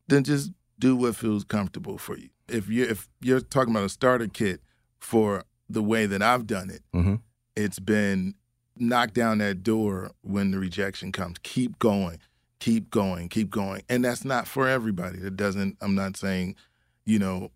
then 0.07 0.23
just 0.23 0.53
do 0.79 0.95
what 0.95 1.17
feels 1.17 1.43
comfortable 1.43 1.99
for 1.99 2.17
you. 2.17 2.29
If 2.49 2.69
you 2.69 2.85
if 2.85 3.09
you're 3.21 3.41
talking 3.41 3.73
about 3.75 3.85
a 3.87 3.89
starter 3.89 4.29
kit 4.29 4.61
for 5.01 5.43
the 5.69 5.83
way 5.83 6.07
that 6.07 6.23
I've 6.23 6.47
done 6.47 6.71
it, 6.71 6.83
Mhm. 6.95 7.21
it's 7.57 7.81
been 7.81 8.35
knock 8.79 9.13
down 9.13 9.39
that 9.39 9.63
door 9.63 10.11
when 10.23 10.51
the 10.51 10.59
rejection 10.59 11.13
comes. 11.13 11.37
Keep 11.43 11.79
going, 11.79 12.19
keep 12.61 12.91
going, 12.91 13.29
keep 13.29 13.51
going. 13.51 13.83
And 13.89 14.05
that's 14.05 14.25
not 14.25 14.47
for 14.47 14.69
everybody. 14.69 15.19
That 15.19 15.37
doesn't. 15.37 15.77
I'm 15.81 15.95
not 15.95 16.17
saying, 16.17 16.57
you 17.05 17.19
know, 17.19 17.51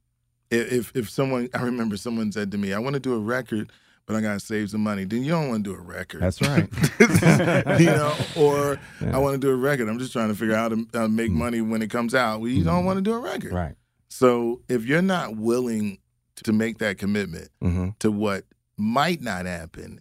if 0.50 0.72
if, 0.72 0.92
if 0.96 1.10
someone 1.10 1.48
I 1.54 1.62
remember 1.62 1.96
someone 1.96 2.32
said 2.32 2.50
to 2.52 2.58
me, 2.58 2.72
I 2.72 2.78
want 2.78 2.94
to 2.94 3.00
do 3.00 3.14
a 3.14 3.18
record. 3.18 3.70
But 4.06 4.16
I 4.16 4.22
gotta 4.22 4.40
save 4.40 4.70
some 4.70 4.80
money. 4.80 5.04
Then 5.04 5.22
you 5.22 5.30
don't 5.30 5.48
want 5.50 5.62
to 5.64 5.70
do 5.72 5.76
a 5.78 5.80
record. 5.80 6.20
That's 6.20 6.40
right. 6.40 6.68
you 7.80 7.86
know, 7.86 8.16
or 8.36 8.78
Yeah. 9.00 9.14
I 9.14 9.18
want 9.18 9.34
to 9.34 9.38
do 9.38 9.50
a 9.50 9.56
record. 9.56 9.88
I'm 9.88 10.00
just 10.00 10.12
trying 10.12 10.28
to 10.30 10.34
figure 10.34 10.54
out 10.54 10.72
how 10.72 10.76
to 10.98 11.04
uh, 11.04 11.08
make 11.08 11.30
Mm. 11.30 11.34
money 11.34 11.60
when 11.60 11.80
it 11.80 11.90
comes 11.90 12.12
out. 12.12 12.40
Well, 12.40 12.50
you 12.50 12.64
don't 12.64 12.82
Mhm. 12.82 12.86
want 12.86 12.96
to 12.96 13.02
do 13.02 13.12
a 13.12 13.18
record. 13.20 13.52
Right. 13.52 13.76
So 14.08 14.62
if 14.68 14.84
you're 14.84 15.02
not 15.02 15.36
willing 15.36 15.98
to 16.42 16.52
make 16.52 16.78
that 16.78 16.98
commitment 16.98 17.50
hmm 17.62 17.90
to 18.00 18.10
what 18.10 18.46
might 18.76 19.20
not 19.20 19.46
happen 19.46 20.00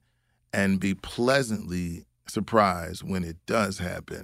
and 0.53 0.79
be 0.79 0.93
pleasantly 0.95 2.05
surprised 2.27 3.03
when 3.03 3.23
it 3.23 3.37
does 3.45 3.77
happen, 3.79 4.23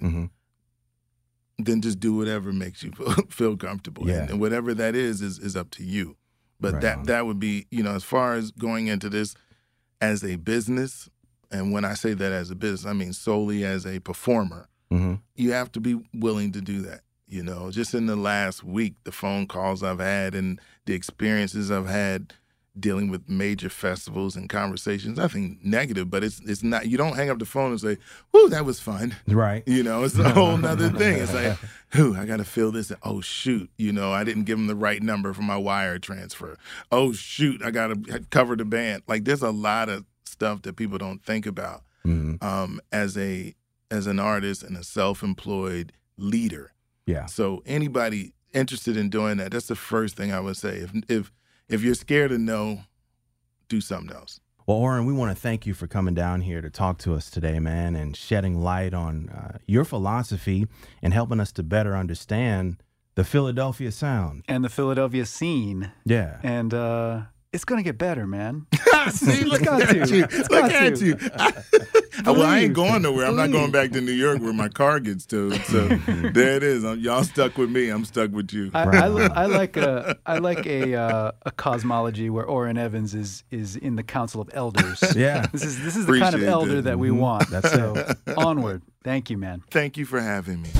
Mhm. 1.60 1.66
then 1.66 1.82
just 1.82 2.00
do 2.00 2.14
whatever 2.16 2.52
makes 2.52 2.84
you 2.84 2.92
feel, 2.98 3.14
feel 3.30 3.58
comfortable. 3.58 4.08
Yeah. 4.08 4.22
And, 4.22 4.32
and 4.32 4.40
whatever 4.40 4.74
that 4.74 4.96
is, 4.96 5.22
is 5.22 5.40
is 5.40 5.56
up 5.56 5.70
to 5.72 5.84
you. 5.84 6.18
But 6.60 6.74
Right 6.74 6.82
that 6.82 6.98
on. 7.00 7.04
that 7.06 7.26
would 7.26 7.40
be, 7.40 7.68
you 7.72 7.84
know, 7.84 7.96
as 7.96 8.04
far 8.04 8.34
as 8.34 8.52
going 8.52 8.88
into 8.88 9.10
this 9.10 9.36
as 10.02 10.24
a 10.24 10.36
business, 10.38 11.10
and 11.52 11.72
when 11.72 11.86
I 11.86 11.94
say 11.94 12.14
that 12.14 12.32
as 12.32 12.50
a 12.52 12.56
business, 12.56 12.86
I 12.86 12.94
mean 12.94 13.14
solely 13.14 13.64
as 13.64 13.86
a 13.86 14.00
performer. 14.00 14.68
Mhm. 14.92 15.22
You 15.36 15.52
have 15.54 15.72
to 15.74 15.80
be 15.80 16.02
willing 16.14 16.52
to 16.54 16.62
do 16.62 16.82
that. 16.84 17.02
You 17.28 17.44
know, 17.44 17.72
just 17.72 17.94
in 17.96 18.06
the 18.06 18.16
last 18.16 18.64
week, 18.64 18.96
the 19.04 19.12
phone 19.12 19.48
calls 19.48 19.82
I've 19.82 20.00
had 20.00 20.36
and 20.36 20.62
the 20.86 20.94
experiences 20.94 21.72
I've 21.72 21.88
had 21.88 22.34
dealing 22.80 23.10
with 23.10 23.30
major 23.30 23.70
festivals 23.70 24.36
and 24.36 24.50
conversations, 24.50 25.18
nothing 25.18 25.60
negative, 25.64 26.10
but 26.10 26.24
it's 26.24 26.40
it's 26.46 26.62
not 26.64 26.88
you 26.88 26.98
don't 26.98 27.16
hang 27.16 27.30
up 27.30 27.40
the 27.40 27.46
phone 27.46 27.72
and 27.72 27.80
say, 27.80 27.98
Whoo, 28.34 28.50
that 28.50 28.66
was 28.66 28.80
fun. 28.80 29.16
Right. 29.28 29.64
You 29.66 29.84
know, 29.84 30.04
it's 30.04 30.18
a 30.18 30.30
whole 30.30 30.58
nother 30.58 30.90
thing. 31.02 31.18
It's 31.20 31.34
like, 31.34 31.58
who 31.90 32.16
I 32.18 32.26
got 32.26 32.38
to 32.38 32.44
fill 32.44 32.72
this. 32.72 32.92
Oh 33.04 33.22
shoot, 33.22 33.70
you 33.78 33.92
know, 33.94 34.12
I 34.12 34.24
didn't 34.24 34.44
give 34.44 34.58
them 34.58 34.68
the 34.68 34.76
right 34.76 35.02
number 35.02 35.34
for 35.34 35.42
my 35.44 35.58
wire 35.58 36.00
transfer. 36.00 36.58
Oh 36.92 37.12
shoot, 37.14 37.62
I 37.64 37.72
got 37.72 37.88
to 37.88 38.20
cover 38.30 38.56
the 38.56 38.66
band. 38.66 39.04
Like, 39.08 39.24
there's 39.26 39.42
a 39.42 39.52
lot 39.52 39.88
of 39.90 40.06
stuff 40.26 40.62
that 40.64 40.76
people 40.76 40.98
don't 40.98 41.24
think 41.24 41.46
about 41.46 41.84
Mhm. 42.06 42.44
um, 42.44 42.80
as 42.92 43.18
a 43.18 43.56
as 43.92 44.06
an 44.08 44.20
artist 44.20 44.64
and 44.64 44.76
a 44.76 44.84
self-employed 44.84 45.94
leader. 46.18 46.72
Yeah. 47.06 47.26
So 47.28 47.62
anybody 47.66 48.34
interested 48.54 48.98
in 48.98 49.10
doing 49.10 49.38
that, 49.38 49.52
that's 49.52 49.68
the 49.68 49.76
first 49.76 50.16
thing 50.18 50.32
I 50.34 50.40
would 50.40 50.58
say. 50.58 50.78
If 50.78 50.92
if 51.08 51.32
if 51.68 51.84
you're 51.84 51.96
scared 51.96 52.32
to 52.32 52.38
know, 52.38 52.82
do 53.68 53.82
something 53.82 54.16
else. 54.16 54.40
Well, 54.68 54.78
Orrin, 54.78 55.06
we 55.06 55.14
want 55.14 55.36
to 55.36 55.40
thank 55.40 55.68
you 55.68 55.76
for 55.76 55.86
coming 55.86 56.16
down 56.16 56.42
here 56.42 56.60
to 56.60 56.72
talk 56.72 56.98
to 57.00 57.14
us 57.14 57.30
today, 57.30 57.60
man, 57.60 57.96
and 57.96 58.18
shedding 58.18 58.60
light 58.60 58.96
on 58.96 59.30
uh, 59.30 59.58
your 59.68 59.86
philosophy 59.86 60.66
and 61.04 61.14
helping 61.14 61.40
us 61.40 61.52
to 61.54 61.64
better 61.64 61.96
understand 61.96 62.78
the 63.14 63.24
Philadelphia 63.24 63.92
sound. 63.92 64.44
And 64.48 64.64
the 64.66 64.70
Philadelphia 64.70 65.26
scene. 65.28 65.92
Yeah. 66.04 66.40
And 66.42 66.74
uh, 66.74 67.22
it's 67.56 67.64
going 67.66 67.80
to 67.80 67.84
get 67.84 67.98
better, 67.98 68.28
man. 68.28 68.68
See, 69.12 69.46
look 69.46 69.66
at 69.66 70.10
you. 70.10 70.22
Look 70.28 70.52
at 70.72 70.96
to. 70.98 71.06
you. 71.06 71.18
well, 72.26 72.44
I 72.44 72.60
ain't 72.60 72.74
going 72.74 73.02
nowhere. 73.02 73.26
I'm 73.28 73.36
not 73.38 73.52
going 73.52 73.72
back 73.72 73.92
to 73.92 74.02
New 74.02 74.12
York 74.12 74.42
where 74.42 74.52
my 74.54 74.68
car 74.68 75.00
gets 75.00 75.26
towed. 75.26 75.56
So 75.66 75.88
there 75.88 76.58
it 76.58 76.64
is. 76.64 76.84
I'm, 76.84 77.00
y'all 77.00 77.24
stuck 77.24 77.58
with 77.58 77.70
me. 77.72 77.90
I'm 77.90 78.04
stuck 78.04 78.32
with 78.32 78.52
you. 78.52 78.72
I, 78.74 78.84
I, 78.84 79.06
I 79.08 79.46
like 79.46 79.78
a 79.78 80.18
I 80.26 80.38
like 80.40 80.66
a 80.66 80.96
uh, 80.96 81.32
a 81.46 81.52
cosmology 81.52 82.30
where 82.30 82.46
Orrin 82.46 82.78
Evans 82.78 83.16
is 83.16 83.44
is 83.52 83.78
in 83.78 83.96
the 83.96 84.04
Council 84.04 84.42
of 84.42 84.50
Elders. 84.54 85.02
Yeah. 85.16 85.46
This 85.54 85.64
is 85.64 85.82
this 85.82 85.96
is 85.96 86.06
the 86.06 86.20
kind 86.20 86.36
of 86.36 86.44
elder 86.44 86.76
that. 86.76 86.82
that 86.84 87.00
we 87.00 87.10
Mhm. 87.10 87.20
want. 87.20 87.50
That's 87.50 87.72
so 87.72 88.14
onward. 88.36 88.82
Thank 89.04 89.30
you, 89.30 89.38
man. 89.38 89.64
Thank 89.72 89.98
you 89.98 90.06
for 90.06 90.20
having 90.20 90.62
me. 90.62 90.72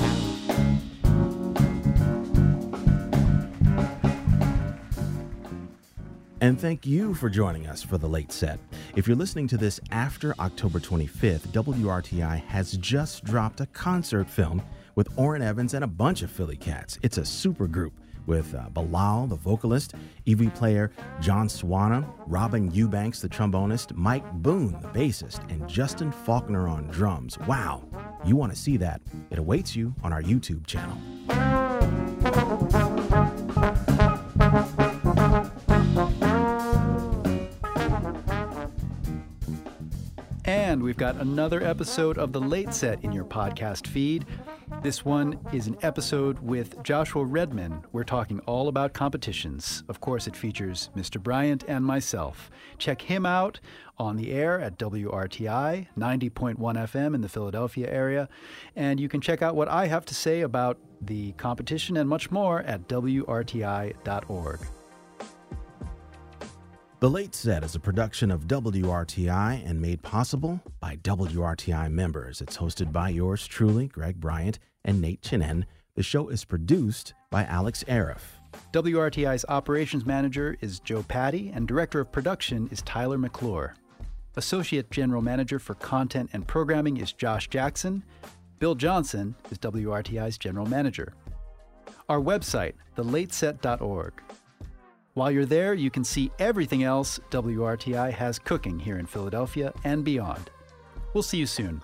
And 6.40 6.60
thank 6.60 6.84
you 6.84 7.14
for 7.14 7.30
joining 7.30 7.66
us 7.66 7.82
for 7.82 7.96
the 7.96 8.08
late 8.08 8.30
set. 8.30 8.58
If 8.94 9.06
you're 9.08 9.16
listening 9.16 9.48
to 9.48 9.56
this 9.56 9.80
after 9.90 10.34
October 10.38 10.78
25th, 10.78 11.48
WRTI 11.48 12.44
has 12.44 12.72
just 12.72 13.24
dropped 13.24 13.60
a 13.62 13.66
concert 13.66 14.28
film 14.28 14.62
with 14.96 15.08
Orrin 15.18 15.40
Evans 15.40 15.72
and 15.72 15.82
a 15.82 15.86
bunch 15.86 16.20
of 16.22 16.30
Philly 16.30 16.56
cats. 16.56 16.98
It's 17.02 17.16
a 17.16 17.24
super 17.24 17.66
group 17.66 17.94
with 18.26 18.54
uh, 18.54 18.68
Bilal, 18.70 19.28
the 19.28 19.36
vocalist, 19.36 19.94
EV 20.26 20.54
player 20.54 20.90
John 21.20 21.48
Swana, 21.48 22.06
Robin 22.26 22.70
Eubanks, 22.70 23.20
the 23.20 23.28
trombonist, 23.28 23.94
Mike 23.94 24.30
Boone, 24.34 24.78
the 24.82 24.88
bassist, 24.88 25.48
and 25.50 25.66
Justin 25.68 26.12
Faulkner 26.12 26.68
on 26.68 26.88
drums. 26.88 27.38
Wow, 27.40 27.84
you 28.26 28.36
want 28.36 28.52
to 28.52 28.58
see 28.58 28.76
that? 28.78 29.00
It 29.30 29.38
awaits 29.38 29.74
you 29.74 29.94
on 30.02 30.12
our 30.12 30.22
YouTube 30.22 30.66
channel. 30.66 30.98
We've 40.96 41.12
got 41.12 41.20
another 41.20 41.62
episode 41.62 42.16
of 42.16 42.32
The 42.32 42.40
Late 42.40 42.72
Set 42.72 43.04
in 43.04 43.12
your 43.12 43.26
podcast 43.26 43.86
feed. 43.86 44.24
This 44.82 45.04
one 45.04 45.38
is 45.52 45.66
an 45.66 45.76
episode 45.82 46.38
with 46.38 46.82
Joshua 46.82 47.22
Redman. 47.22 47.84
We're 47.92 48.02
talking 48.02 48.40
all 48.46 48.68
about 48.68 48.94
competitions. 48.94 49.82
Of 49.90 50.00
course, 50.00 50.26
it 50.26 50.34
features 50.34 50.88
Mr. 50.96 51.22
Bryant 51.22 51.64
and 51.68 51.84
myself. 51.84 52.50
Check 52.78 53.02
him 53.02 53.26
out 53.26 53.60
on 53.98 54.16
the 54.16 54.32
air 54.32 54.58
at 54.58 54.78
WRTI 54.78 55.88
90.1 55.98 56.56
FM 56.56 57.14
in 57.14 57.20
the 57.20 57.28
Philadelphia 57.28 57.90
area. 57.90 58.26
And 58.74 58.98
you 58.98 59.10
can 59.10 59.20
check 59.20 59.42
out 59.42 59.54
what 59.54 59.68
I 59.68 59.88
have 59.88 60.06
to 60.06 60.14
say 60.14 60.40
about 60.40 60.78
the 61.02 61.32
competition 61.32 61.98
and 61.98 62.08
much 62.08 62.30
more 62.30 62.62
at 62.62 62.88
WRTI.org. 62.88 64.60
The 67.06 67.10
Late 67.12 67.36
Set 67.36 67.62
is 67.62 67.76
a 67.76 67.78
production 67.78 68.32
of 68.32 68.48
WRTI 68.48 69.64
and 69.64 69.80
made 69.80 70.02
possible 70.02 70.60
by 70.80 70.96
WRTI 70.96 71.88
members. 71.88 72.40
It's 72.40 72.56
hosted 72.56 72.90
by 72.90 73.10
yours 73.10 73.46
truly, 73.46 73.86
Greg 73.86 74.20
Bryant 74.20 74.58
and 74.84 75.00
Nate 75.00 75.22
Chinen. 75.22 75.66
The 75.94 76.02
show 76.02 76.26
is 76.30 76.44
produced 76.44 77.14
by 77.30 77.44
Alex 77.44 77.84
Arif. 77.86 78.22
WRTI's 78.72 79.44
operations 79.48 80.04
manager 80.04 80.56
is 80.60 80.80
Joe 80.80 81.04
Patty, 81.04 81.52
and 81.54 81.68
director 81.68 82.00
of 82.00 82.10
production 82.10 82.68
is 82.72 82.82
Tyler 82.82 83.18
McClure. 83.18 83.76
Associate 84.34 84.90
general 84.90 85.22
manager 85.22 85.60
for 85.60 85.74
content 85.74 86.30
and 86.32 86.44
programming 86.44 86.96
is 86.96 87.12
Josh 87.12 87.46
Jackson. 87.48 88.02
Bill 88.58 88.74
Johnson 88.74 89.36
is 89.52 89.58
WRTI's 89.58 90.38
general 90.38 90.66
manager. 90.66 91.14
Our 92.08 92.18
website, 92.18 92.72
thelateset.org. 92.96 94.12
While 95.16 95.30
you're 95.30 95.46
there, 95.46 95.72
you 95.72 95.90
can 95.90 96.04
see 96.04 96.30
everything 96.38 96.82
else 96.82 97.18
WRTI 97.30 98.12
has 98.12 98.38
cooking 98.38 98.78
here 98.78 98.98
in 98.98 99.06
Philadelphia 99.06 99.72
and 99.82 100.04
beyond. 100.04 100.50
We'll 101.14 101.22
see 101.22 101.38
you 101.38 101.46
soon. 101.46 101.82